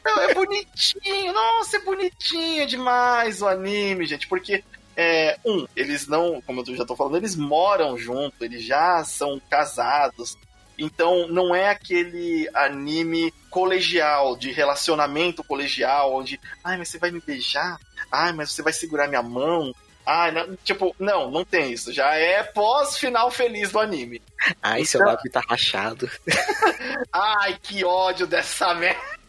não, 0.04 0.22
é 0.22 0.34
bonitinho. 0.34 1.32
Nossa, 1.32 1.76
é 1.76 1.80
bonitinho 1.80 2.66
demais 2.66 3.40
o 3.40 3.48
anime, 3.48 4.06
gente. 4.06 4.28
Porque, 4.28 4.62
é, 4.96 5.38
um, 5.44 5.66
eles 5.74 6.06
não, 6.06 6.40
como 6.42 6.62
eu 6.66 6.76
já 6.76 6.84
tô 6.84 6.94
falando, 6.96 7.16
eles 7.16 7.36
moram 7.36 7.96
junto, 7.96 8.44
eles 8.44 8.62
já 8.62 9.02
são 9.04 9.40
casados. 9.48 10.36
Então, 10.78 11.28
não 11.28 11.54
é 11.54 11.68
aquele 11.68 12.48
anime 12.54 13.32
colegial, 13.50 14.36
de 14.36 14.50
relacionamento 14.50 15.44
colegial, 15.44 16.14
onde, 16.14 16.40
ai, 16.64 16.78
mas 16.78 16.88
você 16.88 16.98
vai 16.98 17.10
me 17.10 17.20
beijar? 17.20 17.78
Ai, 18.10 18.32
mas 18.32 18.52
você 18.52 18.62
vai 18.62 18.72
segurar 18.72 19.06
minha 19.06 19.22
mão? 19.22 19.74
Ah, 20.04 20.30
não, 20.30 20.56
tipo, 20.64 20.94
não, 20.98 21.30
não 21.30 21.44
tem 21.44 21.72
isso. 21.72 21.92
Já 21.92 22.14
é 22.14 22.42
pós-final 22.42 23.30
feliz 23.30 23.70
do 23.70 23.78
anime. 23.78 24.20
Ai, 24.62 24.80
então... 24.80 24.86
seu 24.86 25.00
lábio 25.00 25.30
tá 25.30 25.40
rachado. 25.48 26.10
Ai, 27.12 27.58
que 27.62 27.84
ódio 27.84 28.26
dessa 28.26 28.74
merda. 28.74 29.20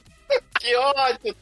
Que 0.60 0.76
ódio! 0.76 1.36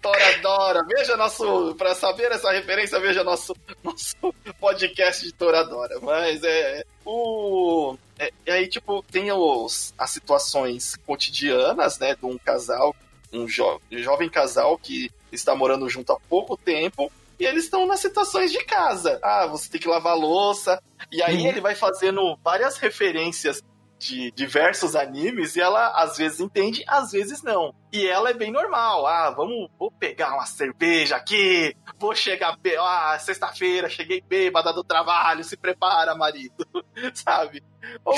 Toradora, 0.00 0.84
veja 0.84 1.16
nosso. 1.16 1.74
Para 1.76 1.94
saber 1.94 2.32
essa 2.32 2.50
referência, 2.50 2.98
veja 2.98 3.22
nosso, 3.22 3.54
nosso 3.84 4.34
podcast 4.58 5.24
de 5.24 5.32
Toradora. 5.32 6.00
Mas 6.00 6.42
é. 6.42 6.84
O. 7.04 7.96
É, 8.18 8.32
aí, 8.48 8.66
tipo, 8.66 9.04
tem 9.12 9.30
os, 9.30 9.94
as 9.96 10.10
situações 10.10 10.96
cotidianas, 11.06 11.98
né? 11.98 12.16
De 12.16 12.24
um 12.24 12.38
casal, 12.38 12.96
um 13.32 13.46
jo, 13.46 13.80
jovem 13.90 14.28
casal 14.28 14.76
que 14.78 15.10
está 15.30 15.54
morando 15.54 15.88
junto 15.88 16.12
há 16.12 16.18
pouco 16.28 16.56
tempo 16.56 17.12
e 17.38 17.44
eles 17.44 17.64
estão 17.64 17.86
nas 17.86 18.00
situações 18.00 18.50
de 18.50 18.64
casa. 18.64 19.18
Ah, 19.22 19.46
você 19.46 19.70
tem 19.70 19.80
que 19.80 19.88
lavar 19.88 20.16
louça. 20.16 20.80
E 21.10 21.22
aí 21.22 21.42
uhum. 21.42 21.46
ele 21.46 21.60
vai 21.60 21.74
fazendo 21.74 22.36
várias 22.42 22.78
referências 22.78 23.62
de 23.98 24.30
diversos 24.32 24.94
animes 24.94 25.56
e 25.56 25.60
ela 25.60 25.88
às 26.02 26.18
vezes 26.18 26.40
entende, 26.40 26.84
às 26.86 27.12
vezes 27.12 27.42
não. 27.42 27.74
E 27.92 28.06
ela 28.06 28.30
é 28.30 28.34
bem 28.34 28.52
normal. 28.52 29.06
Ah, 29.06 29.30
vamos 29.30 29.70
vou 29.78 29.90
pegar 29.90 30.34
uma 30.34 30.46
cerveja 30.46 31.16
aqui, 31.16 31.74
vou 31.98 32.14
chegar, 32.14 32.58
ah, 32.80 33.18
sexta-feira, 33.18 33.88
cheguei 33.88 34.20
bêbada 34.20 34.72
do 34.72 34.84
trabalho, 34.84 35.44
se 35.44 35.56
prepara, 35.56 36.14
marido. 36.14 36.66
Sabe? 37.14 37.62
Ou 38.04 38.14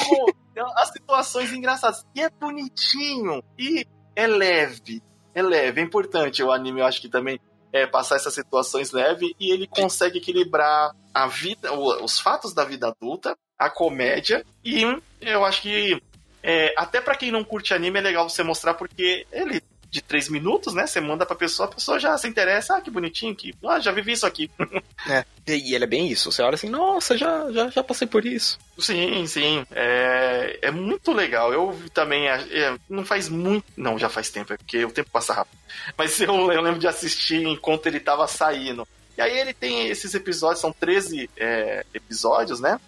as 0.77 0.89
situações 0.91 1.53
engraçadas. 1.53 2.05
E 2.15 2.21
é 2.21 2.31
bonitinho 2.31 3.43
e 3.59 3.87
é 4.17 4.27
leve. 4.27 5.03
É 5.35 5.43
leve, 5.43 5.81
é 5.81 5.85
importante 5.85 6.43
o 6.43 6.51
anime, 6.51 6.81
eu 6.81 6.87
acho 6.87 7.01
que 7.01 7.09
também 7.09 7.39
é, 7.83 7.87
passar 7.87 8.17
essas 8.17 8.35
situações 8.35 8.93
leve 8.93 9.35
e 9.39 9.53
ele 9.53 9.67
consegue 9.67 10.19
equilibrar 10.19 10.93
a 11.15 11.27
vida, 11.27 11.73
os 11.73 12.19
fatos 12.19 12.53
da 12.53 12.65
vida 12.65 12.89
adulta, 12.89 13.37
a 13.59 13.69
comédia 13.71 14.45
e 14.65 14.83
eu 15.21 15.45
acho 15.45 15.63
que 15.63 16.01
é, 16.43 16.73
até 16.77 17.01
para 17.01 17.17
quem 17.17 17.31
não 17.31 17.43
curte 17.45 17.75
anime 17.75 17.99
é 17.99 18.03
legal 18.03 18.29
você 18.29 18.43
mostrar 18.43 18.75
porque 18.75 19.27
ele 19.33 19.61
de 19.91 20.03
três 20.03 20.29
minutos, 20.29 20.75
né? 20.75 20.87
Você 20.87 21.01
manda 21.01 21.25
pra 21.25 21.35
pessoa, 21.35 21.69
a 21.69 21.73
pessoa 21.73 21.99
já 21.99 22.17
se 22.19 22.29
interessa, 22.29 22.77
ah, 22.77 22.81
que 22.81 22.91
bonitinho, 22.91 23.35
que 23.35 23.55
ah, 23.65 23.81
já 23.81 23.91
vivi 23.91 24.13
isso 24.13 24.27
aqui. 24.27 24.51
é, 25.09 25.25
e 25.47 25.75
ele 25.75 25.85
é 25.85 25.87
bem 25.87 26.09
isso. 26.09 26.31
Você 26.31 26.43
olha 26.43 26.55
assim, 26.55 26.69
nossa, 26.69 27.17
já, 27.17 27.51
já, 27.51 27.71
já 27.71 27.83
passei 27.83 28.07
por 28.07 28.27
isso. 28.27 28.59
Sim, 28.79 29.27
sim. 29.27 29.65
É, 29.71 30.59
é 30.63 30.71
muito 30.71 31.13
legal. 31.13 31.53
Eu 31.53 31.77
também. 31.95 32.29
É, 32.29 32.77
não 32.89 33.05
faz 33.05 33.29
muito. 33.29 33.65
Não, 33.77 33.99
já 33.99 34.09
faz 34.09 34.29
tempo, 34.29 34.53
é 34.53 34.57
porque 34.57 34.85
o 34.85 34.91
tempo 34.91 35.11
passa 35.11 35.33
rápido. 35.33 35.59
Mas 35.97 36.21
eu, 36.21 36.53
eu 36.53 36.61
lembro 36.61 36.81
de 36.81 36.87
assistir 36.87 37.47
enquanto 37.47 37.87
ele 37.87 38.01
tava 38.01 38.27
saindo. 38.29 38.87
E 39.17 39.21
aí 39.21 39.37
ele 39.37 39.53
tem 39.53 39.89
esses 39.89 40.15
episódios, 40.15 40.61
são 40.61 40.73
13 40.73 41.29
é, 41.37 41.85
episódios, 41.93 42.61
né? 42.61 42.79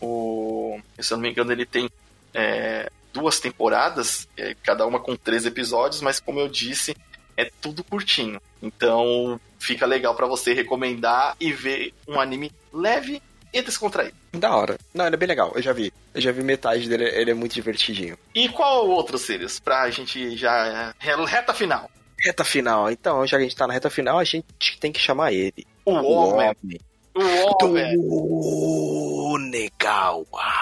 O, 0.00 0.80
se 0.98 1.12
eu 1.12 1.16
não 1.16 1.22
me 1.22 1.30
engano, 1.30 1.52
ele 1.52 1.66
tem 1.66 1.90
é, 2.32 2.90
duas 3.14 3.38
temporadas, 3.38 4.28
é, 4.36 4.56
cada 4.62 4.84
uma 4.84 4.98
com 4.98 5.14
três 5.14 5.46
episódios, 5.46 6.02
mas 6.02 6.18
como 6.18 6.40
eu 6.40 6.48
disse, 6.48 6.96
é 7.36 7.48
tudo 7.60 7.84
curtinho. 7.84 8.42
Então 8.60 9.40
fica 9.58 9.86
legal 9.86 10.14
para 10.16 10.26
você 10.26 10.52
recomendar 10.52 11.36
e 11.38 11.52
ver 11.52 11.94
um 12.08 12.20
anime 12.20 12.50
leve 12.72 13.22
e 13.52 13.62
descontraído. 13.62 14.16
Da 14.32 14.54
hora. 14.56 14.76
Não, 14.92 15.06
ele 15.06 15.14
é 15.14 15.18
bem 15.18 15.28
legal, 15.28 15.52
eu 15.54 15.62
já 15.62 15.72
vi. 15.72 15.92
Eu 16.12 16.20
já 16.20 16.32
vi 16.32 16.42
metade 16.42 16.88
dele, 16.88 17.04
ele 17.04 17.30
é 17.30 17.34
muito 17.34 17.54
divertidinho. 17.54 18.18
E 18.34 18.48
qual 18.48 18.88
outro, 18.88 19.16
Sirius? 19.16 19.60
Pra 19.60 19.88
gente 19.90 20.36
já. 20.36 20.94
É, 21.00 21.24
reta 21.24 21.54
final. 21.54 21.88
Reta 22.18 22.44
final. 22.44 22.90
Então, 22.90 23.24
já 23.26 23.36
que 23.36 23.44
a 23.44 23.46
gente 23.46 23.56
tá 23.56 23.66
na 23.66 23.74
reta 23.74 23.88
final, 23.88 24.18
a 24.18 24.24
gente 24.24 24.44
tem 24.80 24.90
que 24.90 24.98
chamar 24.98 25.32
ele. 25.32 25.64
O, 25.84 25.92
o 25.92 26.12
homem. 26.12 26.56
homem. 26.62 26.80
O 27.14 27.64
homem. 27.64 27.96
Do 27.96 29.38
Negawa 29.38 30.53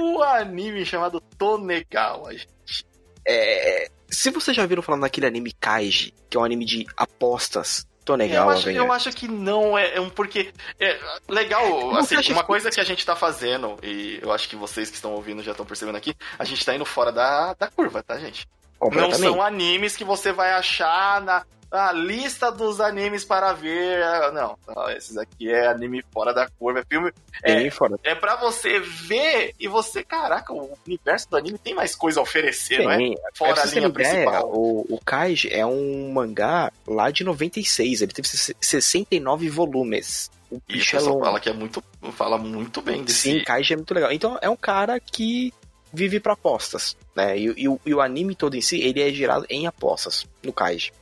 o 0.00 0.22
anime 0.22 0.84
chamado 0.84 1.20
Tonegawa, 1.38 2.32
gente. 2.32 2.86
É, 3.26 3.90
se 4.08 4.30
você 4.30 4.54
já 4.54 4.64
viram 4.66 4.82
falando 4.82 5.02
daquele 5.02 5.26
anime 5.26 5.52
Kaiji, 5.52 6.14
que 6.30 6.36
é 6.36 6.40
um 6.40 6.44
anime 6.44 6.64
de 6.64 6.86
apostas, 6.96 7.86
Tonegawa, 8.04 8.52
eu 8.52 8.58
acho, 8.58 8.70
eu 8.70 8.92
acho 8.92 9.10
que 9.10 9.26
não, 9.26 9.76
é, 9.76 9.96
é 9.96 10.00
um 10.00 10.08
porque. 10.08 10.52
É, 10.78 10.96
legal, 11.28 11.96
assim, 11.96 12.14
uma 12.14 12.42
que... 12.42 12.46
coisa 12.46 12.70
que 12.70 12.80
a 12.80 12.84
gente 12.84 13.04
tá 13.04 13.16
fazendo, 13.16 13.76
e 13.82 14.20
eu 14.22 14.32
acho 14.32 14.48
que 14.48 14.54
vocês 14.54 14.88
que 14.88 14.94
estão 14.94 15.12
ouvindo 15.12 15.42
já 15.42 15.50
estão 15.50 15.66
percebendo 15.66 15.96
aqui, 15.96 16.14
a 16.38 16.44
gente 16.44 16.64
tá 16.64 16.72
indo 16.72 16.84
fora 16.84 17.10
da, 17.10 17.54
da 17.54 17.66
curva, 17.66 18.04
tá, 18.04 18.16
gente? 18.16 18.46
Não 18.80 19.10
são 19.12 19.42
animes 19.42 19.96
que 19.96 20.04
você 20.04 20.30
vai 20.30 20.52
achar 20.52 21.20
na, 21.20 21.44
a 21.70 21.92
lista 21.92 22.50
dos 22.50 22.80
animes 22.80 23.24
para 23.24 23.52
ver. 23.52 24.00
Não, 24.32 24.56
não 24.66 24.90
esses 24.90 25.16
aqui 25.16 25.50
é 25.50 25.66
anime 25.66 26.04
fora 26.12 26.32
da 26.32 26.48
curva, 26.48 26.80
é 26.80 26.84
filme. 26.84 27.12
É, 27.42 27.70
fora. 27.70 27.98
é 28.02 28.14
pra 28.14 28.36
você 28.36 28.80
ver 28.80 29.54
e 29.58 29.68
você, 29.68 30.02
caraca, 30.02 30.52
o 30.52 30.78
universo 30.86 31.28
do 31.30 31.36
anime 31.36 31.58
tem 31.58 31.74
mais 31.74 31.94
coisa 31.94 32.20
a 32.20 32.22
oferecer, 32.22 32.82
não 32.82 32.90
é? 32.90 33.14
Fora 33.34 33.62
a 33.62 33.66
linha 33.66 33.90
principal. 33.90 34.50
o, 34.50 34.86
o 34.88 35.00
Kaiji 35.04 35.52
é 35.52 35.66
um 35.66 36.12
mangá 36.12 36.72
lá 36.86 37.10
de 37.10 37.24
96, 37.24 38.02
ele 38.02 38.12
teve 38.12 38.28
69 38.28 39.48
volumes. 39.48 40.30
O 40.50 40.60
bicho 40.66 40.96
é 40.96 41.00
fala 41.00 41.40
que 41.40 41.48
é 41.48 41.52
muito. 41.52 41.82
Fala 42.12 42.38
muito 42.38 42.80
bem 42.80 43.02
desse. 43.02 43.32
Sim, 43.32 43.44
Kaiji 43.44 43.72
é 43.72 43.76
muito 43.76 43.92
legal. 43.92 44.12
Então 44.12 44.38
é 44.40 44.48
um 44.48 44.56
cara 44.56 45.00
que 45.00 45.52
vive 45.92 46.20
para 46.20 46.34
apostas, 46.34 46.96
né? 47.16 47.36
E, 47.38 47.48
e, 47.48 47.78
e, 47.86 47.94
o 47.94 48.00
anime 48.00 48.34
todo 48.34 48.56
em 48.56 48.60
si, 48.60 48.80
ele 48.80 49.00
é 49.00 49.10
gerado 49.10 49.46
em 49.48 49.66
apostas, 49.66 50.26
no 50.42 50.52
Kaiji. 50.52 50.92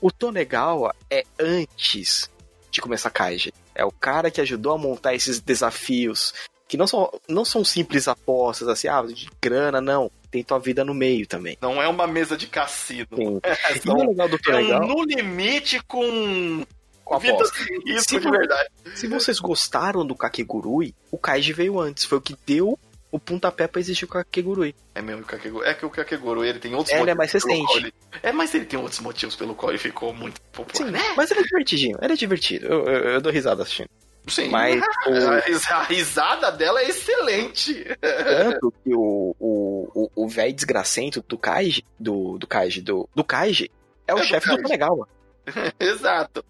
O 0.00 0.10
Tonegawa 0.10 0.94
é 1.08 1.24
antes 1.38 2.28
de 2.70 2.80
começar 2.80 3.10
Kaiji. 3.10 3.54
É 3.74 3.84
o 3.84 3.92
cara 3.92 4.30
que 4.30 4.40
ajudou 4.40 4.72
a 4.72 4.78
montar 4.78 5.14
esses 5.14 5.40
desafios, 5.40 6.34
que 6.66 6.76
não 6.76 6.86
são, 6.86 7.10
não 7.28 7.44
são 7.44 7.64
simples 7.64 8.08
apostas, 8.08 8.66
assim, 8.66 8.88
ah, 8.88 9.02
de 9.02 9.28
grana, 9.40 9.80
não. 9.80 10.10
Tem 10.30 10.42
tua 10.42 10.58
vida 10.58 10.82
no 10.82 10.94
meio 10.94 11.26
também. 11.26 11.58
Não 11.60 11.80
é 11.80 11.86
uma 11.86 12.06
mesa 12.06 12.36
de 12.36 12.46
cassino. 12.46 13.06
Sim. 13.14 13.40
É, 13.44 13.78
são, 13.78 14.02
é 14.02 14.06
legal 14.06 14.28
do 14.28 14.38
É 14.48 14.80
um 14.80 14.86
no 14.86 15.04
limite 15.04 15.80
com 15.86 16.64
com 17.04 17.14
a 17.14 17.18
aposta. 17.18 17.58
Isso, 17.86 18.08
se, 18.08 18.18
de 18.18 18.30
verdade. 18.30 18.70
Se 18.94 19.06
vocês 19.06 19.38
gostaram 19.38 20.06
do 20.06 20.14
Kakegurui, 20.14 20.94
o 21.10 21.18
Kaiji 21.18 21.52
veio 21.52 21.78
antes. 21.78 22.04
Foi 22.04 22.18
o 22.18 22.20
que 22.20 22.34
deu 22.46 22.78
o 23.12 23.20
pontapé 23.20 23.68
pra 23.68 23.78
existir 23.78 24.06
o 24.06 24.08
Kakegurui. 24.08 24.74
É 24.94 25.02
mesmo, 25.02 25.22
o 25.22 25.26
Kakegurui. 25.26 25.68
É 25.68 25.74
que 25.74 25.84
o 25.84 25.90
Kakegurui 25.90 26.48
ele 26.48 26.58
tem 26.58 26.74
outros 26.74 26.88
motivos. 26.88 27.02
Ele 27.02 27.10
é 27.10 27.14
mais 27.14 27.30
recente. 27.30 27.76
Ele... 27.76 27.94
É, 28.22 28.32
mas 28.32 28.54
ele 28.54 28.64
tem 28.64 28.78
outros 28.80 29.00
motivos 29.00 29.36
pelo 29.36 29.54
qual 29.54 29.70
ele 29.70 29.78
ficou 29.78 30.14
muito 30.14 30.40
popular. 30.50 30.86
Sim, 30.86 30.90
né? 30.90 31.00
Mas 31.14 31.30
ele 31.30 31.40
é 31.40 31.42
divertidinho. 31.42 31.98
Ele 32.00 32.14
é 32.14 32.16
divertido. 32.16 32.66
Eu, 32.66 32.84
eu, 32.86 33.04
eu 33.10 33.20
dou 33.20 33.30
risada 33.30 33.62
assistindo. 33.62 33.90
Sim. 34.26 34.48
Mas 34.48 34.80
o... 35.06 35.72
a 35.74 35.82
risada 35.82 36.50
dela 36.50 36.80
é 36.80 36.88
excelente. 36.88 37.84
Tanto 38.00 38.72
que 38.82 38.94
o, 38.94 39.36
o, 39.38 40.10
o, 40.14 40.28
velho 40.28 40.54
desgracento 40.54 41.22
do 41.28 41.36
Kaiji, 41.36 41.84
do, 42.00 42.38
do 42.38 42.46
Kaiji, 42.46 42.80
do, 42.80 43.08
do 43.14 43.22
Kaiji, 43.22 43.70
é 44.06 44.14
o 44.14 44.18
é 44.18 44.22
chefe 44.24 44.48
do, 44.48 44.56
do 44.56 44.62
Tonegawa. 44.62 45.06
Exato. 45.78 46.42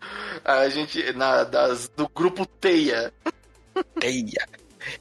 A 0.44 0.68
gente, 0.68 1.12
na, 1.14 1.42
das, 1.42 1.88
do 1.88 2.08
grupo 2.08 2.46
Teia. 2.46 3.12
Teia. 3.98 4.46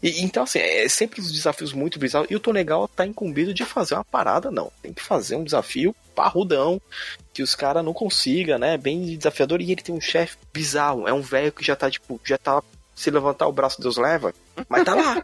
E, 0.02 0.22
então, 0.22 0.44
assim, 0.44 0.60
é 0.60 0.88
sempre 0.88 1.22
uns 1.22 1.32
desafios 1.32 1.74
muito 1.74 2.00
bizarros. 2.00 2.30
E 2.30 2.36
o 2.36 2.40
Tonegal 2.40 2.88
tá 2.88 3.06
incumbido 3.06 3.54
de 3.54 3.66
fazer 3.66 3.96
uma 3.96 4.04
parada, 4.04 4.52
não. 4.52 4.72
Tem 4.82 4.94
que 4.94 5.02
fazer 5.02 5.36
um 5.36 5.44
desafio 5.44 5.96
parrudão, 6.16 6.82
que 7.34 7.42
os 7.42 7.56
caras 7.56 7.84
não 7.84 7.94
consigam, 7.94 8.60
né? 8.60 8.78
Bem 8.78 9.18
desafiador. 9.18 9.62
E 9.62 9.72
ele 9.72 9.82
tem 9.82 9.96
um 9.96 10.02
chefe 10.02 10.38
bizarro. 10.54 11.08
É 11.08 11.14
um 11.14 11.22
velho 11.22 11.52
que 11.52 11.64
já 11.64 11.76
tá, 11.76 11.90
tipo, 11.90 12.20
já 12.24 12.38
tá. 12.38 12.62
Se 12.96 13.10
levantar 13.10 13.48
o 13.48 13.54
braço, 13.54 13.82
Deus 13.82 13.98
leva. 13.98 14.34
Mas 14.70 14.84
tá 14.84 14.94
lá. 14.94 15.24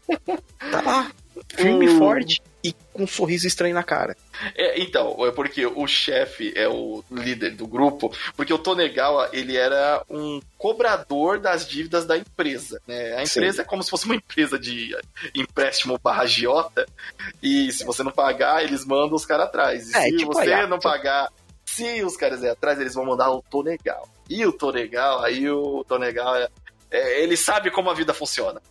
tá 0.72 0.82
lá. 0.82 1.12
Firme 1.56 1.86
e 1.86 1.98
forte 1.98 2.42
e 2.68 2.76
com 2.92 3.04
um 3.04 3.08
sorriso 3.08 3.48
estranho 3.48 3.74
na 3.74 3.84
cara. 3.84 4.16
É, 4.56 4.82
então, 4.82 5.26
é 5.26 5.32
porque 5.32 5.66
o 5.66 5.88
chefe 5.88 6.52
é 6.56 6.68
o 6.68 7.04
líder 7.10 7.52
do 7.52 7.66
grupo, 7.66 8.12
porque 8.36 8.54
o 8.54 8.58
Tonegawa, 8.58 9.30
ele 9.32 9.56
era 9.56 10.04
um 10.10 10.42
cobrador 10.58 11.40
das 11.40 11.66
dívidas 11.66 12.06
da 12.06 12.18
empresa, 12.18 12.82
né? 12.86 13.16
A 13.16 13.24
empresa 13.24 13.58
Sim. 13.58 13.62
é 13.62 13.64
como 13.64 13.82
se 13.82 13.90
fosse 13.90 14.06
uma 14.06 14.16
empresa 14.16 14.60
de 14.60 14.96
empréstimo 15.34 15.98
barra 15.98 16.26
giota, 16.26 16.86
e 17.42 17.72
se 17.72 17.86
você 17.86 18.04
não 18.04 18.12
pagar, 18.12 18.64
eles 18.64 18.86
mandam 18.86 19.16
os 19.16 19.26
caras 19.26 19.48
atrás. 19.48 19.90
E 19.90 19.96
é, 19.96 20.02
se 20.02 20.18
tipo 20.18 20.34
você 20.34 20.68
não 20.68 20.80
pagar, 20.80 21.32
se 21.66 22.04
os 22.04 22.18
caras 22.18 22.44
é 22.44 22.50
atrás, 22.50 22.80
eles 22.80 22.94
vão 22.94 23.06
mandar 23.06 23.32
o 23.32 23.42
Tonegawa. 23.42 24.08
E 24.30 24.46
o 24.46 24.52
Tonegawa, 24.52 25.26
aí 25.26 25.50
o 25.50 25.86
Tonegawa, 25.86 26.50
é, 26.92 27.24
ele 27.24 27.38
sabe 27.38 27.72
como 27.72 27.90
a 27.90 27.94
vida 27.94 28.14
funciona. 28.14 28.62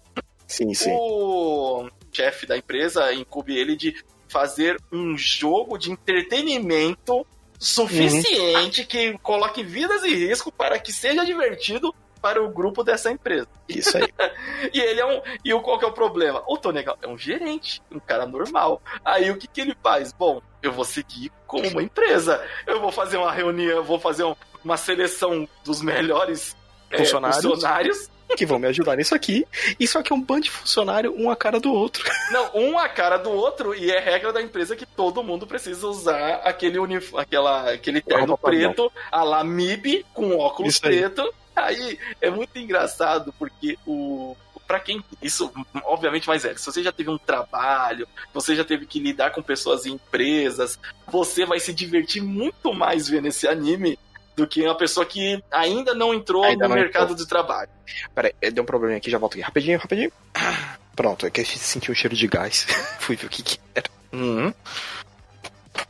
Sim, 0.47 0.73
sim. 0.75 0.93
O 0.93 1.89
chefe 2.17 2.47
da 2.47 2.57
empresa 2.57 3.13
incube 3.13 3.57
ele 3.57 3.77
de 3.77 3.95
fazer 4.29 4.81
um 4.91 5.17
jogo 5.17 5.79
de 5.79 5.91
entretenimento 5.93 7.27
suficiente 7.59 8.83
uhum. 8.83 8.87
que 8.87 9.19
coloque 9.19 9.63
vidas 9.63 10.05
em 10.05 10.15
risco 10.15 10.51
para 10.51 10.79
que 10.79 10.93
seja 10.93 11.25
divertido 11.25 11.95
para 12.21 12.43
o 12.43 12.49
grupo 12.51 12.83
dessa 12.83 13.11
empresa. 13.11 13.47
Isso 13.69 13.97
aí. 13.97 14.09
e 14.73 14.81
ele 14.81 15.01
é 15.01 15.07
um. 15.07 15.23
E 15.45 15.55
o, 15.55 15.61
qual 15.61 15.79
que 15.79 15.85
é 15.85 15.89
o 15.89 15.93
problema? 15.93 16.43
O 16.49 16.57
Tony 16.57 16.85
é 17.03 17.07
um 17.07 17.17
gerente, 17.17 17.81
um 17.91 18.01
cara 18.01 18.27
normal. 18.27 18.83
Aí 19.05 19.31
o 19.31 19.37
que, 19.37 19.47
que 19.47 19.61
ele 19.61 19.77
faz? 19.83 20.13
Bom, 20.13 20.43
eu 20.63 20.73
vou 20.73 20.85
seguir 20.85 21.31
como 21.47 21.69
uma 21.69 21.83
empresa. 21.83 22.45
Eu 22.67 22.81
vou 22.81 22.91
fazer 22.91 23.17
uma 23.17 23.31
reunião, 23.31 23.85
vou 23.85 24.01
fazer 24.01 24.25
um, 24.25 24.35
uma 24.65 24.77
seleção 24.77 25.49
dos 25.65 25.81
melhores 25.81 26.57
funcionários. 26.91 27.45
É, 27.45 27.49
funcionários 27.49 28.11
que 28.37 28.47
vão 28.47 28.59
me 28.59 28.67
ajudar 28.69 28.97
nisso 28.97 29.15
aqui. 29.15 29.47
Isso 29.79 29.99
aqui 29.99 30.13
é 30.13 30.17
um 30.17 30.21
bando 30.21 30.43
de 30.43 30.51
funcionário, 30.51 31.15
um 31.17 31.31
a 31.31 31.37
cara 31.37 31.61
do 31.61 31.73
outro. 31.73 32.05
Não, 32.31 32.51
um 32.55 32.79
a 32.79 32.89
cara 32.89 33.17
do 33.17 33.31
outro, 33.31 33.75
e 33.75 33.91
é 33.91 34.01
regra 34.01 34.33
da 34.33 34.43
empresa 34.43 34.75
que 34.75 34.87
todo 34.87 35.23
mundo 35.23 35.47
precisa 35.47 35.87
usar 35.87 36.41
aquele, 36.45 36.79
unif 36.79 37.17
aquela, 37.17 37.73
aquele 37.73 38.01
terno 38.01 38.37
preto, 38.37 38.91
a 39.11 39.23
la 39.23 39.45
MIB, 39.45 40.05
com 40.13 40.37
óculos 40.37 40.75
Isso 40.75 40.81
preto. 40.81 41.23
Aí. 41.55 41.77
aí 41.77 41.99
é 42.21 42.31
muito 42.31 42.59
engraçado, 42.59 43.33
porque 43.39 43.79
o, 43.87 44.37
para 44.67 44.81
quem 44.81 45.03
isso 45.23 45.51
obviamente 45.85 46.27
mais 46.27 46.45
é 46.45 46.55
se 46.57 46.67
você 46.67 46.83
já 46.83 46.91
teve 46.91 47.09
um 47.09 47.19
trabalho 47.19 48.07
você 48.35 48.55
já 48.55 48.65
teve 48.65 48.85
que 48.85 48.99
lidar 48.99 49.31
com 49.31 49.43
pessoas 49.43 49.87
em 49.87 49.93
empresas 49.93 50.79
você 51.07 51.47
vai 51.47 51.61
se 51.61 51.73
divertir 51.73 52.23
muito 52.23 52.75
mais 52.75 53.09
vendo 53.09 53.29
esse 53.29 53.47
anime 53.47 53.99
do 54.37 54.47
que 54.47 54.63
uma 54.63 54.77
pessoa 54.77 55.07
que 55.07 55.43
ainda 55.51 55.95
não 55.95 56.13
entrou 56.13 56.45
ainda 56.45 56.69
no 56.69 56.75
não 56.75 56.81
mercado 56.81 57.05
entrou. 57.05 57.19
de 57.19 57.27
trabalho. 57.27 57.71
Peraí, 58.15 58.35
deu 58.53 58.63
um 58.63 58.67
probleminha 58.67 58.99
aqui, 58.99 59.11
já 59.11 59.19
volto 59.19 59.35
aqui. 59.35 59.43
Rapidinho, 59.43 59.79
rapidinho. 59.79 60.13
Pronto, 60.95 61.27
é 61.27 61.31
que 61.31 61.41
eu 61.41 61.47
senti 61.47 61.91
um 61.91 61.95
cheiro 61.95 62.15
de 62.15 62.27
gás. 62.27 62.67
Fui 63.01 63.17
ver 63.17 63.27
o 63.27 63.31
que, 63.31 63.43
que 63.43 63.59
era. 63.75 63.89
Uhum. 64.13 64.53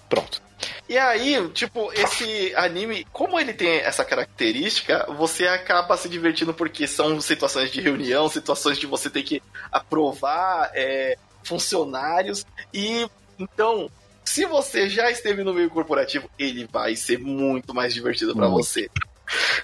Pronto. 0.08 0.42
E 0.88 0.96
aí, 0.96 1.48
tipo, 1.50 1.92
esse 1.92 2.54
anime, 2.54 3.04
como 3.12 3.38
ele 3.38 3.52
tem 3.52 3.78
essa 3.78 4.04
característica, 4.04 5.04
você 5.16 5.48
acaba 5.48 5.96
se 5.96 6.08
divertindo 6.08 6.54
porque 6.54 6.86
são 6.86 7.20
situações 7.20 7.72
de 7.72 7.80
reunião, 7.80 8.28
situações 8.28 8.78
de 8.78 8.86
você 8.86 9.10
ter 9.10 9.24
que 9.24 9.42
aprovar 9.72 10.70
é, 10.74 11.16
funcionários. 11.42 12.46
E 12.72 13.08
então, 13.36 13.90
se 14.26 14.44
você 14.44 14.88
já 14.88 15.10
esteve 15.10 15.42
no 15.42 15.54
meio 15.54 15.70
corporativo, 15.70 16.28
ele 16.38 16.68
vai 16.70 16.96
ser 16.96 17.18
muito 17.18 17.72
mais 17.72 17.94
divertido 17.94 18.34
para 18.34 18.48
você. 18.48 18.90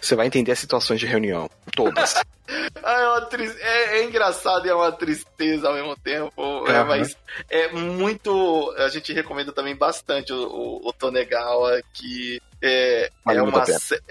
Você 0.00 0.14
vai 0.16 0.26
entender 0.26 0.52
as 0.52 0.58
situações 0.58 0.98
de 0.98 1.06
reunião. 1.06 1.48
Todas. 1.74 2.14
é, 2.48 3.08
uma 3.08 3.20
tri... 3.22 3.44
é, 3.60 3.98
é, 3.98 4.04
engraçado 4.04 4.66
e 4.66 4.70
é 4.70 4.74
uma 4.74 4.90
tristeza 4.90 5.68
ao 5.68 5.74
mesmo 5.74 5.96
tempo. 5.96 6.32
Uhum. 6.36 6.66
É, 6.66 6.84
mas 6.84 7.16
é 7.48 7.68
muito. 7.68 8.74
A 8.78 8.88
gente 8.88 9.12
recomenda 9.12 9.52
também 9.52 9.76
bastante 9.76 10.32
o, 10.32 10.48
o, 10.48 10.88
o 10.88 10.92
Tonegawa, 10.92 11.80
que 11.92 12.40
é, 12.60 13.10
vale, 13.24 13.38
é 13.38 13.42
uma, 13.42 13.64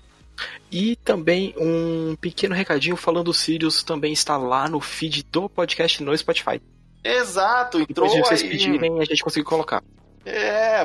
E 0.71 0.97
também 0.97 1.55
um 1.57 2.15
pequeno 2.21 2.55
recadinho 2.55 2.97
falando 2.97 3.33
Sirius 3.33 3.83
também 3.83 4.13
está 4.13 4.37
lá 4.37 4.69
no 4.69 4.81
feed 4.81 5.25
do 5.31 5.49
podcast 5.49 6.03
no 6.03 6.15
Spotify. 6.17 6.61
Exato, 7.03 7.81
entrou 7.81 8.07
Depois 8.09 8.13
de 8.13 8.21
vocês 8.21 8.43
aí... 8.43 8.51
pedirem, 8.51 9.01
a 9.01 9.05
gente 9.05 9.23
conseguiu 9.23 9.49
colocar. 9.49 9.83
É, 10.27 10.85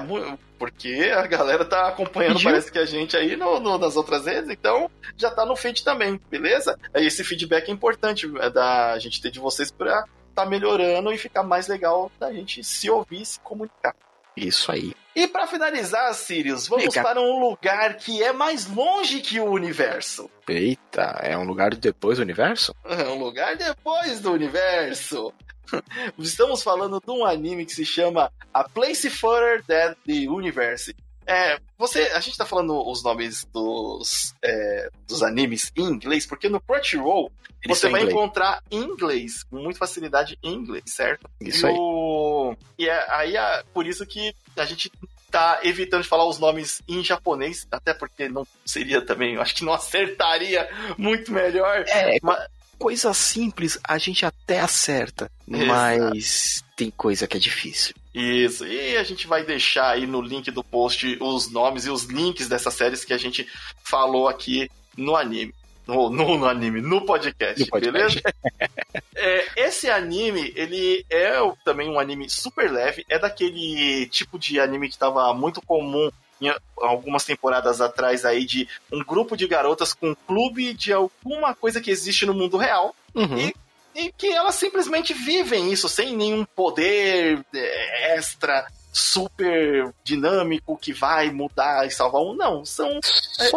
porque 0.59 1.11
a 1.13 1.25
galera 1.25 1.65
tá 1.65 1.87
acompanhando, 1.87 2.35
Pediu? 2.35 2.51
parece 2.51 2.71
que 2.71 2.77
a 2.77 2.85
gente 2.85 3.17
aí 3.17 3.35
no, 3.35 3.59
no, 3.59 3.79
nas 3.79 3.95
outras 3.95 4.27
redes, 4.27 4.49
então 4.51 4.89
já 5.17 5.31
tá 5.31 5.43
no 5.43 5.55
feed 5.55 5.83
também, 5.83 6.21
beleza? 6.29 6.77
Esse 6.93 7.23
feedback 7.23 7.69
é 7.69 7.73
importante 7.73 8.31
é 8.39 8.49
da 8.51 8.97
gente 8.99 9.19
ter 9.19 9.31
de 9.31 9.39
vocês 9.39 9.71
pra 9.71 10.05
tá 10.35 10.45
melhorando 10.45 11.11
e 11.11 11.17
ficar 11.17 11.43
mais 11.43 11.67
legal 11.67 12.11
da 12.19 12.31
gente 12.31 12.63
se 12.63 12.89
ouvir 12.89 13.21
e 13.21 13.25
se 13.25 13.39
comunicar. 13.39 13.95
Isso 14.35 14.71
aí. 14.71 14.93
E 15.13 15.27
para 15.27 15.45
finalizar, 15.45 16.13
Sirius, 16.13 16.67
vamos 16.67 16.93
para 16.93 17.19
um 17.19 17.39
lugar 17.39 17.97
que 17.97 18.23
é 18.23 18.31
mais 18.31 18.65
longe 18.65 19.19
que 19.19 19.39
o 19.39 19.45
universo. 19.45 20.29
Eita, 20.47 21.19
é 21.21 21.37
um 21.37 21.43
lugar 21.43 21.75
depois 21.75 22.17
do 22.17 22.21
universo? 22.21 22.73
É 22.85 23.09
um 23.09 23.19
lugar 23.19 23.57
depois 23.57 24.21
do 24.21 24.31
universo. 24.31 25.33
Estamos 26.17 26.63
falando 26.63 27.01
de 27.03 27.11
um 27.11 27.25
anime 27.25 27.65
que 27.65 27.73
se 27.73 27.85
chama 27.85 28.31
A 28.53 28.63
Place 28.67 29.09
Further 29.09 29.63
Than 29.63 29.95
the 30.05 30.29
Universe. 30.29 30.95
É, 31.25 31.59
você, 31.77 32.01
a 32.13 32.19
gente 32.19 32.37
tá 32.37 32.45
falando 32.45 32.75
os 32.89 33.03
nomes 33.03 33.45
dos, 33.53 34.33
é, 34.43 34.89
dos 35.07 35.21
animes 35.23 35.71
em 35.77 35.83
inglês, 35.83 36.25
porque 36.25 36.49
no 36.49 36.59
Crunchyroll 36.59 37.31
Eles 37.63 37.77
você 37.77 37.89
vai 37.89 38.01
inglês. 38.01 38.17
encontrar 38.17 38.63
em 38.71 38.81
inglês, 38.81 39.43
com 39.43 39.57
muita 39.57 39.79
facilidade 39.79 40.37
em 40.43 40.53
inglês, 40.53 40.83
certo? 40.87 41.29
Isso 41.39 41.67
no... 41.67 42.51
aí. 42.51 42.57
E 42.79 42.89
é, 42.89 43.05
aí 43.11 43.37
é 43.37 43.63
por 43.73 43.85
isso 43.85 44.05
que 44.05 44.35
a 44.57 44.65
gente 44.65 44.91
tá 45.29 45.61
evitando 45.63 46.03
de 46.03 46.09
falar 46.09 46.27
os 46.27 46.39
nomes 46.39 46.81
em 46.87 47.03
japonês, 47.03 47.65
até 47.71 47.93
porque 47.93 48.27
não 48.27 48.45
seria 48.65 49.01
também, 49.01 49.37
acho 49.37 49.55
que 49.55 49.63
não 49.63 49.73
acertaria 49.73 50.67
muito 50.97 51.31
melhor. 51.31 51.85
É, 51.87 52.17
mas 52.21 52.45
coisa 52.81 53.13
simples 53.13 53.77
a 53.83 53.97
gente 53.97 54.25
até 54.25 54.59
acerta, 54.59 55.31
Exato. 55.47 55.67
mas 55.67 56.63
tem 56.75 56.89
coisa 56.89 57.27
que 57.27 57.37
é 57.37 57.39
difícil. 57.39 57.93
Isso, 58.13 58.65
e 58.65 58.97
a 58.97 59.03
gente 59.03 59.27
vai 59.27 59.45
deixar 59.45 59.91
aí 59.91 60.07
no 60.07 60.19
link 60.19 60.49
do 60.49 60.63
post 60.63 61.17
os 61.21 61.49
nomes 61.51 61.85
e 61.85 61.89
os 61.89 62.03
links 62.05 62.49
dessas 62.49 62.73
séries 62.73 63.05
que 63.05 63.13
a 63.13 63.17
gente 63.17 63.47
falou 63.83 64.27
aqui 64.27 64.69
no 64.97 65.15
anime. 65.15 65.53
No, 65.87 66.09
no, 66.09 66.37
no 66.37 66.45
anime, 66.45 66.81
no 66.81 67.05
podcast, 67.05 67.59
no 67.59 67.67
podcast. 67.67 67.91
beleza? 67.91 68.21
é, 69.15 69.67
esse 69.67 69.89
anime, 69.89 70.53
ele 70.55 71.05
é 71.09 71.33
também 71.63 71.89
um 71.89 71.99
anime 71.99 72.29
super 72.29 72.71
leve, 72.71 73.05
é 73.09 73.17
daquele 73.17 74.07
tipo 74.07 74.37
de 74.37 74.59
anime 74.59 74.87
que 74.87 74.93
estava 74.93 75.33
muito 75.33 75.61
comum 75.61 76.09
em 76.41 76.53
algumas 76.77 77.23
temporadas 77.23 77.79
atrás 77.79 78.25
aí 78.25 78.45
de 78.45 78.67
um 78.91 79.03
grupo 79.03 79.37
de 79.37 79.47
garotas 79.47 79.93
com 79.93 80.09
um 80.09 80.15
clube 80.15 80.73
de 80.73 80.91
alguma 80.91 81.53
coisa 81.53 81.79
que 81.79 81.91
existe 81.91 82.25
no 82.25 82.33
mundo 82.33 82.57
real 82.57 82.95
uhum. 83.13 83.37
e, 83.37 83.55
e 83.93 84.11
que 84.11 84.27
elas 84.27 84.55
simplesmente 84.55 85.13
vivem 85.13 85.71
isso 85.71 85.87
sem 85.87 86.17
nenhum 86.17 86.43
poder 86.43 87.45
é, 87.53 88.15
extra 88.15 88.65
super 88.91 89.93
dinâmico 90.03 90.77
que 90.77 90.91
vai 90.91 91.31
mudar 91.31 91.87
e 91.87 91.91
salvar 91.91 92.21
um. 92.21 92.33
Não, 92.33 92.65
são 92.65 92.99
é, 93.39 93.49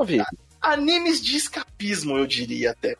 animes 0.61 1.21
de 1.21 1.37
escapismo, 1.37 2.17
eu 2.17 2.27
diria 2.27 2.71
até. 2.71 2.97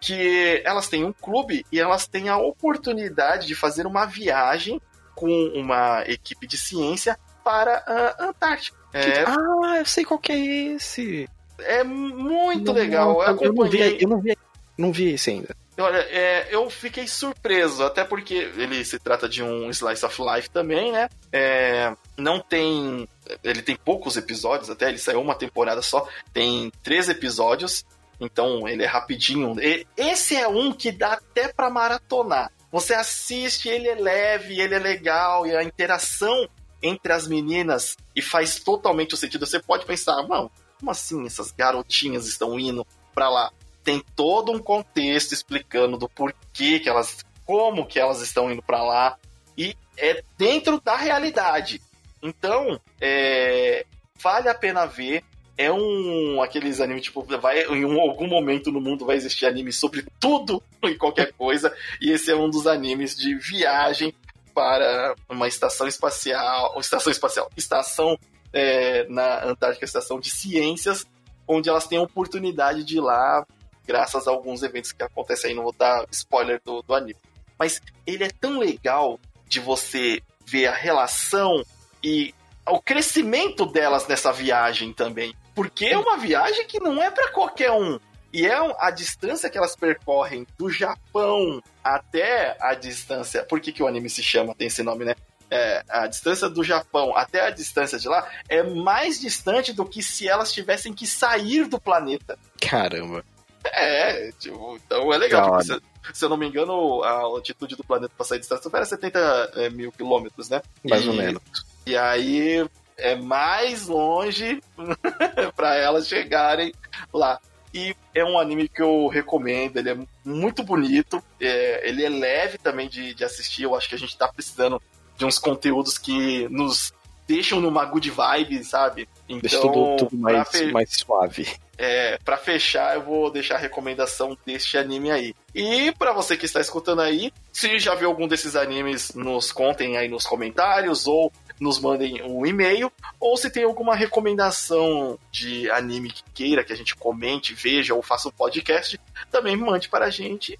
Que 0.00 0.62
elas 0.64 0.88
têm 0.88 1.04
um 1.04 1.12
clube 1.12 1.64
e 1.70 1.78
elas 1.78 2.06
têm 2.06 2.28
a 2.28 2.38
oportunidade 2.38 3.46
de 3.46 3.54
fazer 3.54 3.86
uma 3.86 4.06
viagem 4.06 4.80
com 5.14 5.28
uma 5.54 6.02
equipe 6.06 6.46
de 6.46 6.56
ciência 6.56 7.18
para 7.42 7.82
a 7.86 8.24
Antártica. 8.24 8.78
É... 8.92 9.24
Ah, 9.24 9.78
eu 9.78 9.86
sei 9.86 10.04
qual 10.04 10.18
que 10.18 10.32
é 10.32 10.38
esse. 10.74 11.28
É 11.58 11.84
muito 11.84 12.66
não, 12.66 12.72
legal. 12.72 13.12
Não, 13.14 13.22
eu, 13.22 13.40
eu, 13.42 13.52
não 13.52 13.68
vi, 13.68 14.02
eu 14.02 14.08
não 14.08 14.20
vi, 14.20 14.38
não 14.76 14.92
vi 14.92 15.14
esse 15.14 15.30
ainda. 15.30 15.54
Olha, 15.78 15.98
é, 16.10 16.48
eu 16.50 16.68
fiquei 16.68 17.08
surpreso, 17.08 17.82
até 17.82 18.04
porque 18.04 18.34
ele 18.56 18.84
se 18.84 18.98
trata 18.98 19.28
de 19.28 19.42
um 19.42 19.70
slice 19.70 20.04
of 20.04 20.20
life 20.22 20.50
também, 20.50 20.92
né? 20.92 21.08
É, 21.32 21.94
não 22.16 22.40
tem. 22.40 23.08
Ele 23.42 23.62
tem 23.62 23.76
poucos 23.76 24.16
episódios, 24.16 24.68
até 24.68 24.88
ele 24.88 24.98
saiu 24.98 25.20
uma 25.20 25.34
temporada 25.34 25.80
só, 25.80 26.06
tem 26.34 26.70
três 26.82 27.08
episódios, 27.08 27.84
então 28.20 28.68
ele 28.68 28.82
é 28.82 28.86
rapidinho. 28.86 29.58
E, 29.60 29.86
esse 29.96 30.36
é 30.36 30.46
um 30.46 30.72
que 30.72 30.92
dá 30.92 31.14
até 31.14 31.48
para 31.48 31.70
maratonar. 31.70 32.50
Você 32.70 32.94
assiste, 32.94 33.68
ele 33.68 33.88
é 33.88 33.94
leve, 33.94 34.60
ele 34.60 34.74
é 34.74 34.78
legal, 34.78 35.46
e 35.46 35.56
a 35.56 35.62
interação 35.62 36.48
entre 36.82 37.12
as 37.12 37.26
meninas 37.26 37.96
e 38.14 38.22
faz 38.22 38.60
totalmente 38.60 39.14
o 39.14 39.16
sentido. 39.16 39.46
Você 39.46 39.60
pode 39.60 39.84
pensar, 39.84 40.22
mano, 40.26 40.50
como 40.78 40.90
assim 40.90 41.26
essas 41.26 41.52
garotinhas 41.52 42.26
estão 42.26 42.58
indo 42.58 42.86
para 43.14 43.28
lá? 43.28 43.52
Tem 43.84 44.02
todo 44.14 44.52
um 44.52 44.58
contexto 44.58 45.32
explicando 45.32 45.96
do 45.96 46.08
porquê 46.08 46.80
que 46.80 46.88
elas, 46.88 47.24
como 47.44 47.86
que 47.86 47.98
elas 47.98 48.20
estão 48.20 48.50
indo 48.50 48.62
para 48.62 48.82
lá 48.82 49.18
e 49.56 49.76
é 49.96 50.22
dentro 50.38 50.80
da 50.80 50.96
realidade. 50.96 51.80
Então, 52.22 52.80
é, 53.00 53.84
vale 54.22 54.48
a 54.48 54.54
pena 54.54 54.86
ver. 54.86 55.22
É 55.56 55.70
um 55.70 56.40
aqueles 56.40 56.80
animes 56.80 57.02
tipo 57.02 57.22
vai 57.22 57.62
em 57.64 57.84
um, 57.84 58.00
algum 58.00 58.26
momento 58.26 58.72
no 58.72 58.80
mundo 58.80 59.04
vai 59.04 59.16
existir 59.16 59.44
anime 59.44 59.70
sobre 59.70 60.06
tudo 60.18 60.62
e 60.82 60.94
qualquer 60.94 61.34
coisa 61.34 61.70
e 62.00 62.10
esse 62.10 62.30
é 62.30 62.34
um 62.34 62.48
dos 62.48 62.66
animes 62.66 63.14
de 63.14 63.34
viagem 63.34 64.14
para 64.54 65.14
uma 65.28 65.48
estação 65.48 65.86
espacial, 65.86 66.78
estação 66.80 67.10
espacial, 67.10 67.50
estação 67.56 68.18
é, 68.52 69.06
na 69.08 69.44
Antártica, 69.44 69.84
estação 69.84 70.18
de 70.18 70.30
ciências, 70.30 71.06
onde 71.46 71.68
elas 71.68 71.86
têm 71.86 71.98
a 71.98 72.02
oportunidade 72.02 72.84
de 72.84 72.96
ir 72.96 73.00
lá, 73.00 73.46
graças 73.86 74.26
a 74.26 74.30
alguns 74.30 74.62
eventos 74.62 74.92
que 74.92 75.02
acontecem 75.02 75.50
aí, 75.50 75.56
não 75.56 75.64
vou 75.64 75.72
dar 75.72 76.06
spoiler 76.10 76.60
do, 76.64 76.82
do 76.82 76.94
anime. 76.94 77.16
Mas 77.58 77.80
ele 78.06 78.24
é 78.24 78.30
tão 78.30 78.58
legal 78.58 79.18
de 79.46 79.60
você 79.60 80.22
ver 80.46 80.66
a 80.66 80.74
relação 80.74 81.62
e 82.02 82.34
o 82.66 82.80
crescimento 82.80 83.66
delas 83.66 84.06
nessa 84.06 84.32
viagem 84.32 84.92
também. 84.92 85.34
Porque 85.54 85.86
é 85.86 85.98
uma 85.98 86.16
viagem 86.16 86.66
que 86.66 86.78
não 86.78 87.02
é 87.02 87.10
para 87.10 87.30
qualquer 87.32 87.72
um. 87.72 87.98
E 88.32 88.46
é 88.46 88.54
a 88.78 88.90
distância 88.90 89.50
que 89.50 89.58
elas 89.58 89.74
percorrem 89.74 90.46
do 90.56 90.70
Japão 90.70 91.60
até 91.82 92.56
a 92.60 92.74
distância. 92.74 93.44
Por 93.44 93.60
que, 93.60 93.72
que 93.72 93.82
o 93.82 93.86
anime 93.86 94.08
se 94.08 94.22
chama? 94.22 94.54
Tem 94.54 94.66
esse 94.66 94.82
nome, 94.82 95.04
né? 95.04 95.14
É, 95.50 95.82
a 95.88 96.06
distância 96.06 96.48
do 96.48 96.62
Japão 96.62 97.16
até 97.16 97.40
a 97.40 97.50
distância 97.50 97.98
de 97.98 98.08
lá 98.08 98.28
é 98.48 98.62
mais 98.62 99.20
distante 99.20 99.72
do 99.72 99.84
que 99.84 100.00
se 100.00 100.28
elas 100.28 100.52
tivessem 100.52 100.92
que 100.92 101.06
sair 101.06 101.66
do 101.66 101.80
planeta. 101.80 102.38
Caramba. 102.60 103.24
É, 103.64 104.30
tipo, 104.38 104.76
então 104.76 105.12
é 105.12 105.18
legal. 105.18 105.60
Se, 105.62 105.80
se, 106.14 106.24
eu 106.24 106.28
não 106.28 106.36
me 106.36 106.46
engano, 106.46 107.02
a 107.02 107.10
altitude 107.10 107.74
do 107.76 107.84
planeta 107.84 108.12
para 108.16 108.24
sair 108.24 108.38
de 108.38 108.42
distância 108.42 108.70
era 108.72 108.84
70 108.84 109.52
é, 109.56 109.70
mil 109.70 109.90
quilômetros, 109.90 110.48
né? 110.48 110.62
Mais 110.84 111.04
e, 111.04 111.08
ou 111.08 111.14
menos. 111.14 111.42
E 111.84 111.96
aí 111.96 112.64
é 112.96 113.16
mais 113.16 113.86
longe 113.86 114.62
para 115.56 115.74
elas 115.76 116.06
chegarem 116.06 116.72
lá. 117.12 117.40
E 117.72 117.94
é 118.14 118.24
um 118.24 118.38
anime 118.38 118.68
que 118.68 118.82
eu 118.82 119.06
recomendo, 119.06 119.76
ele 119.76 119.90
é 119.90 119.98
muito 120.24 120.62
bonito, 120.62 121.22
é, 121.40 121.88
ele 121.88 122.04
é 122.04 122.08
leve 122.08 122.58
também 122.58 122.88
de, 122.88 123.14
de 123.14 123.24
assistir. 123.24 123.62
Eu 123.62 123.74
acho 123.74 123.88
que 123.88 123.94
a 123.94 123.98
gente 123.98 124.16
tá 124.16 124.26
precisando 124.28 124.82
de 125.16 125.24
uns 125.24 125.38
conteúdos 125.38 125.98
que 125.98 126.48
nos 126.48 126.92
deixam 127.30 127.60
numa 127.60 127.84
good 127.84 128.10
vibe, 128.10 128.64
sabe? 128.64 129.08
Então, 129.28 129.40
Deixa 129.40 129.60
tudo, 129.60 129.96
tudo 129.98 130.18
mais, 130.18 130.48
fe... 130.48 130.72
mais 130.72 130.90
suave. 130.90 131.46
É, 131.78 132.18
pra 132.24 132.36
fechar, 132.36 132.96
eu 132.96 133.02
vou 133.02 133.30
deixar 133.30 133.54
a 133.54 133.58
recomendação 133.58 134.36
deste 134.44 134.76
anime 134.76 135.10
aí. 135.10 135.34
E 135.54 135.92
para 135.92 136.12
você 136.12 136.36
que 136.36 136.44
está 136.44 136.60
escutando 136.60 137.00
aí, 137.00 137.32
se 137.52 137.78
já 137.78 137.94
viu 137.94 138.08
algum 138.08 138.26
desses 138.26 138.56
animes, 138.56 139.14
nos 139.14 139.52
contem 139.52 139.96
aí 139.96 140.08
nos 140.08 140.26
comentários 140.26 141.06
ou 141.06 141.32
nos 141.60 141.78
mandem 141.78 142.22
um 142.22 142.46
e-mail, 142.46 142.90
ou 143.20 143.36
se 143.36 143.50
tem 143.50 143.64
alguma 143.64 143.94
recomendação 143.94 145.18
de 145.30 145.70
anime 145.70 146.10
que 146.10 146.24
queira 146.32 146.64
que 146.64 146.72
a 146.72 146.76
gente 146.76 146.96
comente, 146.96 147.52
veja 147.52 147.94
ou 147.94 148.02
faça 148.02 148.28
um 148.28 148.32
podcast, 148.32 148.98
também 149.30 149.54
mande 149.56 149.88
para 149.88 150.06
a 150.06 150.10
gente. 150.10 150.58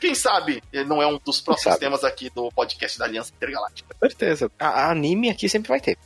Quem 0.00 0.14
sabe 0.14 0.62
não 0.86 1.00
é 1.00 1.06
um 1.06 1.18
dos 1.24 1.40
próximos 1.40 1.78
temas 1.78 2.02
aqui 2.02 2.28
do 2.30 2.50
podcast 2.50 2.98
da 2.98 3.04
Aliança 3.04 3.32
Intergaláctica. 3.34 3.94
Com 3.94 4.08
certeza. 4.08 4.50
A, 4.58 4.68
a 4.68 4.90
anime 4.90 5.30
aqui 5.30 5.48
sempre 5.48 5.68
vai 5.68 5.80
ter. 5.80 5.96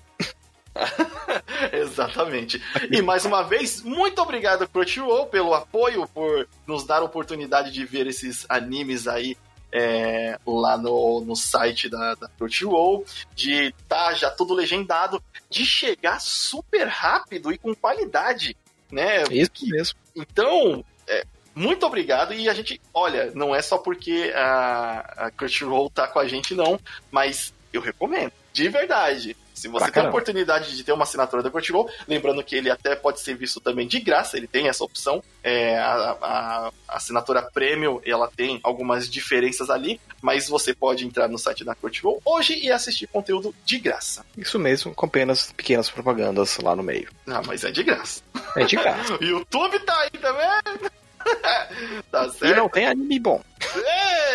Exatamente. 1.72 2.62
E 2.90 3.02
mais 3.02 3.24
uma 3.24 3.42
vez, 3.42 3.82
muito 3.82 4.20
obrigado 4.20 4.68
Crunchyroll 4.68 5.26
pelo 5.26 5.54
apoio, 5.54 6.06
por 6.08 6.48
nos 6.66 6.84
dar 6.84 6.98
a 6.98 7.04
oportunidade 7.04 7.72
de 7.72 7.84
ver 7.84 8.06
esses 8.06 8.46
animes 8.48 9.06
aí 9.08 9.36
é, 9.72 10.38
lá 10.46 10.76
no, 10.76 11.20
no 11.20 11.36
site 11.36 11.88
da, 11.88 12.14
da 12.14 12.28
Crunchyroll, 12.28 13.04
de 13.34 13.74
tá 13.88 14.12
já 14.14 14.30
tudo 14.30 14.54
legendado, 14.54 15.22
de 15.50 15.64
chegar 15.64 16.20
super 16.20 16.86
rápido 16.86 17.52
e 17.52 17.58
com 17.58 17.74
qualidade, 17.74 18.56
né? 18.90 19.24
Isso 19.30 19.66
mesmo. 19.66 19.98
Então, 20.16 20.84
é, 21.06 21.24
muito 21.54 21.84
obrigado 21.86 22.32
e 22.32 22.48
a 22.48 22.54
gente, 22.54 22.80
olha, 22.92 23.30
não 23.34 23.54
é 23.54 23.60
só 23.60 23.78
porque 23.78 24.32
a, 24.34 25.26
a 25.26 25.30
Crunchyroll 25.30 25.90
tá 25.90 26.06
com 26.06 26.18
a 26.18 26.26
gente 26.26 26.54
não, 26.54 26.78
mas 27.10 27.52
eu 27.72 27.80
recomendo, 27.80 28.32
de 28.52 28.68
verdade. 28.68 29.36
Se 29.58 29.68
você 29.68 29.90
tem 29.90 30.04
a 30.04 30.08
oportunidade 30.08 30.76
de 30.76 30.84
ter 30.84 30.92
uma 30.92 31.02
assinatura 31.02 31.42
da 31.42 31.50
Crunchyroll, 31.50 31.90
lembrando 32.06 32.42
que 32.44 32.54
ele 32.54 32.70
até 32.70 32.94
pode 32.94 33.20
ser 33.20 33.34
visto 33.34 33.60
também 33.60 33.86
de 33.88 33.98
graça, 33.98 34.36
ele 34.36 34.46
tem 34.46 34.68
essa 34.68 34.84
opção. 34.84 35.22
É, 35.42 35.76
a, 35.78 36.16
a, 36.20 36.70
a, 36.88 36.96
assinatura 36.96 37.42
Premium, 37.42 38.00
ela 38.04 38.28
tem 38.28 38.60
algumas 38.62 39.10
diferenças 39.10 39.68
ali, 39.68 40.00
mas 40.22 40.48
você 40.48 40.72
pode 40.72 41.04
entrar 41.04 41.28
no 41.28 41.38
site 41.38 41.64
da 41.64 41.74
Crunchyroll 41.74 42.22
hoje 42.24 42.58
e 42.58 42.70
assistir 42.70 43.08
conteúdo 43.08 43.54
de 43.64 43.78
graça. 43.78 44.24
Isso 44.36 44.58
mesmo, 44.58 44.94
com 44.94 45.06
apenas 45.06 45.52
pequenas 45.52 45.90
propagandas 45.90 46.58
lá 46.58 46.76
no 46.76 46.82
meio. 46.82 47.08
Ah, 47.26 47.42
mas 47.44 47.64
é 47.64 47.70
de 47.70 47.82
graça. 47.82 48.22
É 48.56 48.64
de 48.64 48.76
graça. 48.76 49.18
YouTube 49.20 49.78
tá 49.80 49.98
aí 50.00 50.10
também. 50.10 50.90
tá 52.10 52.28
certo? 52.30 52.46
E 52.46 52.54
não 52.54 52.68
tem 52.68 52.86
anime 52.86 53.18
bom. 53.18 53.42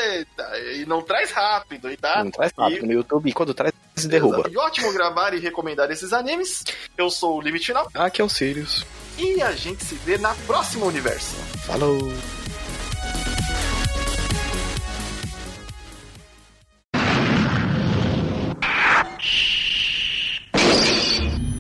Eita, 0.06 0.60
e 0.76 0.86
não 0.86 1.02
traz 1.02 1.32
rápido, 1.32 1.90
e 1.92 1.98
tá? 1.98 2.24
Não 2.24 2.32
traz 2.32 2.52
rápido. 2.58 2.86
E... 2.86 2.88
No 2.88 2.94
YouTube, 2.94 3.34
quando 3.34 3.54
traz, 3.54 3.74
se 3.96 4.08
derruba. 4.08 4.50
E 4.50 4.58
ótimo 4.58 4.92
gravar 4.94 5.34
e 5.34 5.40
recomendar 5.40 5.90
esses 5.92 6.14
animes. 6.14 6.64
Eu 6.98 7.10
sou 7.10 7.38
o 7.38 7.42
Limite 7.42 7.68
Final. 7.68 7.90
Aqui 7.94 8.22
é 8.22 8.26
o 8.26 8.30
Sirius. 8.30 8.86
E 9.18 9.42
a 9.42 9.52
gente 9.52 9.84
se 9.84 9.96
vê 9.96 10.18
na 10.18 10.34
próxima 10.48 10.86
universo. 10.86 11.36
Falou! 11.66 12.12